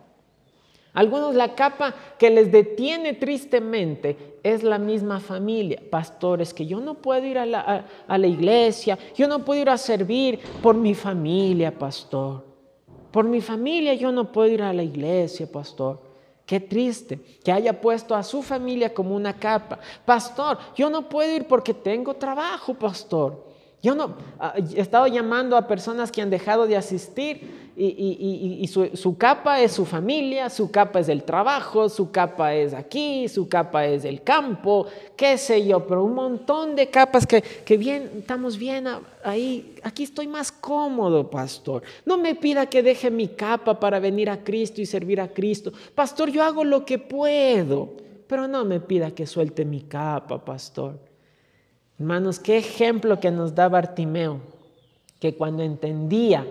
Algunos 0.94 1.34
la 1.34 1.57
capa 1.57 1.92
que 2.18 2.30
les 2.30 2.52
detiene 2.52 3.14
tristemente 3.14 4.38
es 4.44 4.62
la 4.62 4.78
misma 4.78 5.18
familia. 5.18 5.82
Pastores, 5.90 6.55
que 6.55 6.66
yo 6.66 6.78
no 6.78 6.94
puedo 6.94 7.26
ir 7.26 7.36
a 7.36 7.44
la, 7.44 7.84
a 8.07 8.16
la, 8.16 8.26
iglesia, 8.28 8.96
yo 9.16 9.26
no 9.26 9.44
puedo 9.44 9.61
ir 9.61 9.70
a 9.70 9.76
servir 9.76 10.38
por 10.62 10.76
mi 10.76 10.94
familia, 10.94 11.76
pastor. 11.76 12.44
Por 13.11 13.24
mi 13.24 13.40
familia 13.40 13.94
yo 13.94 14.12
no 14.12 14.30
puedo 14.30 14.48
ir 14.48 14.62
a 14.62 14.72
la 14.72 14.84
iglesia, 14.84 15.50
pastor. 15.50 16.00
Qué 16.46 16.61
triste 16.61 17.18
que 17.42 17.50
haya 17.50 17.80
puesto 17.80 18.14
a 18.14 18.22
su 18.22 18.40
familia 18.40 18.94
como 18.94 19.16
una 19.16 19.32
capa. 19.32 19.80
Pastor, 20.05 20.59
yo 20.76 20.88
no 20.90 21.09
puedo 21.09 21.34
ir 21.34 21.48
porque 21.48 21.74
tengo 21.74 22.14
trabajo, 22.14 22.74
pastor. 22.74 23.53
Yo 23.85 23.95
no 23.95 24.16
ah, 24.41 24.55
he 24.57 24.80
estado 24.80 25.07
llamando 25.09 25.59
a 25.59 25.68
personas 25.68 26.11
que 26.11 26.22
han 26.22 26.30
dejado 26.30 26.66
de 26.66 26.74
asistir 26.74 27.64
y, 27.76 28.66
su, 28.68 29.18
capa 29.18 29.61
es 29.61 29.72
su 29.72 29.85
familia, 29.85 30.49
su 30.49 30.70
capa 30.70 31.01
es 31.01 31.09
el 31.11 31.22
trabajo, 31.24 31.91
su 31.91 32.11
capa 32.11 32.55
es 32.55 32.72
aquí, 32.72 33.28
su 33.28 33.47
capa 33.47 33.85
es 33.85 34.07
el 34.07 34.22
campo, 34.22 34.87
qué 35.14 35.37
sé 35.37 35.66
yo, 35.66 35.87
pero 35.87 36.03
un 36.03 36.14
montón 36.14 36.74
de 36.76 36.89
capas 36.89 37.26
que, 37.26 37.43
que 37.43 37.76
bien, 37.76 38.11
estamos 38.20 38.57
bien 38.57 38.87
ahí, 39.22 39.74
aquí 39.82 40.05
estoy 40.05 40.28
más 40.28 40.51
cómodo, 40.51 41.28
pastor. 41.28 41.82
No 42.07 42.16
me 42.16 42.37
pida 42.37 42.64
que 42.64 42.82
deje 42.82 43.11
mi 43.11 43.28
capa 43.28 43.78
para 43.78 43.99
venir 43.99 44.30
a 44.30 44.43
Cristo 44.43 44.80
y 44.80 44.87
servir 44.87 45.20
a 45.20 45.28
Cristo. 45.28 45.72
Pastor, 45.95 46.30
yo 46.30 46.43
hago 46.43 46.64
lo 46.64 46.87
que 46.87 46.99
puedo, 46.99 47.93
pero 48.26 48.49
no 48.49 48.64
me 48.64 48.80
pida 48.80 49.11
que 49.11 49.26
suelte 49.26 49.66
mi 49.66 49.82
capa, 49.82 50.43
pastor. 50.43 51.14
Hermanos, 51.99 52.38
qué 52.38 52.57
ejemplo 52.59 53.20
que 53.20 53.30
nos 53.30 53.55
da 53.55 53.68
Bartimeo, 53.68 54.40
que 55.20 55.36
cuando 55.36 55.62
entendía 55.62 56.47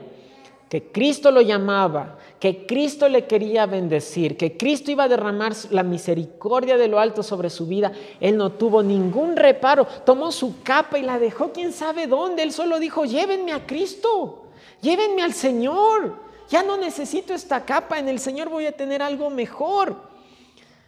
que 0.69 0.91
Cristo 0.91 1.29
lo 1.29 1.41
llamaba, 1.41 2.17
que 2.39 2.65
Cristo 2.65 3.07
le 3.07 3.27
quería 3.27 3.67
bendecir, 3.67 4.37
que 4.37 4.57
Cristo 4.57 4.89
iba 4.89 5.03
a 5.03 5.07
derramar 5.07 5.53
la 5.69 5.83
misericordia 5.83 6.77
de 6.77 6.87
lo 6.87 6.99
alto 6.99 7.21
sobre 7.21 7.51
su 7.51 7.67
vida, 7.67 7.91
él 8.19 8.37
no 8.37 8.53
tuvo 8.53 8.81
ningún 8.81 9.35
reparo, 9.35 9.85
tomó 10.03 10.31
su 10.31 10.63
capa 10.63 10.97
y 10.97 11.03
la 11.03 11.19
dejó 11.19 11.51
quién 11.53 11.73
sabe 11.73 12.07
dónde, 12.07 12.41
él 12.41 12.51
solo 12.51 12.79
dijo, 12.79 13.05
llévenme 13.05 13.53
a 13.53 13.67
Cristo, 13.67 14.45
llévenme 14.81 15.21
al 15.21 15.33
Señor, 15.33 16.17
ya 16.49 16.63
no 16.63 16.75
necesito 16.77 17.35
esta 17.35 17.65
capa, 17.65 17.99
en 17.99 18.09
el 18.09 18.17
Señor 18.17 18.49
voy 18.49 18.65
a 18.65 18.75
tener 18.75 19.03
algo 19.03 19.29
mejor, 19.29 19.95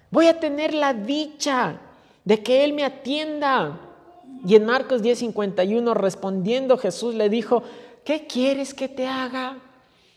voy 0.10 0.26
a 0.28 0.40
tener 0.40 0.74
la 0.74 0.94
dicha 0.94 1.80
de 2.24 2.42
que 2.42 2.66
Él 2.66 2.74
me 2.74 2.84
atienda, 2.84 3.80
y 4.44 4.56
en 4.56 4.66
Marcos 4.66 5.02
10:51 5.02 5.94
respondiendo 5.94 6.78
Jesús 6.78 7.16
le 7.16 7.30
dijo, 7.30 7.64
¿qué 8.04 8.28
quieres 8.28 8.74
que 8.74 8.88
te 8.88 9.08
haga? 9.08 9.58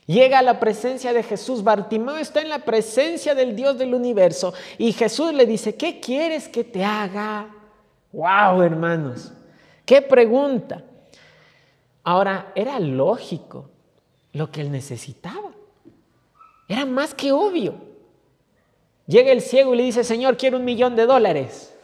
Llega 0.06 0.38
a 0.38 0.42
la 0.42 0.58
presencia 0.58 1.12
de 1.12 1.22
Jesús. 1.22 1.62
Bartimeo 1.62 2.16
está 2.16 2.40
en 2.40 2.48
la 2.48 2.60
presencia 2.60 3.34
del 3.34 3.54
Dios 3.54 3.76
del 3.76 3.94
universo. 3.94 4.54
Y 4.78 4.92
Jesús 4.92 5.34
le 5.34 5.44
dice, 5.44 5.76
¿qué 5.76 6.00
quieres 6.00 6.48
que 6.48 6.64
te 6.64 6.82
haga? 6.82 7.48
¡Wow, 8.12 8.62
hermanos! 8.62 9.32
¡Qué 9.84 10.00
pregunta! 10.00 10.82
Ahora, 12.02 12.52
era 12.54 12.80
lógico 12.80 13.68
lo 14.32 14.50
que 14.50 14.62
él 14.62 14.72
necesitaba. 14.72 15.52
Era 16.68 16.86
más 16.86 17.12
que 17.12 17.32
obvio. 17.32 17.74
Llega 19.06 19.30
el 19.30 19.42
ciego 19.42 19.74
y 19.74 19.76
le 19.76 19.82
dice, 19.82 20.04
Señor, 20.04 20.38
quiero 20.38 20.56
un 20.56 20.64
millón 20.64 20.96
de 20.96 21.04
dólares 21.04 21.74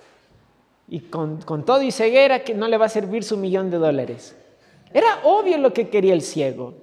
y 0.89 1.01
con, 1.01 1.41
todo 1.65 1.83
y 1.83 1.91
ceguera 1.91 2.45
que 2.45 2.55
no 2.55 2.69
le 2.69 2.77
va 2.77 2.87
a 2.87 2.91
servir 2.91 3.25
su 3.25 3.37
millón 3.37 3.71
de 3.71 3.79
dólares. 3.79 4.37
Era 4.93 5.21
obvio 5.25 5.59
lo 5.59 5.73
que 5.73 5.89
quería 5.89 6.15
el 6.15 6.23
ciego. 6.23 6.75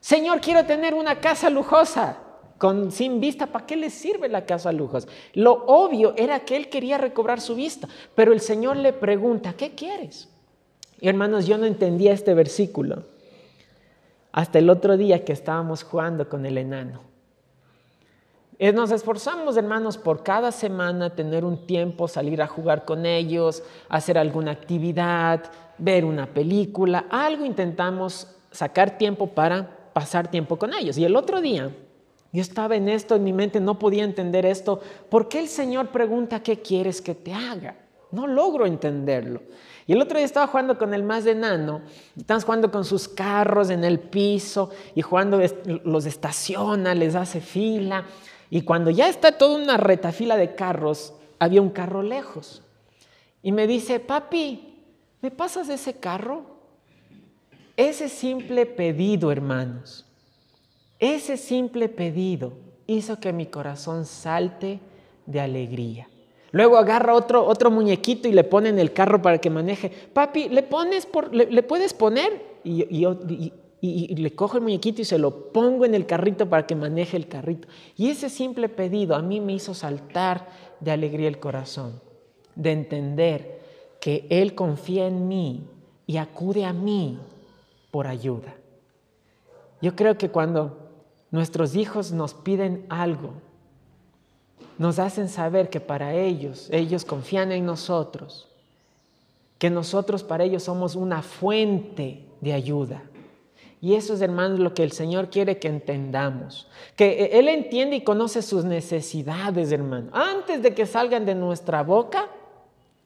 Señor, 0.00 0.40
quiero 0.40 0.64
tener 0.66 0.94
una 0.94 1.20
casa 1.20 1.50
lujosa. 1.50 2.18
Con, 2.58 2.92
sin 2.92 3.20
vista, 3.20 3.46
¿para 3.46 3.66
qué 3.66 3.76
le 3.76 3.90
sirve 3.90 4.28
la 4.28 4.46
casa 4.46 4.72
lujosa? 4.72 5.08
Lo 5.34 5.64
obvio 5.66 6.14
era 6.16 6.40
que 6.40 6.56
él 6.56 6.68
quería 6.68 6.98
recobrar 6.98 7.40
su 7.40 7.54
vista, 7.54 7.88
pero 8.14 8.32
el 8.32 8.40
Señor 8.40 8.76
le 8.76 8.92
pregunta, 8.92 9.54
¿qué 9.54 9.74
quieres? 9.74 10.28
Y 11.00 11.08
hermanos, 11.08 11.46
yo 11.46 11.58
no 11.58 11.66
entendía 11.66 12.12
este 12.12 12.32
versículo 12.32 13.04
hasta 14.34 14.58
el 14.58 14.68
otro 14.68 14.96
día 14.96 15.24
que 15.24 15.32
estábamos 15.32 15.84
jugando 15.84 16.28
con 16.28 16.44
el 16.44 16.58
enano. 16.58 17.13
Nos 18.58 18.92
esforzamos, 18.92 19.56
hermanos, 19.56 19.98
por 19.98 20.22
cada 20.22 20.52
semana 20.52 21.10
tener 21.10 21.44
un 21.44 21.66
tiempo, 21.66 22.06
salir 22.06 22.40
a 22.40 22.46
jugar 22.46 22.84
con 22.84 23.04
ellos, 23.04 23.62
hacer 23.88 24.16
alguna 24.16 24.52
actividad, 24.52 25.50
ver 25.78 26.04
una 26.04 26.26
película, 26.26 27.06
algo 27.10 27.44
intentamos 27.44 28.28
sacar 28.52 28.96
tiempo 28.96 29.26
para 29.26 29.90
pasar 29.92 30.30
tiempo 30.30 30.56
con 30.56 30.72
ellos. 30.72 30.96
Y 30.98 31.04
el 31.04 31.16
otro 31.16 31.40
día, 31.40 31.74
yo 32.32 32.40
estaba 32.40 32.76
en 32.76 32.88
esto, 32.88 33.16
en 33.16 33.24
mi 33.24 33.32
mente 33.32 33.60
no 33.60 33.78
podía 33.78 34.04
entender 34.04 34.46
esto. 34.46 34.80
¿Por 35.08 35.28
qué 35.28 35.40
el 35.40 35.48
Señor 35.48 35.88
pregunta 35.88 36.42
qué 36.42 36.60
quieres 36.62 37.00
que 37.00 37.14
te 37.14 37.32
haga? 37.32 37.76
No 38.12 38.28
logro 38.28 38.66
entenderlo. 38.66 39.42
Y 39.86 39.92
el 39.92 40.00
otro 40.00 40.16
día 40.16 40.24
estaba 40.24 40.46
jugando 40.46 40.78
con 40.78 40.94
el 40.94 41.02
más 41.02 41.26
enano, 41.26 41.82
estamos 42.16 42.44
jugando 42.44 42.70
con 42.70 42.84
sus 42.84 43.08
carros 43.08 43.70
en 43.70 43.84
el 43.84 43.98
piso 43.98 44.70
y 44.94 45.02
jugando, 45.02 45.40
los 45.84 46.06
estaciona, 46.06 46.94
les 46.94 47.14
hace 47.16 47.40
fila. 47.40 48.04
Y 48.54 48.62
cuando 48.62 48.92
ya 48.92 49.08
está 49.08 49.32
toda 49.32 49.56
una 49.56 49.76
retafila 49.76 50.36
de 50.36 50.54
carros, 50.54 51.12
había 51.40 51.60
un 51.60 51.70
carro 51.70 52.04
lejos. 52.04 52.62
Y 53.42 53.50
me 53.50 53.66
dice, 53.66 53.98
papi, 53.98 54.76
¿me 55.20 55.32
pasas 55.32 55.68
ese 55.68 55.94
carro? 55.94 56.44
Ese 57.76 58.08
simple 58.08 58.64
pedido, 58.64 59.32
hermanos, 59.32 60.06
ese 61.00 61.36
simple 61.36 61.88
pedido 61.88 62.52
hizo 62.86 63.18
que 63.18 63.32
mi 63.32 63.46
corazón 63.46 64.04
salte 64.04 64.78
de 65.26 65.40
alegría. 65.40 66.08
Luego 66.52 66.76
agarra 66.76 67.14
otro, 67.14 67.44
otro 67.44 67.72
muñequito 67.72 68.28
y 68.28 68.32
le 68.32 68.44
pone 68.44 68.68
en 68.68 68.78
el 68.78 68.92
carro 68.92 69.20
para 69.20 69.38
que 69.38 69.50
maneje. 69.50 69.90
Papi, 70.12 70.48
¿le, 70.48 70.62
pones 70.62 71.06
por, 71.06 71.34
le, 71.34 71.60
puedes 71.64 71.92
poner? 71.92 72.60
Y, 72.62 72.84
y, 72.84 73.04
y, 73.04 73.52
le 73.84 74.34
cojo 74.34 74.56
el 74.56 74.62
muñequito 74.62 75.02
y 75.02 75.04
se 75.04 75.18
lo 75.18 75.52
pongo 75.52 75.84
en 75.84 75.94
el 75.94 76.06
carrito 76.06 76.48
para 76.48 76.66
que 76.66 76.74
maneje 76.74 77.16
el 77.16 77.28
carrito. 77.28 77.68
Y 77.96 78.08
ese 78.08 78.30
simple 78.30 78.68
pedido 78.68 79.14
a 79.14 79.20
mí 79.20 79.40
me 79.40 79.52
hizo 79.52 79.74
saltar 79.74 80.48
de 80.80 80.90
alegría 80.90 81.28
el 81.28 81.38
corazón, 81.38 82.00
de 82.54 82.72
entender 82.72 83.60
que 84.00 84.26
Él 84.30 84.54
confía 84.54 85.06
en 85.06 85.28
mí 85.28 85.68
y 86.06 86.16
acude 86.16 86.64
a 86.64 86.72
mí 86.72 87.18
por 87.90 88.06
ayuda. 88.06 88.54
Yo 89.82 89.94
creo 89.94 90.16
que 90.16 90.30
cuando 90.30 90.78
nuestros 91.30 91.76
hijos 91.76 92.10
nos 92.12 92.32
piden 92.32 92.86
algo, 92.88 93.34
nos 94.78 94.98
hacen 94.98 95.28
saber 95.28 95.68
que 95.68 95.80
para 95.80 96.14
ellos, 96.14 96.68
ellos 96.72 97.04
confían 97.04 97.52
en 97.52 97.66
nosotros, 97.66 98.48
que 99.58 99.68
nosotros 99.68 100.22
para 100.22 100.44
ellos 100.44 100.62
somos 100.62 100.96
una 100.96 101.20
fuente 101.22 102.24
de 102.40 102.52
ayuda 102.54 103.02
y 103.84 103.96
eso 103.96 104.14
es, 104.14 104.22
hermanos, 104.22 104.60
lo 104.60 104.72
que 104.72 104.82
el 104.82 104.92
Señor 104.92 105.28
quiere 105.28 105.58
que 105.58 105.68
entendamos. 105.68 106.66
Que 106.96 107.28
Él 107.34 107.48
entiende 107.48 107.96
y 107.96 108.00
conoce 108.00 108.40
sus 108.40 108.64
necesidades, 108.64 109.70
hermano. 109.72 110.08
Antes 110.14 110.62
de 110.62 110.74
que 110.74 110.86
salgan 110.86 111.26
de 111.26 111.34
nuestra 111.34 111.82
boca, 111.82 112.30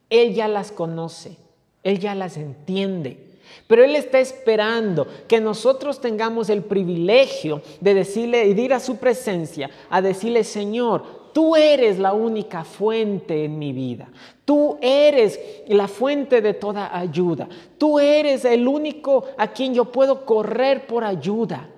Él 0.09 0.35
ya 0.35 0.47
las 0.47 0.71
conoce. 0.71 1.37
Él 1.83 1.99
ya 1.99 2.15
las 2.15 2.37
entiende. 2.37 3.19
Pero 3.67 3.83
Él 3.83 3.97
está 3.97 4.21
esperando 4.21 5.09
que 5.27 5.41
nosotros 5.41 6.01
tengamos 6.01 6.49
el 6.49 6.63
privilegio 6.63 7.61
de 7.81 7.95
decirle 7.95 8.47
y 8.47 8.55
de 8.55 8.63
ir 8.63 8.73
a 8.73 8.79
su 8.79 8.99
presencia, 8.99 9.71
a 9.91 10.01
decirle, 10.01 10.45
Señor, 10.45 11.18
Tú 11.33 11.57
eres 11.57 11.99
la 11.99 12.13
única 12.13 12.65
fuente 12.65 13.45
en 13.45 13.59
mi 13.59 13.73
vida. 13.73 14.09
Tú 14.45 14.79
eres 14.81 15.39
la 15.69 15.89
fuente 15.89 16.41
de 16.41 16.55
toda 16.55 16.97
ayuda. 16.97 17.49
Tú 17.77 17.99
eres 17.99 18.45
el 18.45 18.67
único 18.67 19.25
a 19.37 19.49
quien 19.49 19.75
yo 19.75 19.87
puedo 19.87 20.25
correr 20.25 20.87
por 20.87 21.05
ayuda. 21.05 21.69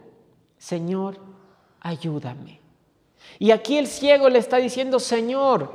Señor, 0.59 1.17
ayúdame. 1.81 2.61
Y 3.39 3.51
aquí 3.51 3.77
el 3.77 3.87
ciego 3.87 4.29
le 4.29 4.39
está 4.39 4.59
diciendo, 4.59 5.01
Señor, 5.01 5.73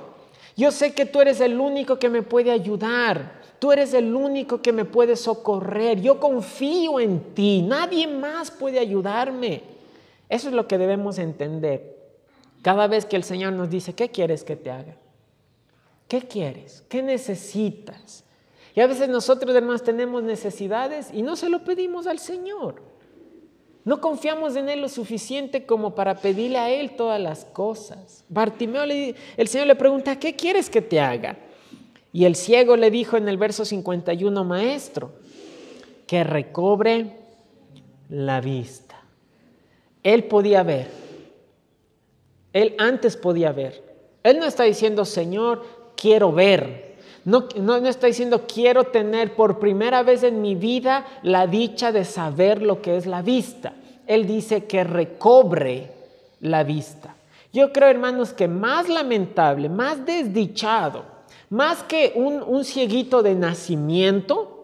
yo 0.56 0.72
sé 0.72 0.94
que 0.94 1.06
tú 1.06 1.22
eres 1.22 1.42
el 1.42 1.60
único 1.60 2.00
que 2.00 2.10
me 2.10 2.22
puede 2.22 2.52
ayudar. 2.52 3.42
Tú 3.60 3.72
eres 3.72 3.94
el 3.94 4.14
único 4.16 4.62
que 4.62 4.72
me 4.72 4.86
puede 4.86 5.16
socorrer. 5.16 6.02
Yo 6.02 6.20
confío 6.20 7.00
en 7.00 7.34
ti. 7.34 7.62
Nadie 7.62 8.08
más 8.08 8.52
puede 8.52 8.80
ayudarme. 8.80 9.64
Eso 10.30 10.50
es 10.50 10.54
lo 10.54 10.68
que 10.68 10.78
debemos 10.78 11.18
entender. 11.18 11.95
Cada 12.66 12.88
vez 12.88 13.05
que 13.05 13.16
el 13.16 13.24
Señor 13.24 13.53
nos 13.53 13.70
dice, 13.70 13.93
¿qué 13.93 14.09
quieres 14.09 14.43
que 14.43 14.55
te 14.55 14.72
haga? 14.72 14.95
¿Qué 16.07 16.22
quieres? 16.22 16.84
¿Qué 16.89 17.03
necesitas? 17.03 18.24
Y 18.74 18.82
a 18.82 18.88
veces 18.88 19.07
nosotros, 19.07 19.55
hermanos, 19.55 19.84
tenemos 19.84 20.24
necesidades 20.24 21.11
y 21.13 21.22
no 21.22 21.36
se 21.36 21.47
lo 21.47 21.63
pedimos 21.63 22.07
al 22.07 22.18
Señor. 22.18 22.82
No 23.84 24.01
confiamos 24.01 24.55
en 24.55 24.68
Él 24.70 24.82
lo 24.82 24.89
suficiente 24.89 25.68
como 25.68 25.93
para 25.93 26.16
pedirle 26.16 26.57
a 26.57 26.72
Él 26.72 26.95
todas 26.95 27.22
las 27.22 27.45
cosas. 27.45 28.26
Bartimeo, 28.30 28.82
el 28.82 29.47
Señor 29.47 29.68
le 29.68 29.76
pregunta, 29.76 30.18
¿qué 30.18 30.36
quieres 30.36 30.68
que 30.68 30.82
te 30.82 30.99
haga? 30.99 31.38
Y 32.11 32.26
el 32.26 32.36
ciego 32.36 32.78
le 32.78 32.89
dijo 32.89 33.16
en 33.16 33.30
el 33.30 33.38
verso 33.38 33.63
51, 33.63 34.43
maestro, 34.43 35.11
que 36.07 36.24
recobre 36.24 37.11
la 38.09 38.41
vista. 38.41 38.99
Él 40.01 40.24
podía 40.24 40.63
ver, 40.63 41.05
él 42.56 42.74
antes 42.78 43.18
podía 43.18 43.51
ver. 43.51 43.84
Él 44.24 44.39
no 44.39 44.45
está 44.45 44.64
diciendo, 44.64 45.03
Señor, 45.03 45.66
quiero 45.97 46.32
ver. 46.32 46.95
No, 47.26 47.49
no, 47.58 47.76
está 47.76 48.08
diciendo, 48.08 48.45
quiero 48.47 48.86
tener 48.86 49.36
por 49.36 49.60
primera 49.60 50.03
vez 50.03 50.24
en 50.24 50.41
mi 50.41 50.56
vida 50.56 51.06
la 51.22 51.47
dicha 51.47 51.91
de 51.91 52.06
saber 52.06 52.62
lo 52.62 52.82
que 52.82 52.95
es 52.95 53.08
la 53.08 53.22
vista. 53.22 53.74
Él 54.08 54.26
dice 54.26 54.64
que 54.64 54.86
recobre 54.86 55.91
la 56.39 56.64
vista. 56.64 57.14
Yo 57.51 57.74
creo, 57.74 57.89
hermanos, 57.89 58.32
que 58.32 58.47
más 58.47 58.88
lamentable, 58.88 59.68
más 59.68 60.06
desdichado, 60.06 61.03
más 61.49 61.84
que 61.84 62.14
un, 62.16 62.41
un 62.41 62.64
cieguito 62.64 63.22
de 63.22 63.36
nacimiento, 63.36 64.55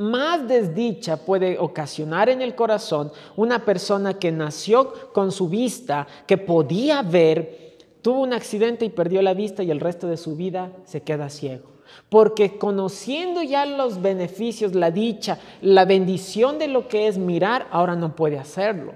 más 0.00 0.48
desdicha 0.48 1.18
puede 1.18 1.58
ocasionar 1.58 2.30
en 2.30 2.40
el 2.40 2.54
corazón 2.54 3.12
una 3.36 3.66
persona 3.66 4.14
que 4.14 4.32
nació 4.32 5.12
con 5.12 5.30
su 5.30 5.48
vista, 5.50 6.06
que 6.26 6.38
podía 6.38 7.02
ver, 7.02 7.76
tuvo 8.00 8.22
un 8.22 8.32
accidente 8.32 8.86
y 8.86 8.88
perdió 8.88 9.20
la 9.20 9.34
vista 9.34 9.62
y 9.62 9.70
el 9.70 9.78
resto 9.78 10.06
de 10.08 10.16
su 10.16 10.36
vida 10.36 10.72
se 10.86 11.02
queda 11.02 11.28
ciego? 11.28 11.68
Porque 12.08 12.56
conociendo 12.56 13.42
ya 13.42 13.66
los 13.66 14.00
beneficios, 14.00 14.74
la 14.74 14.90
dicha, 14.90 15.38
la 15.60 15.84
bendición 15.84 16.58
de 16.58 16.68
lo 16.68 16.88
que 16.88 17.06
es 17.06 17.18
mirar, 17.18 17.68
ahora 17.70 17.94
no 17.94 18.16
puede 18.16 18.38
hacerlo. 18.38 18.94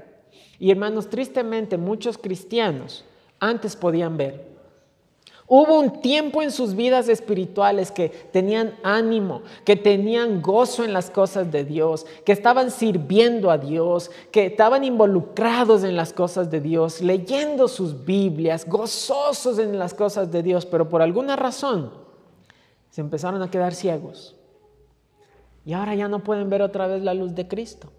Y 0.58 0.70
hermanos, 0.70 1.10
tristemente 1.10 1.76
muchos 1.76 2.16
cristianos 2.16 3.04
antes 3.40 3.76
podían 3.76 4.16
ver. 4.16 4.53
Hubo 5.46 5.78
un 5.78 6.00
tiempo 6.00 6.40
en 6.42 6.50
sus 6.50 6.74
vidas 6.74 7.08
espirituales 7.08 7.90
que 7.90 8.08
tenían 8.08 8.74
ánimo, 8.82 9.42
que 9.64 9.76
tenían 9.76 10.40
gozo 10.40 10.84
en 10.84 10.94
las 10.94 11.10
cosas 11.10 11.52
de 11.52 11.64
Dios, 11.64 12.06
que 12.24 12.32
estaban 12.32 12.70
sirviendo 12.70 13.50
a 13.50 13.58
Dios, 13.58 14.10
que 14.32 14.46
estaban 14.46 14.84
involucrados 14.84 15.84
en 15.84 15.96
las 15.96 16.14
cosas 16.14 16.50
de 16.50 16.60
Dios, 16.60 17.02
leyendo 17.02 17.68
sus 17.68 18.06
Biblias, 18.06 18.66
gozosos 18.66 19.58
en 19.58 19.78
las 19.78 19.92
cosas 19.92 20.32
de 20.32 20.42
Dios, 20.42 20.64
pero 20.64 20.88
por 20.88 21.02
alguna 21.02 21.36
razón 21.36 21.92
se 22.88 23.02
empezaron 23.02 23.42
a 23.42 23.50
quedar 23.50 23.74
ciegos. 23.74 24.36
Y 25.66 25.74
ahora 25.74 25.94
ya 25.94 26.08
no 26.08 26.24
pueden 26.24 26.48
ver 26.48 26.62
otra 26.62 26.86
vez 26.86 27.02
la 27.02 27.12
luz 27.12 27.34
de 27.34 27.48
Cristo. 27.48 27.90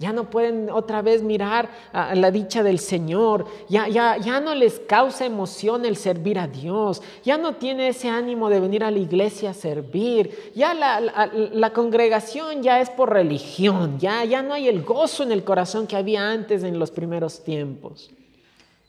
Ya 0.00 0.14
no 0.14 0.30
pueden 0.30 0.70
otra 0.70 1.02
vez 1.02 1.22
mirar 1.22 1.68
a 1.92 2.14
la 2.14 2.30
dicha 2.30 2.62
del 2.62 2.78
Señor. 2.78 3.44
Ya, 3.68 3.86
ya, 3.86 4.16
ya 4.16 4.40
no 4.40 4.54
les 4.54 4.80
causa 4.80 5.26
emoción 5.26 5.84
el 5.84 5.94
servir 5.94 6.38
a 6.38 6.48
Dios. 6.48 7.02
Ya 7.22 7.36
no 7.36 7.56
tiene 7.56 7.88
ese 7.88 8.08
ánimo 8.08 8.48
de 8.48 8.60
venir 8.60 8.82
a 8.82 8.90
la 8.90 8.98
iglesia 8.98 9.50
a 9.50 9.54
servir. 9.54 10.52
Ya 10.54 10.72
la, 10.72 11.00
la, 11.00 11.72
congregación 11.74 12.62
ya 12.62 12.80
es 12.80 12.88
por 12.88 13.12
religión. 13.12 13.98
Ya, 13.98 14.24
ya 14.24 14.40
no 14.40 14.54
hay 14.54 14.68
el 14.68 14.84
gozo 14.84 15.22
en 15.22 15.32
el 15.32 15.44
corazón 15.44 15.86
que 15.86 15.96
había 15.96 16.30
antes 16.30 16.64
en 16.64 16.78
los 16.78 16.90
primeros 16.90 17.44
tiempos. 17.44 18.10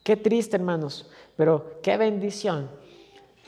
Qué 0.03 0.15
triste, 0.15 0.55
hermanos. 0.55 1.09
Pero 1.35 1.73
qué 1.83 1.97
bendición 1.97 2.69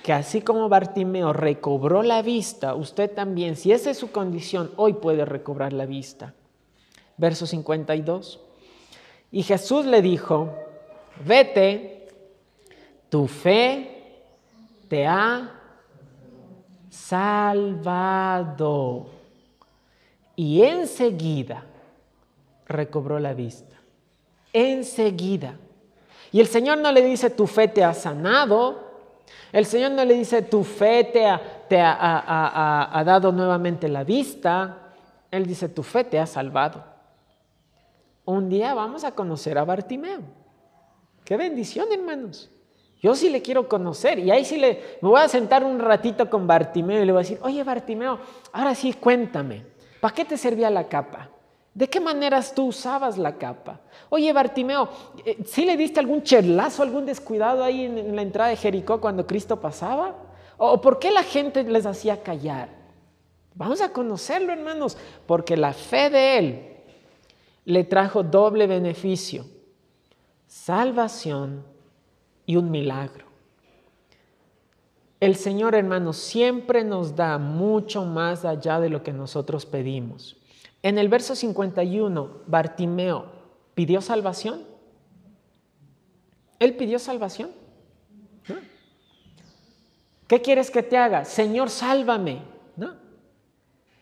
que 0.04 0.12
así 0.12 0.42
como 0.42 0.68
Bartimeo 0.68 1.32
recobró 1.32 2.04
la 2.04 2.24
vista, 2.24 2.76
usted 2.76 3.10
también, 3.10 3.56
si 3.56 3.72
esa 3.72 3.90
es 3.90 3.98
su 3.98 4.12
condición, 4.12 4.70
hoy 4.76 4.92
puede 4.92 5.24
recobrar 5.24 5.72
la 5.72 5.86
vista 5.86 6.34
verso 7.18 7.46
52. 7.46 8.40
Y 9.32 9.44
Jesús 9.44 9.86
le 9.86 10.02
dijo, 10.02 10.54
vete, 11.26 12.08
tu 13.10 13.28
fe 13.28 14.22
te 14.88 15.08
ha 15.08 15.60
salvado. 16.90 19.08
Y 20.36 20.64
enseguida 20.64 21.64
recobró 22.68 23.20
la 23.20 23.34
vista. 23.34 23.76
Enseguida. 24.52 25.56
Y 26.32 26.40
el 26.40 26.48
Señor 26.48 26.80
no 26.80 26.92
le 26.92 27.02
dice, 27.02 27.30
tu 27.30 27.48
fe 27.48 27.68
te 27.68 27.84
ha 27.84 27.94
sanado. 27.94 28.92
El 29.52 29.66
Señor 29.66 29.92
no 29.92 30.04
le 30.06 30.16
dice, 30.16 30.42
tu 30.42 30.64
fe 30.64 31.04
te 31.04 31.28
ha, 31.28 31.40
te 31.68 31.80
ha 31.80 33.04
dado 33.06 33.32
nuevamente 33.32 33.88
la 33.88 34.04
vista. 34.04 34.78
Él 35.32 35.46
dice, 35.46 35.70
tu 35.70 35.84
fe 35.84 36.04
te 36.04 36.20
ha 36.20 36.26
salvado. 36.26 36.93
Un 38.26 38.50
día 38.50 38.74
vamos 38.74 39.04
a 39.04 39.12
conocer 39.12 39.58
a 39.58 39.66
Bartimeo. 39.66 40.22
Qué 41.26 41.38
bendición, 41.38 41.88
hermanos. 41.92 42.50
Yo 43.02 43.16
sí 43.16 43.30
le 43.30 43.42
quiero 43.42 43.68
conocer 43.68 44.18
y 44.20 44.32
ahí 44.32 44.46
sí 44.46 44.58
le 44.58 44.98
me 45.02 45.10
voy 45.10 45.20
a 45.20 45.28
sentar 45.28 45.66
un 45.66 45.78
ratito 45.80 46.30
con 46.30 46.48
Bartimeo 46.48 47.04
y 47.04 47.06
le 47.06 47.12
voy 47.12 47.20
a 47.20 47.24
decir, 47.24 47.40
oye 47.42 47.62
Bartimeo, 47.62 48.18
ahora 48.54 48.74
sí 48.76 48.94
cuéntame, 48.94 49.66
¿para 50.00 50.16
qué 50.16 50.24
te 50.24 50.38
servía 50.38 50.70
la 50.70 50.88
capa? 50.88 51.30
¿De 51.74 51.90
qué 51.90 52.00
maneras 52.00 52.56
tú 52.56 52.68
usabas 52.68 53.18
la 53.18 53.38
capa? 53.38 53.82
Oye 54.10 54.32
Bartimeo, 54.32 54.88
eh, 55.26 55.40
¿sí 55.46 55.66
le 55.66 55.76
diste 55.76 56.00
algún 56.00 56.24
cherlazo, 56.24 56.82
algún 56.82 57.06
descuidado 57.06 57.62
ahí 57.62 57.84
en, 57.84 58.16
la 58.16 58.22
entrada 58.22 58.52
de 58.52 58.56
Jericó 58.56 59.02
cuando 59.02 59.28
Cristo 59.28 59.60
pasaba? 59.60 60.16
¿O 60.56 60.80
por 60.80 60.98
qué 60.98 61.12
la 61.12 61.24
gente 61.24 61.62
les 61.64 61.86
hacía 61.86 62.24
callar? 62.24 62.70
Vamos 63.54 63.82
a 63.82 63.90
conocerlo, 63.92 64.54
hermanos, 64.54 64.98
porque 65.26 65.58
la 65.58 65.74
fe 65.74 66.10
de 66.10 66.38
él 66.38 66.73
le 67.66 67.84
trajo 67.84 68.24
doble 68.24 68.68
beneficio, 68.68 69.46
salvación 70.48 71.64
y 72.46 72.56
un 72.56 72.72
milagro. 72.72 73.26
El 75.20 75.38
Señor, 75.38 75.74
hermanos, 75.74 76.18
siempre 76.18 76.84
nos 76.84 77.16
da 77.16 77.38
mucho 77.38 78.04
más 78.04 78.44
allá 78.44 78.82
de 78.82 78.90
lo 78.90 79.04
que 79.04 79.14
nosotros 79.14 79.66
pedimos. 79.66 80.36
En 80.82 80.98
el 80.98 81.08
verso 81.08 81.34
51, 81.34 82.42
Bartimeo 82.46 83.32
pidió 83.74 84.02
salvación. 84.02 84.64
Él 86.60 86.76
pidió 86.76 87.00
salvación. 87.00 87.52
¿Qué 90.28 90.42
quieres 90.42 90.72
que 90.72 90.84
te 90.84 90.98
haga? 90.98 91.24
Señor, 91.24 91.70
sálvame. 91.70 92.42
¿No? 92.76 92.96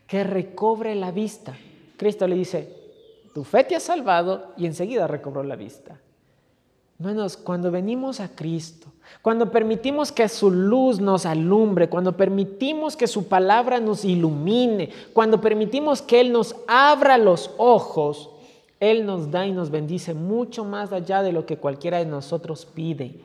Que 0.08 0.24
recobre 0.24 0.96
la 0.96 1.12
vista. 1.12 1.56
Cristo 1.98 2.28
le 2.28 2.36
dice, 2.36 2.81
tu 3.34 3.44
fe 3.44 3.64
te 3.64 3.76
ha 3.76 3.80
salvado 3.80 4.54
y 4.58 4.66
enseguida 4.66 5.08
recobró 5.08 5.44
la 5.44 5.56
vista. 5.56 6.00
Hermanos, 7.00 7.36
cuando 7.36 7.72
venimos 7.72 8.20
a 8.20 8.30
Cristo, 8.30 8.88
cuando 9.24 9.50
permitimos 9.50 10.12
que 10.12 10.30
su 10.30 10.52
luz 10.52 11.00
nos 11.00 11.26
alumbre, 11.26 11.90
cuando 11.90 12.16
permitimos 12.16 12.96
que 12.96 13.08
su 13.08 13.28
palabra 13.28 13.80
nos 13.80 14.06
ilumine, 14.06 14.92
cuando 15.14 15.42
permitimos 15.42 16.02
que 16.02 16.22
Él 16.22 16.32
nos 16.32 16.56
abra 16.68 17.18
los 17.18 17.52
ojos, 17.58 18.30
Él 18.80 19.06
nos 19.06 19.32
da 19.32 19.48
y 19.48 19.52
nos 19.52 19.72
bendice 19.72 20.14
mucho 20.14 20.64
más 20.64 20.94
allá 20.94 21.24
de 21.24 21.32
lo 21.32 21.48
que 21.48 21.58
cualquiera 21.58 21.98
de 21.98 22.06
nosotros 22.06 22.66
pide. 22.66 23.20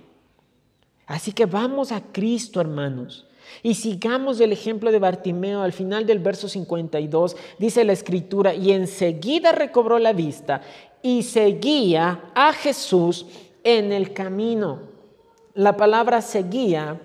Así 1.07 1.33
que 1.33 1.45
vamos 1.45 1.93
a 1.93 2.01
Cristo, 2.01 2.61
hermanos. 2.61 3.27
Y 3.63 3.75
sigamos 3.75 4.41
el 4.41 4.53
ejemplo 4.53 4.93
de 4.93 4.99
Bartimeo 4.99 5.63
al 5.63 5.73
final 5.73 6.07
del 6.07 6.19
verso 6.19 6.49
52, 6.49 7.37
dice 7.59 7.85
la 7.85 7.93
escritura, 7.93 8.55
y 8.55 8.73
enseguida 8.73 9.53
recobró 9.53 9.99
la 9.99 10.13
vista 10.13 10.63
y 11.03 11.23
seguía 11.23 12.31
a 12.35 12.53
Jesús 12.53 13.27
en 13.65 13.93
el 13.93 14.13
camino. 14.13 14.81
La 15.55 15.77
palabra 15.77 16.21
seguía 16.21 17.01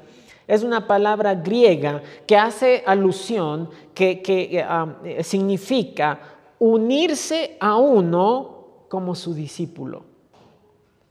es 0.47 0.63
una 0.63 0.87
palabra 0.87 1.35
griega 1.35 2.01
que 2.27 2.35
hace 2.35 2.83
alusión, 2.85 3.69
que, 3.93 4.21
que 4.21 4.61
ah, 4.61 4.97
significa 5.21 6.19
unirse 6.59 7.55
a 7.59 7.77
uno 7.77 8.85
como 8.89 9.15
su 9.15 9.33
discípulo. 9.33 10.10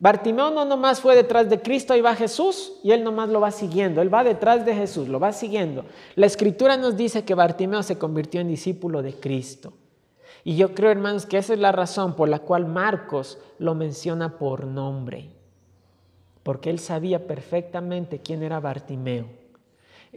Bartimeo 0.00 0.50
no 0.50 0.64
nomás 0.64 1.02
fue 1.02 1.14
detrás 1.14 1.50
de 1.50 1.60
Cristo, 1.60 1.92
ahí 1.92 2.00
va 2.00 2.14
Jesús 2.16 2.72
y 2.82 2.92
él 2.92 3.04
nomás 3.04 3.28
lo 3.28 3.38
va 3.38 3.50
siguiendo, 3.50 4.00
él 4.00 4.12
va 4.12 4.24
detrás 4.24 4.64
de 4.64 4.74
Jesús, 4.74 5.08
lo 5.08 5.20
va 5.20 5.32
siguiendo. 5.32 5.84
La 6.16 6.24
escritura 6.24 6.78
nos 6.78 6.96
dice 6.96 7.26
que 7.26 7.34
Bartimeo 7.34 7.82
se 7.82 7.98
convirtió 7.98 8.40
en 8.40 8.48
discípulo 8.48 9.02
de 9.02 9.12
Cristo. 9.12 9.74
Y 10.42 10.56
yo 10.56 10.74
creo, 10.74 10.90
hermanos, 10.90 11.26
que 11.26 11.36
esa 11.36 11.52
es 11.52 11.58
la 11.58 11.70
razón 11.70 12.16
por 12.16 12.30
la 12.30 12.38
cual 12.38 12.64
Marcos 12.64 13.38
lo 13.58 13.74
menciona 13.74 14.38
por 14.38 14.64
nombre, 14.64 15.28
porque 16.42 16.70
él 16.70 16.78
sabía 16.78 17.26
perfectamente 17.26 18.20
quién 18.20 18.42
era 18.42 18.58
Bartimeo. 18.58 19.26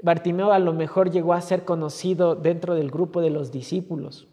Bartimeo 0.02 0.54
a 0.54 0.60
lo 0.60 0.72
mejor 0.72 1.12
llegó 1.12 1.34
a 1.34 1.42
ser 1.42 1.66
conocido 1.66 2.36
dentro 2.36 2.74
del 2.76 2.90
grupo 2.90 3.20
de 3.20 3.32
los 3.32 3.52
discípulos. 3.52 4.28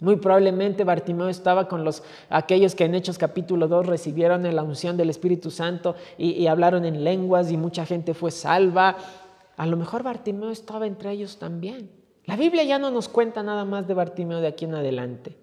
Muy 0.00 0.16
probablemente 0.16 0.84
Bartimeo 0.84 1.28
estaba 1.28 1.66
con 1.66 1.84
los, 1.84 2.04
aquellos 2.30 2.74
que 2.74 2.84
en 2.84 2.94
Hechos 2.94 3.18
capítulo 3.18 3.66
2 3.66 3.86
recibieron 3.86 4.54
la 4.54 4.62
unción 4.62 4.96
del 4.96 5.10
Espíritu 5.10 5.50
Santo 5.50 5.96
y, 6.16 6.30
y 6.32 6.46
hablaron 6.46 6.84
en 6.84 7.02
lenguas 7.02 7.50
y 7.50 7.56
mucha 7.56 7.84
gente 7.84 8.14
fue 8.14 8.30
salva. 8.30 8.96
A 9.56 9.66
lo 9.66 9.76
mejor 9.76 10.04
Bartimeo 10.04 10.50
estaba 10.50 10.86
entre 10.86 11.10
ellos 11.10 11.38
también. 11.38 11.90
La 12.26 12.36
Biblia 12.36 12.62
ya 12.62 12.78
no 12.78 12.90
nos 12.90 13.08
cuenta 13.08 13.42
nada 13.42 13.64
más 13.64 13.88
de 13.88 13.94
Bartimeo 13.94 14.40
de 14.40 14.46
aquí 14.46 14.66
en 14.66 14.74
adelante. 14.74 15.36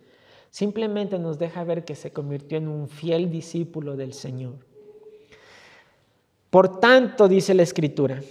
Simplemente 0.51 1.19
nos 1.19 1.37
deja 1.37 1.65
ver 1.65 1.83
que 1.83 1.95
se 1.95 2.13
convirtió 2.13 2.57
en 2.57 2.69
un 2.69 2.87
fiel 2.87 3.29
discípulo 3.29 3.97
del 3.97 4.13
Señor. 4.13 4.53
Por 6.49 6.79
tanto, 6.79 7.27
dice 7.27 7.53
la 7.53 7.63
Escritura, 7.63 8.21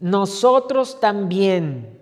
nosotros 0.00 1.00
también 1.00 2.00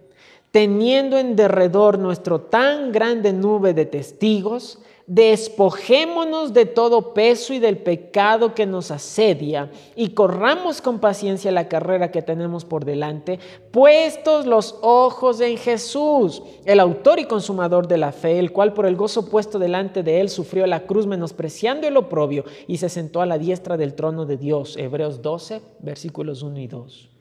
teniendo 0.52 1.18
en 1.18 1.34
derredor 1.34 1.98
nuestro 1.98 2.42
tan 2.42 2.92
grande 2.92 3.32
nube 3.32 3.74
de 3.74 3.86
testigos, 3.86 4.78
despojémonos 5.06 6.52
de 6.52 6.66
todo 6.66 7.12
peso 7.12 7.52
y 7.52 7.58
del 7.58 7.78
pecado 7.78 8.54
que 8.54 8.66
nos 8.66 8.90
asedia 8.90 9.70
y 9.96 10.10
corramos 10.10 10.80
con 10.80 11.00
paciencia 11.00 11.50
la 11.50 11.68
carrera 11.68 12.10
que 12.10 12.22
tenemos 12.22 12.64
por 12.64 12.84
delante, 12.84 13.40
puestos 13.72 14.46
los 14.46 14.78
ojos 14.82 15.40
en 15.40 15.56
Jesús, 15.56 16.42
el 16.64 16.80
autor 16.80 17.18
y 17.18 17.24
consumador 17.24 17.88
de 17.88 17.98
la 17.98 18.12
fe, 18.12 18.38
el 18.38 18.52
cual 18.52 18.74
por 18.74 18.86
el 18.86 18.96
gozo 18.96 19.28
puesto 19.28 19.58
delante 19.58 20.02
de 20.02 20.20
él 20.20 20.28
sufrió 20.28 20.66
la 20.66 20.86
cruz 20.86 21.06
menospreciando 21.06 21.88
el 21.88 21.96
oprobio 21.96 22.44
y 22.68 22.76
se 22.76 22.88
sentó 22.88 23.22
a 23.22 23.26
la 23.26 23.38
diestra 23.38 23.76
del 23.76 23.94
trono 23.94 24.26
de 24.26 24.36
Dios. 24.36 24.76
Hebreos 24.76 25.22
12, 25.22 25.62
versículos 25.80 26.42
1 26.42 26.58
y 26.60 26.66
2. 26.68 27.11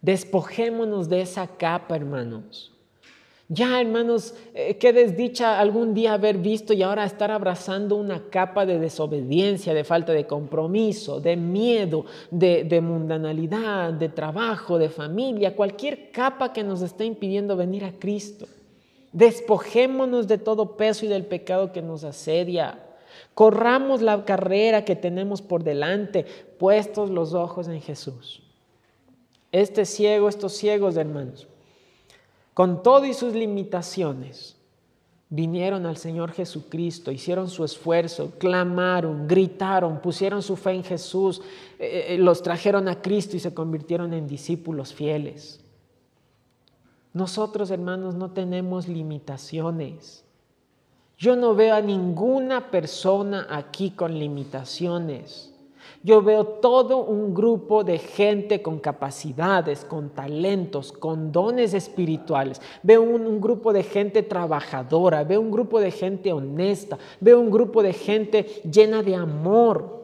Despojémonos 0.00 1.08
de 1.08 1.22
esa 1.22 1.46
capa, 1.46 1.96
hermanos. 1.96 2.72
Ya, 3.50 3.80
hermanos, 3.80 4.34
eh, 4.52 4.76
qué 4.76 4.92
desdicha 4.92 5.58
algún 5.58 5.94
día 5.94 6.12
haber 6.12 6.36
visto 6.36 6.74
y 6.74 6.82
ahora 6.82 7.04
estar 7.04 7.30
abrazando 7.30 7.96
una 7.96 8.28
capa 8.28 8.66
de 8.66 8.78
desobediencia, 8.78 9.72
de 9.72 9.84
falta 9.84 10.12
de 10.12 10.26
compromiso, 10.26 11.18
de 11.18 11.34
miedo, 11.34 12.04
de, 12.30 12.64
de, 12.64 12.80
mundanalidad, 12.82 13.94
de 13.94 14.10
trabajo, 14.10 14.76
de 14.76 14.90
familia, 14.90 15.56
cualquier 15.56 16.10
capa 16.10 16.52
que 16.52 16.62
nos 16.62 16.82
esté 16.82 17.06
impidiendo 17.06 17.56
venir 17.56 17.86
a 17.86 17.92
Cristo. 17.92 18.46
Despojémonos 19.12 20.28
de 20.28 20.36
todo 20.36 20.76
peso 20.76 21.06
y 21.06 21.08
del 21.08 21.24
pecado 21.24 21.72
que 21.72 21.80
nos 21.80 22.04
asedia. 22.04 22.78
Corramos 23.32 24.02
la 24.02 24.26
carrera 24.26 24.84
que 24.84 24.94
tenemos 24.94 25.40
por 25.40 25.64
delante, 25.64 26.26
puestos 26.58 27.08
los 27.08 27.32
ojos 27.32 27.66
en 27.68 27.80
Jesús. 27.80 28.42
Este 29.52 29.84
ciego, 29.84 30.28
estos 30.28 30.52
ciegos, 30.52 30.96
hermanos, 30.96 31.46
con 32.54 32.82
todo 32.82 33.06
y 33.06 33.14
sus 33.14 33.34
limitaciones, 33.34 34.56
vinieron 35.30 35.86
al 35.86 35.96
Señor 35.96 36.32
Jesucristo, 36.32 37.12
hicieron 37.12 37.48
su 37.48 37.64
esfuerzo, 37.64 38.32
clamaron, 38.38 39.28
gritaron, 39.28 40.00
pusieron 40.00 40.42
su 40.42 40.56
fe 40.56 40.72
en 40.72 40.84
Jesús, 40.84 41.42
eh, 41.78 42.06
eh, 42.08 42.18
los 42.18 42.42
trajeron 42.42 42.88
a 42.88 43.00
Cristo 43.02 43.36
y 43.36 43.40
se 43.40 43.54
convirtieron 43.54 44.14
en 44.14 44.26
discípulos 44.26 44.94
fieles. 44.94 45.60
Nosotros, 47.12 47.70
hermanos, 47.70 48.14
no 48.14 48.30
tenemos 48.30 48.88
limitaciones. 48.88 50.24
Yo 51.18 51.36
no 51.36 51.54
veo 51.54 51.74
a 51.74 51.80
ninguna 51.80 52.70
persona 52.70 53.46
aquí 53.50 53.90
con 53.90 54.18
limitaciones. 54.18 55.52
Yo 56.04 56.22
veo 56.22 56.44
todo 56.44 56.98
un 56.98 57.34
grupo 57.34 57.82
de 57.82 57.98
gente 57.98 58.62
con 58.62 58.78
capacidades, 58.78 59.84
con 59.84 60.10
talentos, 60.10 60.92
con 60.92 61.32
dones 61.32 61.74
espirituales. 61.74 62.60
Veo 62.84 63.02
un, 63.02 63.40
grupo 63.40 63.72
de 63.72 63.82
gente 63.82 64.22
trabajadora, 64.22 65.24
veo 65.24 65.40
un 65.40 65.50
grupo 65.50 65.80
de 65.80 65.90
gente 65.90 66.32
honesta, 66.32 66.98
veo 67.20 67.40
un 67.40 67.50
grupo 67.50 67.82
de 67.82 67.92
gente 67.92 68.44
llena 68.70 69.02
de 69.02 69.16
amor. 69.16 69.98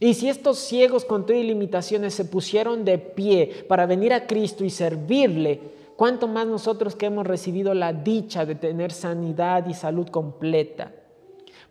Y 0.00 0.14
si 0.14 0.28
estos 0.28 0.58
ciegos 0.58 1.04
con 1.04 1.24
todas 1.24 1.44
limitaciones 1.44 2.14
se 2.14 2.24
pusieron 2.24 2.84
de 2.84 2.98
pie 2.98 3.64
para 3.68 3.86
venir 3.86 4.12
a 4.12 4.26
Cristo 4.26 4.64
y 4.64 4.70
servirle, 4.70 5.60
¿cuánto 5.94 6.26
más 6.26 6.48
nosotros 6.48 6.96
que 6.96 7.06
hemos 7.06 7.24
recibido 7.24 7.74
la 7.74 7.92
dicha 7.92 8.44
de 8.44 8.56
tener 8.56 8.90
sanidad 8.90 9.68
y 9.68 9.74
salud 9.74 10.08
completa? 10.08 10.92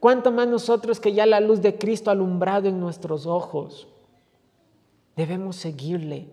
¿Cuánto 0.01 0.31
más 0.31 0.47
nosotros 0.47 0.99
que 0.99 1.13
ya 1.13 1.27
la 1.27 1.39
luz 1.39 1.61
de 1.61 1.77
Cristo 1.77 2.09
alumbrado 2.09 2.67
en 2.67 2.79
nuestros 2.79 3.27
ojos? 3.27 3.87
Debemos 5.15 5.57
seguirle. 5.57 6.25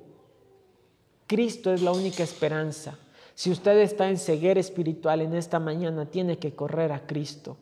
Cristo 1.27 1.71
es 1.75 1.83
la 1.83 1.93
única 1.93 2.23
esperanza. 2.23 2.99
Si 3.35 3.51
usted 3.51 3.77
está 3.81 4.09
en 4.09 4.17
ceguera 4.17 4.59
espiritual 4.59 5.21
en 5.21 5.35
esta 5.35 5.61
mañana, 5.61 6.07
tiene 6.07 6.39
que 6.39 6.55
correr 6.55 6.93
a 6.93 7.07
Cristo. 7.07 7.59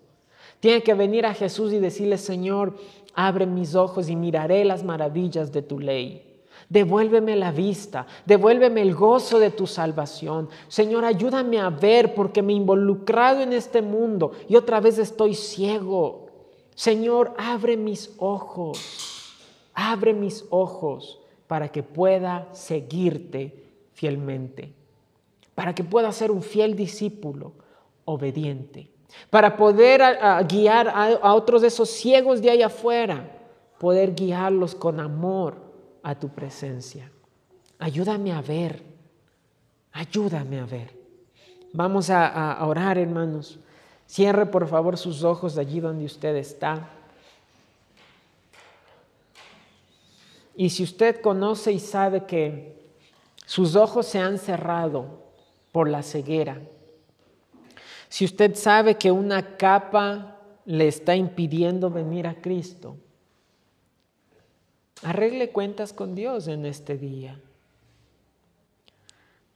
Tiene 0.61 0.85
que 0.85 0.95
venir 0.95 1.27
a 1.27 1.35
Jesús 1.35 1.73
y 1.73 1.81
decirle, 1.81 2.19
Señor, 2.19 2.77
abre 3.13 3.45
mis 3.45 3.75
ojos 3.75 4.09
y 4.09 4.15
miraré 4.15 4.65
las 4.65 4.85
maravillas 4.85 5.51
de 5.51 5.63
tu 5.63 5.81
ley. 5.81 6.36
Devuélveme 6.69 7.37
la 7.37 7.53
vista, 7.53 8.07
devuélveme 8.25 8.83
el 8.83 8.93
gozo 8.93 9.39
de 9.39 9.51
tu 9.51 9.69
salvación. 9.69 10.49
Señor, 10.67 11.05
ayúdame 11.05 11.61
a 11.61 11.71
ver 11.71 12.13
porque 12.13 12.43
me 12.43 12.53
he 12.53 12.57
involucrado 12.57 13.41
en 13.41 13.53
este 13.53 13.83
mundo 13.83 14.33
y 14.49 14.57
otra 14.57 14.81
vez 14.81 14.99
estoy 14.99 15.35
ciego. 15.35 16.27
Señor, 16.75 17.35
abre 17.39 17.77
mis 17.77 18.13
ojos, 18.19 18.81
abre 19.75 20.13
mis 20.13 20.45
ojos 20.51 21.21
para 21.47 21.69
que 21.69 21.85
pueda 21.85 22.49
seguirte 22.53 23.65
fielmente, 23.93 24.73
para 25.55 25.73
que 25.73 25.85
pueda 25.85 26.11
ser 26.11 26.33
un 26.33 26.43
fiel 26.43 26.75
discípulo 26.75 27.53
obediente, 28.05 28.91
para 29.31 29.57
poder 29.57 30.03
guiar 30.49 30.89
a, 30.89 31.05
a 31.15 31.35
otros 31.35 31.63
de 31.63 31.69
esos 31.69 31.91
ciegos 31.91 32.43
de 32.43 32.51
ahí 32.51 32.63
afuera, 32.63 33.39
poder 33.79 34.17
guiarlos 34.17 34.75
con 34.75 34.99
amor 34.99 35.66
a 36.07 36.15
tu 36.15 36.29
presencia. 36.29 37.11
Ayúdame 37.81 38.33
a 38.33 38.41
ver, 38.41 38.81
ayúdame 39.91 40.61
a 40.61 40.65
ver. 40.65 40.97
Vamos 41.73 42.11
a, 42.11 42.65
orar, 42.65 42.97
hermanos. 42.97 43.59
Cierre 44.07 44.47
por 44.47 44.69
favor 44.69 44.97
sus 44.97 45.25
ojos 45.25 45.59
allí 45.59 45.81
donde 45.81 46.05
usted 46.05 46.37
está. 46.37 46.91
Y 50.55 50.71
si 50.71 50.85
usted 50.85 51.21
conoce 51.21 51.73
y 51.73 51.81
sabe 51.81 52.25
que 52.25 52.87
sus 53.45 53.75
ojos 53.75 54.07
se 54.07 54.21
han 54.21 54.39
cerrado 54.39 55.25
por 55.73 55.89
la 55.89 56.05
ceguera, 56.05 56.61
si 58.09 58.25
usted 58.25 58.55
sabe 58.55 58.95
que 58.95 59.11
una 59.11 59.57
capa 59.57 60.37
le 60.67 60.87
está 60.87 61.17
impidiendo 61.17 61.91
venir 61.91 62.29
a 62.29 62.41
Cristo, 62.41 62.97
Arregle 65.03 65.51
cuentas 65.51 65.93
con 65.93 66.15
Dios 66.15 66.49
en 66.49 66.65
este 66.65 66.97
día. 66.97 67.41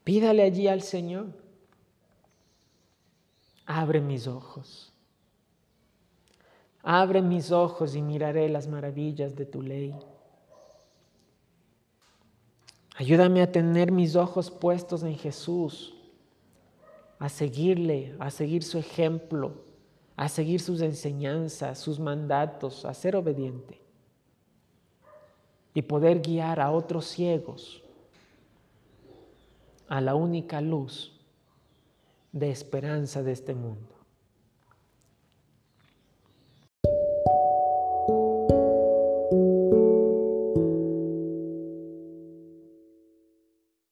Pídale 0.05 0.43
allí 0.43 0.69
al 0.69 0.83
Señor. 0.83 1.29
Abre 3.65 4.01
mis 4.01 4.27
ojos. 4.27 4.93
Abre 6.83 7.23
mis 7.23 7.53
ojos 7.53 7.95
y 7.95 8.03
miraré 8.03 8.49
las 8.49 8.67
maravillas 8.67 9.35
de 9.35 9.47
tu 9.47 9.63
ley. 9.63 9.95
Ayúdame 12.97 13.41
a 13.41 13.51
tener 13.51 13.93
mis 13.93 14.17
ojos 14.17 14.51
puestos 14.51 15.03
en 15.05 15.17
Jesús, 15.17 15.95
a 17.19 17.31
seguirle, 17.31 18.15
a 18.19 18.31
seguir 18.31 18.63
su 18.63 18.77
ejemplo, 18.77 19.55
a 20.17 20.29
seguir 20.29 20.61
sus 20.61 20.83
enseñanzas, 20.83 21.79
sus 21.79 21.99
mandatos, 21.99 22.85
a 22.85 22.93
ser 22.93 23.17
obediente 23.17 23.81
y 25.75 25.83
poder 25.83 26.21
guiar 26.21 26.61
a 26.61 26.71
otros 26.71 27.07
ciegos 27.07 27.83
a 29.89 30.01
la 30.01 30.15
única 30.15 30.61
luz 30.61 31.13
de 32.33 32.51
esperanza 32.51 33.23
de 33.23 33.33
este 33.33 33.55
mundo. 33.55 33.90